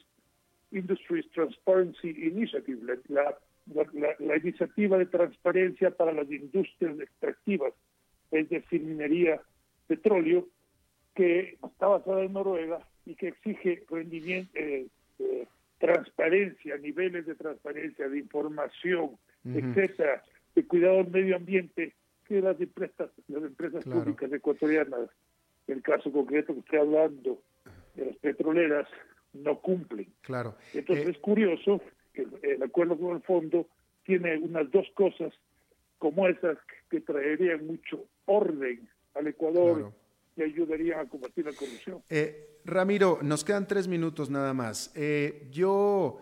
Industries 0.72 1.30
Transparency 1.32 2.10
Initiative, 2.10 3.00
la, 3.10 3.38
la, 4.20 4.38
iniciativa 4.38 4.98
de 4.98 5.06
transparencia 5.06 5.92
para 5.92 6.12
las 6.12 6.30
industrias 6.32 7.00
extractivas, 7.00 7.74
es 8.32 8.50
decir, 8.50 8.82
minería, 8.82 9.40
petróleo, 9.88 10.48
que 11.14 11.58
está 11.64 11.88
basada 11.88 12.24
en 12.24 12.34
Noruega 12.34 12.80
y 13.06 13.16
que 13.16 13.30
exige 13.30 13.84
rendimiento, 13.90 14.52
eh, 14.56 14.88
eh, 15.20 15.48
transparencia, 15.80 16.78
niveles 16.78 17.26
de 17.26 17.36
transparencia, 17.36 18.08
de 18.08 18.20
información, 18.20 19.18
etcétera, 19.46 20.24
de 20.54 20.68
cuidado 20.68 20.98
del 20.98 21.12
medio 21.12 21.36
ambiente 21.38 21.96
que 22.26 22.42
las 22.42 22.60
empresas, 22.60 23.10
las 23.28 23.44
empresas 23.44 23.84
públicas 23.86 24.32
ecuatorianas, 24.32 25.10
el 25.68 25.82
caso 25.82 26.12
concreto 26.12 26.54
que 26.54 26.60
estoy 26.60 26.80
hablando 26.80 27.42
de 27.96 28.06
las 28.06 28.16
petroleras, 28.18 28.88
no 29.34 29.60
cumplen. 29.60 30.08
Claro. 30.22 30.56
Entonces 30.74 31.08
eh, 31.08 31.12
es 31.12 31.18
curioso 31.20 31.82
que 32.14 32.28
el 32.44 32.62
acuerdo 32.62 32.98
con 32.98 33.16
el 33.16 33.22
fondo 33.24 33.68
tiene 34.04 34.38
unas 34.38 34.70
dos 34.72 34.88
cosas 34.96 35.34
como 35.98 36.28
esas 36.28 36.58
que 36.90 37.02
traerían 37.02 37.66
mucho 37.68 38.06
orden 38.26 38.90
al 39.16 39.28
Ecuador 39.28 39.92
y 40.40 40.44
ayudarían 40.44 41.00
a 41.00 41.10
combatir 41.10 41.46
la 41.46 41.54
corrupción. 41.54 42.02
Eh, 42.10 42.60
Ramiro, 42.66 43.20
nos 43.22 43.44
quedan 43.44 43.68
tres 43.68 43.88
minutos 43.88 44.30
nada 44.30 44.54
más. 44.54 44.92
Eh, 44.96 45.48
yo 45.52 46.22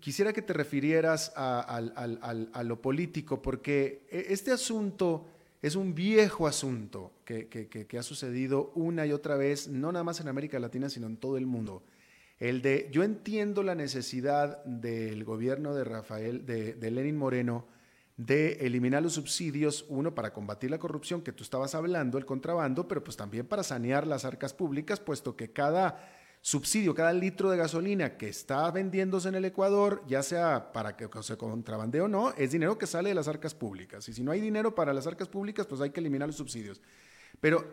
quisiera 0.00 0.34
que 0.34 0.42
te 0.42 0.52
refirieras 0.52 1.32
a, 1.34 2.62
lo 2.64 2.82
político, 2.82 3.40
porque 3.40 4.06
este 4.10 4.50
asunto 4.50 5.26
es 5.62 5.74
un 5.74 5.94
viejo 5.94 6.46
asunto 6.46 7.12
que, 7.24 7.48
que, 7.48 7.98
ha 7.98 8.02
sucedido 8.02 8.72
una 8.74 9.06
y 9.06 9.12
otra 9.12 9.36
vez, 9.36 9.68
no 9.68 9.90
nada 9.90 10.04
más 10.04 10.20
en 10.20 10.28
América 10.28 10.58
Latina, 10.58 10.90
sino 10.90 11.06
en 11.06 11.16
todo 11.16 11.38
el 11.38 11.46
mundo. 11.46 11.82
El 12.38 12.60
de, 12.60 12.88
yo 12.90 13.04
entiendo 13.04 13.62
la 13.62 13.76
necesidad 13.76 14.64
del 14.64 15.22
gobierno 15.22 15.74
de 15.74 15.84
Rafael, 15.84 16.44
de, 16.44 16.74
de 16.74 16.90
Lenin 16.90 17.16
Moreno, 17.16 17.64
de 18.26 18.66
eliminar 18.66 19.02
los 19.02 19.14
subsidios, 19.14 19.84
uno, 19.88 20.14
para 20.14 20.32
combatir 20.32 20.70
la 20.70 20.78
corrupción 20.78 21.22
que 21.22 21.32
tú 21.32 21.42
estabas 21.42 21.74
hablando, 21.74 22.18
el 22.18 22.26
contrabando, 22.26 22.86
pero 22.86 23.02
pues 23.02 23.16
también 23.16 23.46
para 23.46 23.62
sanear 23.62 24.06
las 24.06 24.24
arcas 24.24 24.54
públicas, 24.54 25.00
puesto 25.00 25.36
que 25.36 25.50
cada 25.50 26.08
subsidio, 26.40 26.94
cada 26.94 27.12
litro 27.12 27.50
de 27.50 27.56
gasolina 27.56 28.16
que 28.16 28.28
está 28.28 28.70
vendiéndose 28.70 29.28
en 29.28 29.36
el 29.36 29.44
Ecuador, 29.44 30.02
ya 30.06 30.22
sea 30.22 30.72
para 30.72 30.96
que 30.96 31.08
se 31.22 31.36
contrabandee 31.36 32.00
o 32.00 32.08
no, 32.08 32.32
es 32.36 32.50
dinero 32.50 32.78
que 32.78 32.86
sale 32.86 33.10
de 33.10 33.14
las 33.14 33.28
arcas 33.28 33.54
públicas. 33.54 34.08
Y 34.08 34.12
si 34.12 34.22
no 34.22 34.32
hay 34.32 34.40
dinero 34.40 34.74
para 34.74 34.92
las 34.92 35.06
arcas 35.06 35.28
públicas, 35.28 35.66
pues 35.66 35.80
hay 35.80 35.90
que 35.90 36.00
eliminar 36.00 36.28
los 36.28 36.36
subsidios. 36.36 36.80
Pero 37.40 37.64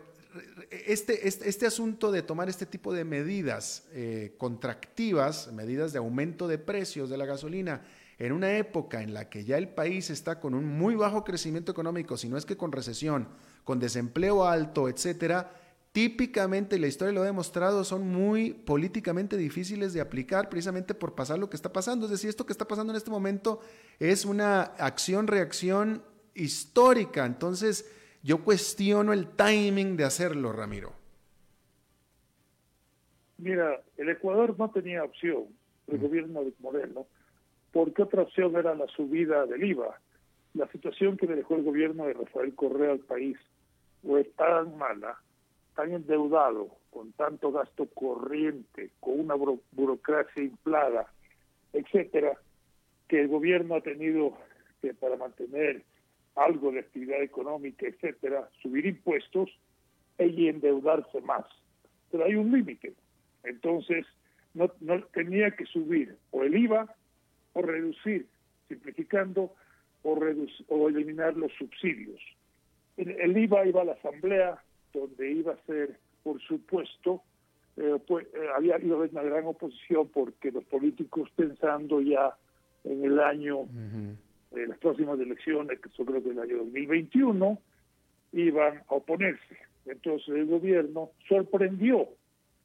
este, 0.70 1.26
este, 1.26 1.48
este 1.48 1.66
asunto 1.66 2.12
de 2.12 2.22
tomar 2.22 2.48
este 2.48 2.64
tipo 2.64 2.92
de 2.92 3.04
medidas 3.04 3.84
eh, 3.92 4.34
contractivas, 4.38 5.52
medidas 5.52 5.92
de 5.92 5.98
aumento 5.98 6.46
de 6.46 6.58
precios 6.58 7.10
de 7.10 7.18
la 7.18 7.26
gasolina, 7.26 7.82
en 8.20 8.32
una 8.32 8.58
época 8.58 9.02
en 9.02 9.14
la 9.14 9.30
que 9.30 9.44
ya 9.44 9.56
el 9.56 9.70
país 9.70 10.10
está 10.10 10.40
con 10.40 10.52
un 10.52 10.66
muy 10.66 10.94
bajo 10.94 11.24
crecimiento 11.24 11.72
económico, 11.72 12.18
si 12.18 12.28
no 12.28 12.36
es 12.36 12.44
que 12.44 12.56
con 12.56 12.70
recesión, 12.70 13.28
con 13.64 13.80
desempleo 13.80 14.44
alto, 14.44 14.90
etcétera, 14.90 15.54
típicamente, 15.92 16.78
la 16.78 16.86
historia 16.86 17.14
lo 17.14 17.22
ha 17.22 17.24
demostrado, 17.24 17.82
son 17.82 18.06
muy 18.06 18.52
políticamente 18.52 19.38
difíciles 19.38 19.94
de 19.94 20.02
aplicar 20.02 20.50
precisamente 20.50 20.92
por 20.94 21.14
pasar 21.14 21.38
lo 21.38 21.48
que 21.48 21.56
está 21.56 21.72
pasando. 21.72 22.04
Es 22.04 22.10
decir, 22.10 22.28
esto 22.28 22.44
que 22.44 22.52
está 22.52 22.68
pasando 22.68 22.92
en 22.92 22.98
este 22.98 23.10
momento 23.10 23.60
es 23.98 24.26
una 24.26 24.64
acción-reacción 24.64 26.02
histórica. 26.34 27.24
Entonces, 27.24 27.90
yo 28.22 28.44
cuestiono 28.44 29.14
el 29.14 29.28
timing 29.28 29.96
de 29.96 30.04
hacerlo, 30.04 30.52
Ramiro. 30.52 30.92
Mira, 33.38 33.80
el 33.96 34.10
Ecuador 34.10 34.56
no 34.58 34.70
tenía 34.70 35.04
opción, 35.04 35.44
el 35.86 35.98
gobierno 35.98 36.44
de 36.44 36.52
Moreno, 36.58 37.06
porque 37.72 38.02
otra 38.02 38.22
opción 38.22 38.56
era 38.56 38.74
la 38.74 38.86
subida 38.88 39.46
del 39.46 39.64
IVA. 39.64 40.00
La 40.54 40.66
situación 40.68 41.16
que 41.16 41.26
le 41.26 41.36
dejó 41.36 41.54
el 41.56 41.62
gobierno 41.62 42.06
de 42.06 42.14
Rafael 42.14 42.54
Correa 42.54 42.92
al 42.92 43.00
país 43.00 43.38
fue 44.02 44.24
tan 44.24 44.76
mala 44.76 45.18
tan 45.74 45.92
endeudado, 45.92 46.68
con 46.90 47.12
tanto 47.12 47.52
gasto 47.52 47.86
corriente, 47.86 48.90
con 49.00 49.18
una 49.18 49.34
burocracia 49.72 50.42
inflada, 50.42 51.06
etcétera, 51.72 52.36
que 53.08 53.20
el 53.20 53.28
gobierno 53.28 53.76
ha 53.76 53.80
tenido 53.80 54.36
que 54.82 54.92
para 54.94 55.16
mantener 55.16 55.82
algo 56.36 56.72
de 56.72 56.80
actividad 56.80 57.22
económica, 57.22 57.86
etcétera, 57.86 58.48
subir 58.62 58.86
impuestos 58.86 59.50
y 60.18 60.48
endeudarse 60.48 61.20
más. 61.22 61.46
Pero 62.10 62.24
hay 62.24 62.34
un 62.34 62.52
límite. 62.52 62.92
Entonces, 63.44 64.04
no, 64.52 64.70
no 64.80 65.02
tenía 65.14 65.50
que 65.52 65.64
subir 65.64 66.16
o 66.30 66.42
el 66.42 66.56
IVA 66.56 66.94
o 67.52 67.62
reducir, 67.62 68.26
simplificando, 68.68 69.54
o, 70.02 70.18
o 70.68 70.88
eliminar 70.88 71.36
los 71.36 71.52
subsidios. 71.54 72.20
el 72.96 73.36
IVA 73.36 73.66
iba 73.66 73.82
a 73.82 73.84
la 73.84 73.92
Asamblea 73.92 74.62
donde 74.92 75.30
iba 75.30 75.52
a 75.52 75.66
ser, 75.66 75.98
por 76.22 76.40
supuesto, 76.40 77.22
eh, 77.76 77.98
pues, 78.06 78.26
eh, 78.34 78.46
había 78.54 78.74
habido 78.74 78.98
una 78.98 79.22
gran 79.22 79.46
oposición 79.46 80.08
porque 80.08 80.50
los 80.50 80.64
políticos 80.64 81.30
pensando 81.36 82.00
ya 82.00 82.34
en 82.84 83.04
el 83.04 83.20
año, 83.20 83.66
de 84.50 84.66
las 84.66 84.78
próximas 84.78 85.20
elecciones, 85.20 85.80
que 85.80 85.88
son 85.90 86.06
creo 86.06 86.22
que 86.22 86.30
el 86.30 86.40
año 86.40 86.58
2021, 86.58 87.58
iban 88.32 88.78
a 88.88 88.94
oponerse. 88.94 89.56
Entonces 89.86 90.28
el 90.28 90.46
gobierno 90.46 91.10
sorprendió 91.28 92.08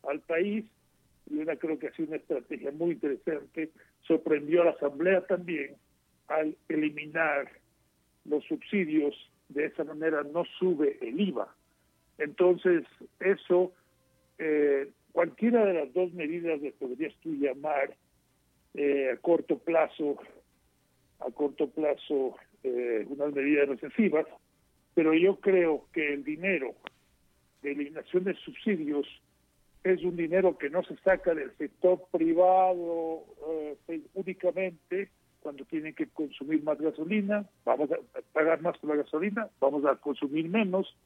al 0.07 0.19
país, 0.21 0.65
y 1.29 1.37
una 1.37 1.55
creo 1.55 1.77
que 1.77 1.87
ha 1.87 1.95
sido 1.95 2.09
una 2.09 2.17
estrategia 2.17 2.71
muy 2.71 2.91
interesante, 2.91 3.71
sorprendió 4.07 4.61
a 4.61 4.65
la 4.65 4.71
Asamblea 4.71 5.25
también 5.25 5.75
al 6.27 6.55
eliminar 6.69 7.49
los 8.25 8.43
subsidios, 8.45 9.15
de 9.49 9.65
esa 9.65 9.83
manera 9.83 10.23
no 10.23 10.43
sube 10.59 10.97
el 11.01 11.19
IVA, 11.19 11.53
entonces, 12.17 12.85
eso, 13.19 13.73
eh, 14.37 14.89
cualquiera 15.11 15.65
de 15.65 15.73
las 15.73 15.93
dos 15.93 16.13
medidas 16.13 16.61
que 16.61 16.71
podrías 16.71 17.13
tú 17.21 17.33
llamar 17.35 17.95
eh, 18.73 19.11
a 19.13 19.17
corto 19.17 19.57
plazo, 19.57 20.17
a 21.19 21.31
corto 21.31 21.69
plazo, 21.69 22.35
eh, 22.63 23.05
unas 23.09 23.33
medidas 23.33 23.67
recesivas, 23.69 24.25
pero 24.93 25.13
yo 25.13 25.39
creo 25.39 25.85
que 25.93 26.13
el 26.13 26.23
dinero 26.23 26.73
de 27.61 27.71
eliminación 27.71 28.23
de 28.23 28.33
subsidios 28.35 29.07
es 29.93 30.03
un 30.03 30.15
dinero 30.15 30.57
que 30.57 30.69
no 30.69 30.83
se 30.83 30.95
saca 30.97 31.33
del 31.33 31.55
sector 31.57 32.05
privado 32.11 33.23
únicamente 34.13 35.09
cuando 35.45 35.63
tienen 35.65 35.93
que 35.93 36.07
consumir 36.07 36.63
más 36.63 36.79
gasolina, 36.79 37.45
vamos 37.65 37.91
a 37.91 37.97
pagar 38.33 38.63
más 38.63 38.75
por 38.79 38.89
la 38.89 39.03
gasolina, 39.03 39.47
vamos 39.59 39.85
a 39.85 39.95
consumir 39.97 40.49
menos, 40.49 40.97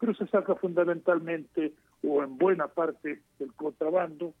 pero 0.00 0.14
se 0.14 0.26
saca 0.28 0.54
fundamentalmente 0.54 1.74
o 2.02 2.22
en 2.22 2.38
buena 2.38 2.68
parte 2.68 3.20
del 3.38 3.52
contrabando, 3.52 4.32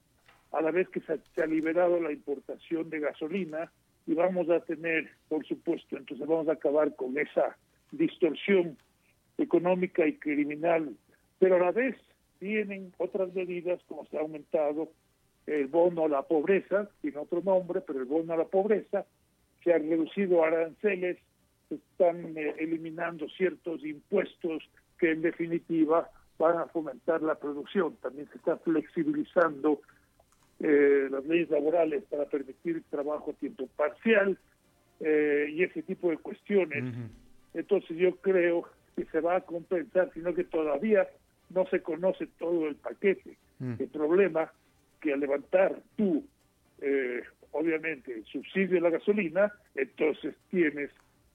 a 0.52 0.62
la 0.62 0.70
vez 0.70 0.88
que 0.88 1.00
se, 1.00 1.42
ha 1.42 1.46
liberado 1.46 2.00
la 2.00 2.12
importación 2.12 2.88
de 2.88 3.00
gasolina 3.00 3.70
y 4.06 4.14
vamos 4.14 4.48
a 4.48 4.60
tener, 4.60 5.10
por 5.28 5.46
supuesto, 5.46 5.98
entonces 5.98 6.26
vamos 6.26 6.48
a 6.48 6.52
acabar 6.52 6.96
con 6.96 7.18
esa 7.18 7.56
distorsión 7.90 8.78
económica 9.36 10.06
y 10.06 10.14
criminal, 10.14 10.96
pero 11.38 11.56
a 11.56 11.58
la 11.58 11.72
vez 11.72 11.96
tienen 12.42 12.92
otras 12.98 13.32
medidas 13.34 13.80
como 13.86 14.04
se 14.06 14.18
ha 14.18 14.20
aumentado 14.20 14.88
el 15.46 15.68
bono 15.68 16.06
a 16.06 16.08
la 16.08 16.22
pobreza, 16.22 16.90
sin 17.00 17.16
otro 17.16 17.40
nombre, 17.40 17.82
pero 17.82 18.00
el 18.00 18.04
bono 18.06 18.32
a 18.32 18.36
la 18.36 18.46
pobreza, 18.46 19.06
se 19.62 19.72
han 19.72 19.88
reducido 19.88 20.42
aranceles, 20.42 21.18
se 21.68 21.76
están 21.76 22.36
eh, 22.36 22.56
eliminando 22.58 23.28
ciertos 23.28 23.84
impuestos 23.84 24.68
que 24.98 25.12
en 25.12 25.22
definitiva 25.22 26.10
van 26.36 26.58
a 26.58 26.66
fomentar 26.66 27.22
la 27.22 27.36
producción. 27.36 27.94
También 28.02 28.28
se 28.32 28.38
está 28.38 28.56
flexibilizando 28.56 29.80
eh, 30.58 31.06
las 31.12 31.24
leyes 31.24 31.48
laborales 31.48 32.02
para 32.10 32.24
permitir 32.24 32.82
trabajo 32.90 33.30
a 33.30 33.34
tiempo 33.34 33.68
parcial 33.76 34.36
eh, 34.98 35.46
y 35.48 35.62
ese 35.62 35.84
tipo 35.84 36.10
de 36.10 36.16
cuestiones. 36.16 36.92
Entonces 37.54 37.96
yo 37.96 38.16
creo 38.16 38.64
que 38.96 39.04
se 39.04 39.20
va 39.20 39.36
a 39.36 39.40
compensar, 39.42 40.10
sino 40.12 40.34
que 40.34 40.42
todavía 40.42 41.06
no 41.54 41.66
se 41.66 41.82
conoce 41.82 42.26
todo 42.38 42.68
el 42.68 42.76
paquete. 42.76 43.36
Mm. 43.58 43.74
El 43.78 43.88
problema 43.88 44.52
que 45.00 45.12
al 45.12 45.20
levantar 45.20 45.82
tú, 45.96 46.24
eh, 46.80 47.22
obviamente, 47.52 48.14
el 48.14 48.24
subsidio 48.24 48.74
de 48.74 48.80
la 48.80 48.90
gasolina, 48.90 49.52
entonces 49.74 50.34
tienes 50.50 50.90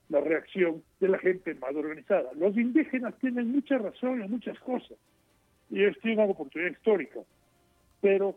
la 0.09 0.21
reacción 0.21 0.83
de 0.99 1.09
la 1.09 1.19
gente 1.19 1.53
más 1.55 1.75
organizada. 1.75 2.31
Los 2.35 2.55
indígenas 2.57 3.17
tienen 3.19 3.51
mucha 3.51 3.77
razón 3.77 4.21
en 4.21 4.31
muchas 4.31 4.57
cosas 4.59 4.97
y 5.69 5.81
ellos 5.81 5.97
tienen 6.01 6.19
una 6.19 6.31
oportunidad 6.31 6.71
histórica, 6.71 7.19
pero 8.01 8.35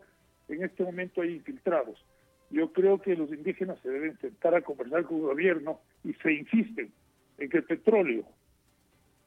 en 0.49 0.63
este 0.63 0.83
momento 0.83 1.21
hay 1.21 1.35
infiltrados. 1.35 2.03
Yo 2.49 2.73
creo 2.73 3.01
que 3.01 3.15
los 3.15 3.31
indígenas 3.31 3.79
se 3.81 3.89
deben 3.89 4.17
sentar 4.19 4.53
a 4.53 4.61
conversar 4.61 5.03
con 5.05 5.17
el 5.17 5.23
gobierno 5.23 5.79
y 6.03 6.13
se 6.15 6.33
insisten 6.33 6.91
en 7.37 7.49
que 7.49 7.57
el 7.57 7.63
petróleo 7.63 8.25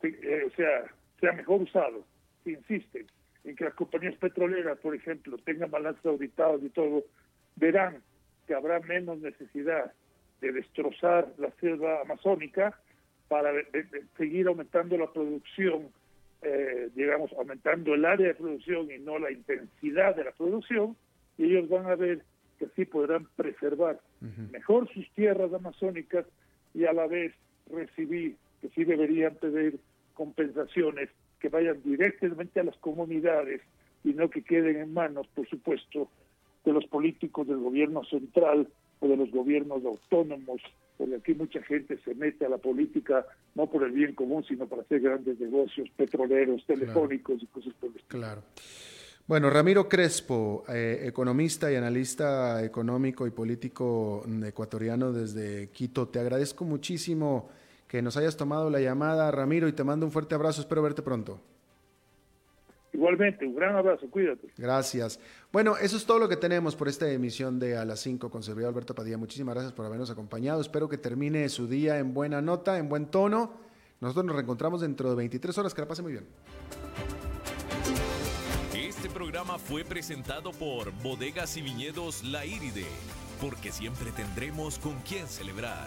eh, 0.03 0.51
sea, 0.55 0.85
sea 1.21 1.33
mejor 1.33 1.63
usado, 1.63 2.05
insisten 2.53 3.07
en 3.45 3.57
que 3.57 3.65
las 3.65 3.75
compañías 3.75 4.17
petroleras, 4.17 4.79
por 4.79 4.95
ejemplo, 4.95 5.37
tengan 5.39 5.71
balances 5.71 6.05
auditados 6.07 6.63
y 6.63 6.71
todo, 6.71 7.05
verán 7.57 8.03
que 8.47 8.55
habrá 8.55 8.81
menos 8.81 9.19
necesidad 9.19 9.93
destrozar 10.53 11.33
la 11.39 11.51
selva 11.61 12.01
amazónica 12.03 12.79
para 13.29 13.53
seguir 14.17 14.47
aumentando 14.47 14.97
la 14.97 15.11
producción, 15.13 15.89
eh, 16.43 16.91
digamos, 16.95 17.33
aumentando 17.33 17.95
el 17.95 18.05
área 18.05 18.29
de 18.29 18.35
producción 18.35 18.91
y 18.91 18.99
no 18.99 19.19
la 19.19 19.31
intensidad 19.31 20.15
de 20.15 20.25
la 20.25 20.33
producción, 20.33 20.97
y 21.39 21.45
ellos 21.45 21.69
van 21.69 21.87
a 21.87 21.97
ver 21.97 22.23
que 22.59 22.67
así 22.67 22.85
podrán 22.85 23.27
preservar 23.37 24.01
mejor 24.53 24.89
sus 24.93 25.09
tierras 25.15 25.53
amazónicas 25.53 26.27
y 26.73 26.85
a 26.85 26.93
la 26.93 27.07
vez 27.07 27.35
recibir, 27.71 28.37
que 28.61 28.69
sí 28.71 28.85
deberían 28.85 29.35
pedir 29.37 29.81
compensaciones 30.15 31.11
que 31.45 31.51
vayan 31.51 31.79
directamente 31.85 32.59
a 32.59 32.65
las 32.65 32.77
comunidades 32.79 33.61
y 34.03 34.15
no 34.15 34.31
que 34.31 34.41
queden 34.43 34.77
en 34.77 34.95
manos, 34.95 35.27
por 35.35 35.47
supuesto, 35.47 36.09
de 36.65 36.73
los 36.73 36.87
políticos 36.87 37.47
del 37.47 37.59
gobierno 37.59 38.03
central 38.05 38.67
o 39.01 39.09
de 39.09 39.19
los 39.19 39.31
gobiernos 39.31 39.85
autónomos, 39.85 40.63
porque 40.97 41.17
aquí 41.17 41.35
mucha 41.35 41.63
gente 41.63 41.99
se 42.03 42.15
mete 42.15 42.47
a 42.47 42.49
la 42.49 42.57
política 42.57 43.27
no 43.55 43.67
por 43.67 43.83
el 43.85 43.93
bien 43.93 44.15
común, 44.15 44.43
sino 44.49 44.67
para 44.67 44.81
hacer 44.81 45.03
grandes 45.03 45.39
negocios 45.39 45.91
petroleros, 45.95 46.65
telefónicos 46.65 47.43
y 47.43 47.47
cosas 47.49 47.75
por 47.75 47.91
el 47.91 47.97
estilo. 47.97 48.21
Claro. 48.21 48.43
Bueno, 49.27 49.51
Ramiro 49.51 49.87
Crespo, 49.87 50.65
eh, 50.67 51.03
economista 51.05 51.71
y 51.71 51.75
analista 51.77 52.65
económico 52.65 53.27
y 53.27 53.33
político 53.33 54.25
ecuatoriano 54.47 55.13
desde 55.13 55.69
Quito, 55.69 56.09
te 56.09 56.21
agradezco 56.21 56.65
muchísimo 56.65 57.51
que 57.95 58.03
nos 58.03 58.17
hayas 58.17 58.37
tomado 58.37 58.71
la 58.71 58.81
llamada, 58.81 59.31
Ramiro, 59.31 59.69
y 59.69 59.73
te 59.73 59.85
mando 59.85 60.05
un 60.05 60.11
fuerte 60.11 60.35
abrazo, 60.35 60.61
espero 60.61 60.83
verte 60.83 61.01
pronto. 61.01 61.41
Igualmente, 62.93 63.47
un 63.47 63.55
gran 63.55 63.77
abrazo, 63.77 64.11
cuídate. 64.11 64.49
Gracias. 64.59 65.21
Bueno, 65.53 65.77
eso 65.77 65.97
es 65.97 66.05
todo 66.05 66.19
lo 66.19 66.29
que 66.29 66.37
tenemos 66.37 66.75
por 66.75 66.89
esta 66.89 67.09
emisión 67.09 67.61
de 67.61 67.77
A 67.77 67.85
las 67.85 68.01
5 68.01 68.33
con 68.33 68.43
servidor 68.43 68.71
Alberto 68.71 68.97
Padilla. 68.97 69.17
Muchísimas 69.17 69.55
gracias 69.55 69.73
por 69.73 69.87
habernos 69.87 70.11
acompañado. 70.11 70.61
Espero 70.61 70.89
que 70.89 70.99
termine 70.99 71.49
su 71.49 71.69
día 71.69 72.01
en 72.01 72.15
buena 72.15 72.43
nota, 72.43 72.79
en 72.79 72.89
buen 72.89 73.07
tono. 73.07 73.53
Nosotros 74.01 74.25
nos 74.25 74.35
reencontramos 74.35 74.81
dentro 74.81 75.11
de 75.11 75.15
23 75.15 75.57
horas. 75.59 75.73
Que 75.73 75.83
la 75.83 75.87
pase 75.87 76.03
muy 76.03 76.15
bien. 76.15 76.27
Este 78.75 79.09
programa 79.09 79.57
fue 79.57 79.85
presentado 79.85 80.51
por 80.51 80.91
Bodegas 81.01 81.57
y 81.57 81.63
Viñedos 81.63 82.25
La 82.25 82.45
Iride, 82.45 82.87
porque 83.41 83.71
siempre 83.71 84.11
tendremos 84.11 84.81
con 84.81 84.99
quién 85.03 85.29
celebrar. 85.29 85.87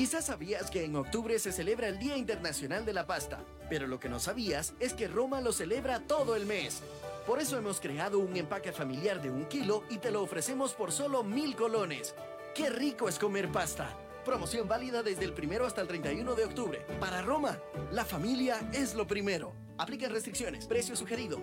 Quizás 0.00 0.24
sabías 0.24 0.70
que 0.70 0.82
en 0.82 0.96
octubre 0.96 1.38
se 1.38 1.52
celebra 1.52 1.86
el 1.86 1.98
Día 1.98 2.16
Internacional 2.16 2.86
de 2.86 2.94
la 2.94 3.06
Pasta, 3.06 3.44
pero 3.68 3.86
lo 3.86 4.00
que 4.00 4.08
no 4.08 4.18
sabías 4.18 4.72
es 4.80 4.94
que 4.94 5.08
Roma 5.08 5.42
lo 5.42 5.52
celebra 5.52 6.00
todo 6.00 6.36
el 6.36 6.46
mes. 6.46 6.80
Por 7.26 7.38
eso 7.38 7.58
hemos 7.58 7.80
creado 7.80 8.18
un 8.18 8.34
empaque 8.34 8.72
familiar 8.72 9.20
de 9.20 9.30
un 9.30 9.44
kilo 9.44 9.84
y 9.90 9.98
te 9.98 10.10
lo 10.10 10.22
ofrecemos 10.22 10.72
por 10.72 10.90
solo 10.90 11.22
mil 11.22 11.54
colones. 11.54 12.14
¡Qué 12.54 12.70
rico 12.70 13.10
es 13.10 13.18
comer 13.18 13.52
pasta! 13.52 13.94
Promoción 14.24 14.66
válida 14.66 15.02
desde 15.02 15.26
el 15.26 15.34
primero 15.34 15.66
hasta 15.66 15.82
el 15.82 15.88
31 15.88 16.34
de 16.34 16.46
octubre. 16.46 16.78
Para 16.98 17.20
Roma, 17.20 17.58
la 17.92 18.06
familia 18.06 18.70
es 18.72 18.94
lo 18.94 19.06
primero. 19.06 19.52
Apliquen 19.76 20.12
restricciones. 20.12 20.66
Precio 20.66 20.96
sugerido. 20.96 21.42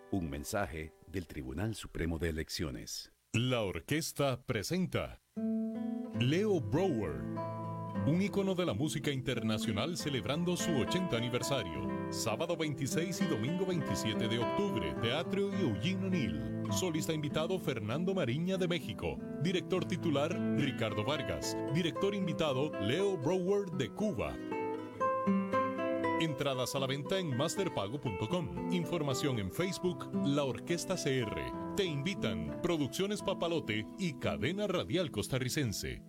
Un 0.11 0.29
mensaje 0.29 0.91
del 1.07 1.25
Tribunal 1.25 1.73
Supremo 1.73 2.19
de 2.19 2.27
Elecciones. 2.27 3.13
La 3.31 3.61
orquesta 3.61 4.41
presenta 4.45 5.21
Leo 6.19 6.59
Brower, 6.59 7.21
un 8.05 8.21
icono 8.21 8.53
de 8.53 8.65
la 8.65 8.73
música 8.73 9.09
internacional 9.09 9.95
celebrando 9.95 10.57
su 10.57 10.69
80 10.71 11.15
aniversario. 11.15 12.11
Sábado 12.11 12.57
26 12.57 13.21
y 13.21 13.25
domingo 13.25 13.65
27 13.65 14.27
de 14.27 14.39
octubre, 14.39 14.93
Teatro 15.01 15.43
Eugene 15.43 16.07
O'Neill. 16.07 16.63
Solista 16.73 17.13
invitado 17.13 17.57
Fernando 17.57 18.13
Mariña 18.13 18.57
de 18.57 18.67
México. 18.67 19.17
Director 19.41 19.85
titular 19.85 20.37
Ricardo 20.57 21.05
Vargas. 21.05 21.55
Director 21.73 22.13
invitado 22.13 22.69
Leo 22.81 23.17
Brower 23.17 23.71
de 23.71 23.89
Cuba. 23.89 24.35
Entradas 26.21 26.75
a 26.75 26.79
la 26.79 26.85
venta 26.85 27.17
en 27.17 27.35
masterpago.com. 27.35 28.71
Información 28.71 29.39
en 29.39 29.51
Facebook 29.51 30.07
La 30.23 30.43
Orquesta 30.43 30.93
CR. 30.93 31.75
Te 31.75 31.83
invitan 31.83 32.61
Producciones 32.61 33.23
Papalote 33.23 33.87
y 33.97 34.13
Cadena 34.19 34.67
Radial 34.67 35.09
Costarricense. 35.09 36.03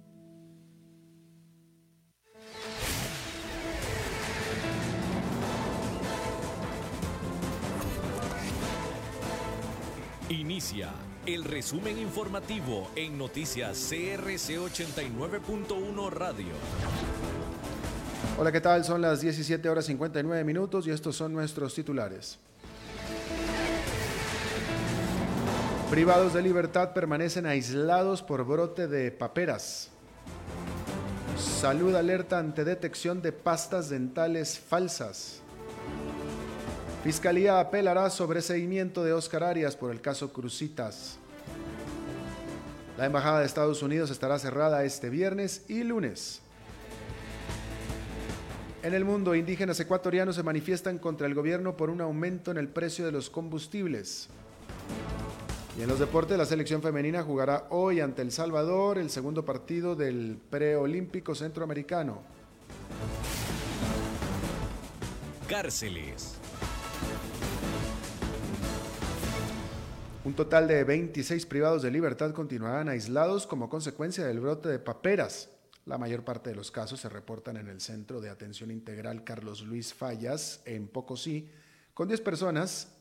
Inicia 10.29 10.91
el 11.25 11.45
resumen 11.45 11.99
informativo 11.99 12.91
en 12.97 13.17
noticias 13.17 13.89
CRC 13.89 14.59
89.1 14.59 16.11
Radio. 16.11 17.12
Hola, 18.43 18.51
¿qué 18.51 18.61
tal? 18.61 18.85
Son 18.85 19.01
las 19.01 19.21
17 19.21 19.69
horas 19.69 19.85
59 19.85 20.43
minutos 20.43 20.85
y 20.89 20.91
estos 20.91 21.15
son 21.15 21.33
nuestros 21.33 21.77
titulares. 21.77 22.41
Privados 25.89 26.35
de 26.35 26.43
libertad 26.43 26.93
permanecen 26.93 27.47
aislados 27.47 28.21
por 28.21 28.45
brote 28.45 28.89
de 28.89 29.13
paperas. 29.13 29.91
Salud 31.39 31.95
alerta 31.95 32.41
ante 32.41 32.65
detección 32.65 33.23
de 33.23 33.31
pastas 33.31 33.91
dentales 33.91 34.59
falsas. 34.59 35.41
Fiscalía 37.05 37.61
apelará 37.61 38.11
sobre 38.11 38.43
seguimiento 38.43 39.05
de 39.05 39.13
Oscar 39.13 39.45
Arias 39.45 39.77
por 39.77 39.93
el 39.93 40.01
caso 40.01 40.33
Crucitas. 40.33 41.17
La 42.99 43.07
Embajada 43.07 43.39
de 43.39 43.47
Estados 43.47 43.85
Unidos 43.85 44.11
estará 44.11 44.37
cerrada 44.41 44.83
este 44.83 45.11
viernes 45.11 45.63
y 45.69 45.85
lunes. 45.85 46.43
En 48.83 48.95
el 48.95 49.05
mundo, 49.05 49.37
indígenas 49.37 49.79
ecuatorianos 49.79 50.35
se 50.35 50.43
manifiestan 50.43 50.99
contra 50.99 51.29
el 51.29 51.35
gobierno 51.35 51.77
por 51.77 51.89
un 51.89 52.01
aumento 52.01 52.51
en 52.51 52.57
el 52.57 52.67
precio 52.67 53.07
de 53.07 53.13
los 53.13 53.31
combustibles. 53.31 54.29
Y 55.79 55.83
en 55.83 55.89
los 55.89 56.01
deportes, 56.01 56.37
la 56.37 56.47
selección 56.47 56.83
femenina 56.83 57.23
jugará 57.23 57.67
hoy 57.71 58.01
ante 58.01 58.23
El 58.23 58.33
Salvador 58.33 58.99
el 58.99 59.09
segundo 59.09 59.45
partido 59.45 59.95
del 59.95 60.37
preolímpico 60.51 61.37
centroamericano. 61.37 62.23
Cárceles. 65.49 66.39
Un 70.25 70.35
total 70.35 70.67
de 70.67 70.83
26 70.83 71.47
privados 71.47 71.83
de 71.83 71.91
libertad 71.93 72.33
continuarán 72.33 72.89
aislados 72.89 73.47
como 73.47 73.69
consecuencia 73.69 74.25
del 74.25 74.41
brote 74.41 74.69
de 74.69 74.81
paperas 74.81 75.52
la 75.85 75.99
mayor 75.99 76.25
parte 76.25 76.51
de 76.51 76.57
los 76.57 76.71
casos 76.71 77.01
se 77.01 77.09
reportan 77.09 77.57
en 77.57 77.69
el 77.69 77.81
Centro 77.81 78.21
de 78.21 78.31
Atención 78.31 78.71
Integral 78.71 79.25
Carlos 79.25 79.63
Luis 79.63 79.93
Fallas, 79.93 80.63
en 80.65 80.89
Pocosí, 80.89 81.51
con 81.95 82.09
10 82.09 82.21
personas, 82.21 82.97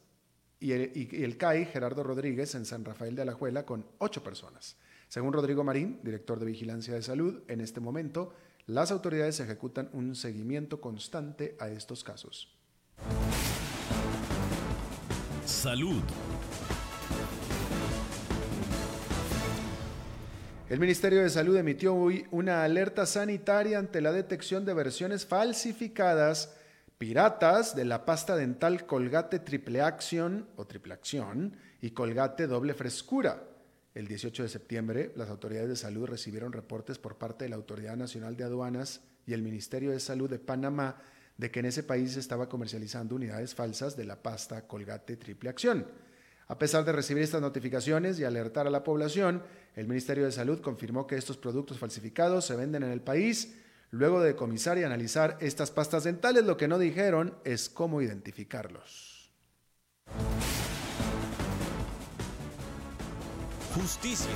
y 0.59 0.73
el, 0.73 1.37
CAI 1.37 1.65
Gerardo 1.65 2.03
Rodríguez 2.03 2.53
en 2.53 2.65
San 2.65 2.85
Rafael 2.85 3.15
de 3.15 3.23
Alajuela 3.23 3.65
con 3.65 3.85
8 3.97 4.23
personas. 4.23 4.77
Según 5.07 5.33
Rodrigo 5.33 5.63
Marín, 5.63 5.99
director 6.03 6.39
de 6.39 6.45
Vigilancia 6.45 6.93
de 6.93 7.01
Salud, 7.01 7.41
en 7.47 7.61
este 7.61 7.79
momento 7.79 8.33
las 8.67 8.91
autoridades 8.91 9.39
ejecutan 9.39 9.89
un 9.91 10.15
seguimiento 10.15 10.79
constante 10.79 11.57
a 11.59 11.67
estos 11.69 12.03
casos. 12.03 12.55
Salud. 15.45 16.03
El 20.71 20.79
Ministerio 20.79 21.21
de 21.21 21.29
Salud 21.29 21.57
emitió 21.57 21.93
hoy 21.93 22.25
una 22.31 22.63
alerta 22.63 23.05
sanitaria 23.05 23.77
ante 23.77 23.99
la 23.99 24.13
detección 24.13 24.63
de 24.63 24.73
versiones 24.73 25.25
falsificadas, 25.25 26.55
piratas, 26.97 27.75
de 27.75 27.83
la 27.83 28.05
pasta 28.05 28.37
dental 28.37 28.85
Colgate 28.85 29.39
Triple 29.39 29.81
Acción 29.81 30.47
o 30.55 30.65
Triple 30.67 30.93
Acción 30.93 31.57
y 31.81 31.91
Colgate 31.91 32.47
Doble 32.47 32.73
Frescura. 32.73 33.43
El 33.93 34.07
18 34.07 34.43
de 34.43 34.47
septiembre, 34.47 35.11
las 35.17 35.29
autoridades 35.29 35.67
de 35.67 35.75
salud 35.75 36.07
recibieron 36.07 36.53
reportes 36.53 36.97
por 36.97 37.17
parte 37.17 37.43
de 37.43 37.49
la 37.49 37.57
Autoridad 37.57 37.97
Nacional 37.97 38.37
de 38.37 38.45
Aduanas 38.45 39.01
y 39.27 39.33
el 39.33 39.41
Ministerio 39.41 39.91
de 39.91 39.99
Salud 39.99 40.29
de 40.29 40.39
Panamá 40.39 41.01
de 41.35 41.51
que 41.51 41.59
en 41.59 41.65
ese 41.65 41.83
país 41.83 42.13
se 42.13 42.21
estaba 42.21 42.47
comercializando 42.47 43.15
unidades 43.15 43.53
falsas 43.55 43.97
de 43.97 44.05
la 44.05 44.23
pasta 44.23 44.65
Colgate 44.67 45.17
Triple 45.17 45.49
Acción. 45.49 45.85
A 46.51 46.59
pesar 46.59 46.83
de 46.83 46.91
recibir 46.91 47.23
estas 47.23 47.39
notificaciones 47.39 48.19
y 48.19 48.25
alertar 48.25 48.67
a 48.67 48.69
la 48.69 48.83
población, 48.83 49.41
el 49.73 49.87
Ministerio 49.87 50.25
de 50.25 50.33
Salud 50.33 50.59
confirmó 50.59 51.07
que 51.07 51.15
estos 51.15 51.37
productos 51.37 51.79
falsificados 51.79 52.43
se 52.43 52.57
venden 52.57 52.83
en 52.83 52.91
el 52.91 52.99
país. 52.99 53.55
Luego 53.89 54.19
de 54.19 54.35
comisar 54.35 54.77
y 54.77 54.83
analizar 54.83 55.37
estas 55.39 55.71
pastas 55.71 56.03
dentales, 56.03 56.43
lo 56.43 56.57
que 56.57 56.67
no 56.67 56.77
dijeron 56.77 57.37
es 57.45 57.69
cómo 57.69 58.01
identificarlos. 58.01 59.31
Justicia. 63.73 64.35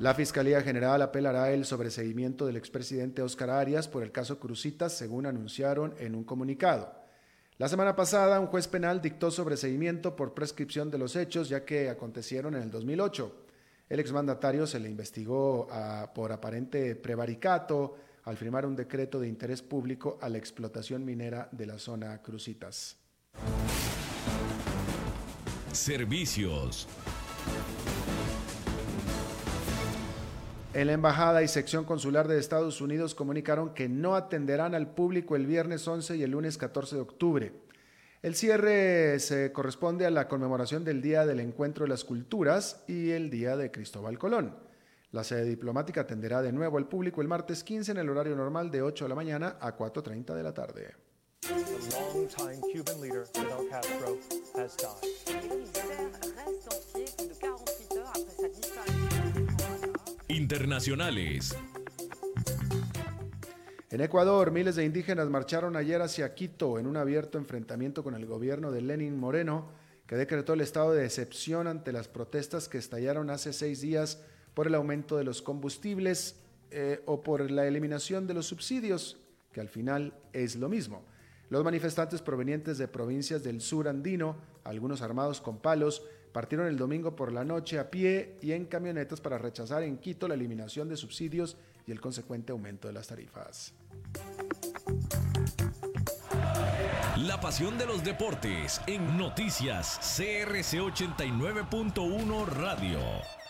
La 0.00 0.12
Fiscalía 0.12 0.60
General 0.60 1.00
apelará 1.02 1.52
el 1.52 1.66
sobreseguimiento 1.66 2.46
del 2.46 2.56
expresidente 2.56 3.22
Oscar 3.22 3.50
Arias 3.50 3.86
por 3.86 4.02
el 4.02 4.10
caso 4.10 4.40
Crucitas, 4.40 4.92
según 4.92 5.26
anunciaron 5.26 5.94
en 6.00 6.16
un 6.16 6.24
comunicado. 6.24 6.95
La 7.58 7.68
semana 7.70 7.96
pasada, 7.96 8.38
un 8.38 8.48
juez 8.48 8.68
penal 8.68 9.00
dictó 9.00 9.30
sobreseguimiento 9.30 10.14
por 10.14 10.34
prescripción 10.34 10.90
de 10.90 10.98
los 10.98 11.16
hechos, 11.16 11.48
ya 11.48 11.64
que 11.64 11.88
acontecieron 11.88 12.54
en 12.54 12.62
el 12.62 12.70
2008. 12.70 13.34
El 13.88 13.98
exmandatario 13.98 14.66
se 14.66 14.78
le 14.78 14.90
investigó 14.90 15.66
ah, 15.70 16.12
por 16.14 16.32
aparente 16.32 16.94
prevaricato 16.96 17.96
al 18.24 18.36
firmar 18.36 18.66
un 18.66 18.76
decreto 18.76 19.18
de 19.20 19.28
interés 19.28 19.62
público 19.62 20.18
a 20.20 20.28
la 20.28 20.36
explotación 20.36 21.02
minera 21.06 21.48
de 21.50 21.64
la 21.64 21.78
zona 21.78 22.20
Crucitas. 22.20 22.98
Servicios. 25.72 26.86
En 30.76 30.88
la 30.88 30.92
Embajada 30.92 31.42
y 31.42 31.48
Sección 31.48 31.86
Consular 31.86 32.28
de 32.28 32.38
Estados 32.38 32.82
Unidos 32.82 33.14
comunicaron 33.14 33.72
que 33.72 33.88
no 33.88 34.14
atenderán 34.14 34.74
al 34.74 34.88
público 34.88 35.34
el 35.34 35.46
viernes 35.46 35.88
11 35.88 36.18
y 36.18 36.22
el 36.22 36.32
lunes 36.32 36.58
14 36.58 36.96
de 36.96 37.00
octubre. 37.00 37.52
El 38.20 38.34
cierre 38.34 39.18
se 39.18 39.52
corresponde 39.52 40.04
a 40.04 40.10
la 40.10 40.28
conmemoración 40.28 40.84
del 40.84 41.00
Día 41.00 41.24
del 41.24 41.40
Encuentro 41.40 41.86
de 41.86 41.88
las 41.88 42.04
Culturas 42.04 42.84
y 42.86 43.12
el 43.12 43.30
Día 43.30 43.56
de 43.56 43.70
Cristóbal 43.70 44.18
Colón. 44.18 44.54
La 45.12 45.24
sede 45.24 45.46
diplomática 45.46 46.02
atenderá 46.02 46.42
de 46.42 46.52
nuevo 46.52 46.76
al 46.76 46.88
público 46.88 47.22
el 47.22 47.28
martes 47.28 47.64
15 47.64 47.92
en 47.92 47.96
el 47.96 48.10
horario 48.10 48.36
normal 48.36 48.70
de 48.70 48.82
8 48.82 49.06
de 49.06 49.08
la 49.08 49.14
mañana 49.14 49.56
a 49.58 49.78
4.30 49.78 50.34
de 50.34 50.42
la 50.42 50.52
tarde. 50.52 50.94
Internacionales. 60.46 61.56
En 63.90 64.00
Ecuador, 64.00 64.52
miles 64.52 64.76
de 64.76 64.84
indígenas 64.84 65.28
marcharon 65.28 65.74
ayer 65.74 66.00
hacia 66.00 66.36
Quito 66.36 66.78
en 66.78 66.86
un 66.86 66.96
abierto 66.96 67.36
enfrentamiento 67.36 68.04
con 68.04 68.14
el 68.14 68.26
gobierno 68.26 68.70
de 68.70 68.80
Lenin 68.80 69.18
Moreno, 69.18 69.72
que 70.06 70.14
decretó 70.14 70.52
el 70.52 70.60
estado 70.60 70.92
de 70.92 71.04
excepción 71.04 71.66
ante 71.66 71.90
las 71.90 72.06
protestas 72.06 72.68
que 72.68 72.78
estallaron 72.78 73.28
hace 73.28 73.52
seis 73.52 73.80
días 73.80 74.22
por 74.54 74.68
el 74.68 74.76
aumento 74.76 75.16
de 75.16 75.24
los 75.24 75.42
combustibles 75.42 76.36
eh, 76.70 77.02
o 77.06 77.24
por 77.24 77.50
la 77.50 77.66
eliminación 77.66 78.28
de 78.28 78.34
los 78.34 78.46
subsidios, 78.46 79.18
que 79.50 79.60
al 79.60 79.68
final 79.68 80.14
es 80.32 80.54
lo 80.54 80.68
mismo. 80.68 81.04
Los 81.50 81.64
manifestantes 81.64 82.22
provenientes 82.22 82.78
de 82.78 82.86
provincias 82.86 83.42
del 83.42 83.60
sur 83.60 83.88
andino, 83.88 84.36
algunos 84.62 85.02
armados 85.02 85.40
con 85.40 85.58
palos, 85.58 86.04
partieron 86.36 86.66
el 86.66 86.76
domingo 86.76 87.16
por 87.16 87.32
la 87.32 87.44
noche 87.44 87.78
a 87.78 87.90
pie 87.90 88.36
y 88.42 88.52
en 88.52 88.66
camionetas 88.66 89.22
para 89.22 89.38
rechazar 89.38 89.82
en 89.82 89.96
Quito 89.96 90.28
la 90.28 90.34
eliminación 90.34 90.86
de 90.86 90.94
subsidios 90.94 91.56
y 91.86 91.92
el 91.92 91.98
consecuente 91.98 92.52
aumento 92.52 92.88
de 92.88 92.92
las 92.92 93.06
tarifas. 93.06 93.72
La 97.16 97.40
pasión 97.40 97.78
de 97.78 97.86
los 97.86 98.04
deportes 98.04 98.82
en 98.86 99.16
noticias 99.16 99.98
CRC 100.18 100.78
89.1 100.78 102.46
Radio. 102.48 103.45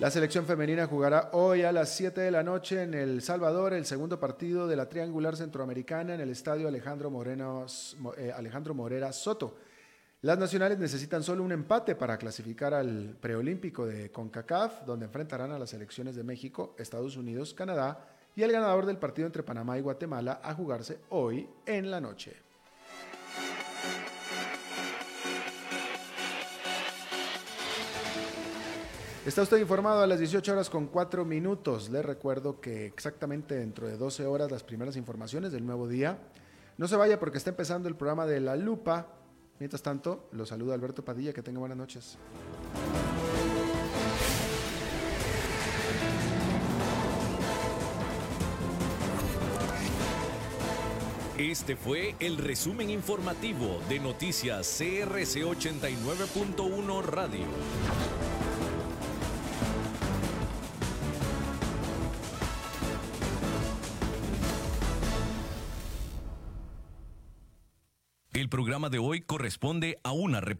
La 0.00 0.10
selección 0.10 0.46
femenina 0.46 0.86
jugará 0.86 1.28
hoy 1.32 1.60
a 1.60 1.72
las 1.72 1.90
7 1.90 2.22
de 2.22 2.30
la 2.30 2.42
noche 2.42 2.84
en 2.84 2.94
El 2.94 3.20
Salvador 3.20 3.74
el 3.74 3.84
segundo 3.84 4.18
partido 4.18 4.66
de 4.66 4.74
la 4.74 4.88
triangular 4.88 5.36
centroamericana 5.36 6.14
en 6.14 6.22
el 6.22 6.30
estadio 6.30 6.68
Alejandro, 6.68 7.10
Moreno, 7.10 7.66
eh, 8.16 8.32
Alejandro 8.34 8.72
Morera 8.72 9.12
Soto. 9.12 9.58
Las 10.22 10.38
nacionales 10.38 10.78
necesitan 10.78 11.22
solo 11.22 11.44
un 11.44 11.52
empate 11.52 11.96
para 11.96 12.16
clasificar 12.16 12.72
al 12.72 13.14
preolímpico 13.20 13.84
de 13.84 14.10
CONCACAF, 14.10 14.86
donde 14.86 15.04
enfrentarán 15.04 15.52
a 15.52 15.58
las 15.58 15.68
selecciones 15.68 16.16
de 16.16 16.24
México, 16.24 16.74
Estados 16.78 17.18
Unidos, 17.18 17.52
Canadá 17.52 18.16
y 18.34 18.42
el 18.42 18.52
ganador 18.52 18.86
del 18.86 18.96
partido 18.96 19.26
entre 19.26 19.42
Panamá 19.42 19.76
y 19.76 19.82
Guatemala 19.82 20.40
a 20.42 20.54
jugarse 20.54 21.00
hoy 21.10 21.46
en 21.66 21.90
la 21.90 22.00
noche. 22.00 22.49
Está 29.30 29.42
usted 29.42 29.58
informado 29.58 30.02
a 30.02 30.08
las 30.08 30.18
18 30.18 30.50
horas 30.50 30.68
con 30.68 30.88
4 30.88 31.24
minutos. 31.24 31.88
Le 31.88 32.02
recuerdo 32.02 32.60
que 32.60 32.86
exactamente 32.86 33.54
dentro 33.54 33.86
de 33.86 33.96
12 33.96 34.26
horas 34.26 34.50
las 34.50 34.64
primeras 34.64 34.96
informaciones 34.96 35.52
del 35.52 35.64
nuevo 35.64 35.86
día. 35.86 36.18
No 36.78 36.88
se 36.88 36.96
vaya 36.96 37.20
porque 37.20 37.38
está 37.38 37.50
empezando 37.50 37.88
el 37.88 37.94
programa 37.94 38.26
de 38.26 38.40
La 38.40 38.56
Lupa. 38.56 39.06
Mientras 39.60 39.82
tanto, 39.82 40.28
lo 40.32 40.44
saluda 40.46 40.74
Alberto 40.74 41.04
Padilla. 41.04 41.32
Que 41.32 41.42
tenga 41.42 41.60
buenas 41.60 41.78
noches. 41.78 42.18
Este 51.38 51.76
fue 51.76 52.16
el 52.18 52.36
resumen 52.36 52.90
informativo 52.90 53.78
de 53.88 54.00
Noticias 54.00 54.76
CRC 54.76 55.44
89.1 55.44 57.02
Radio. 57.04 58.29
Programa 68.50 68.90
de 68.90 68.98
hoy 68.98 69.22
corresponde 69.22 69.98
a 70.02 70.12
una 70.12 70.40
repetición. 70.40 70.58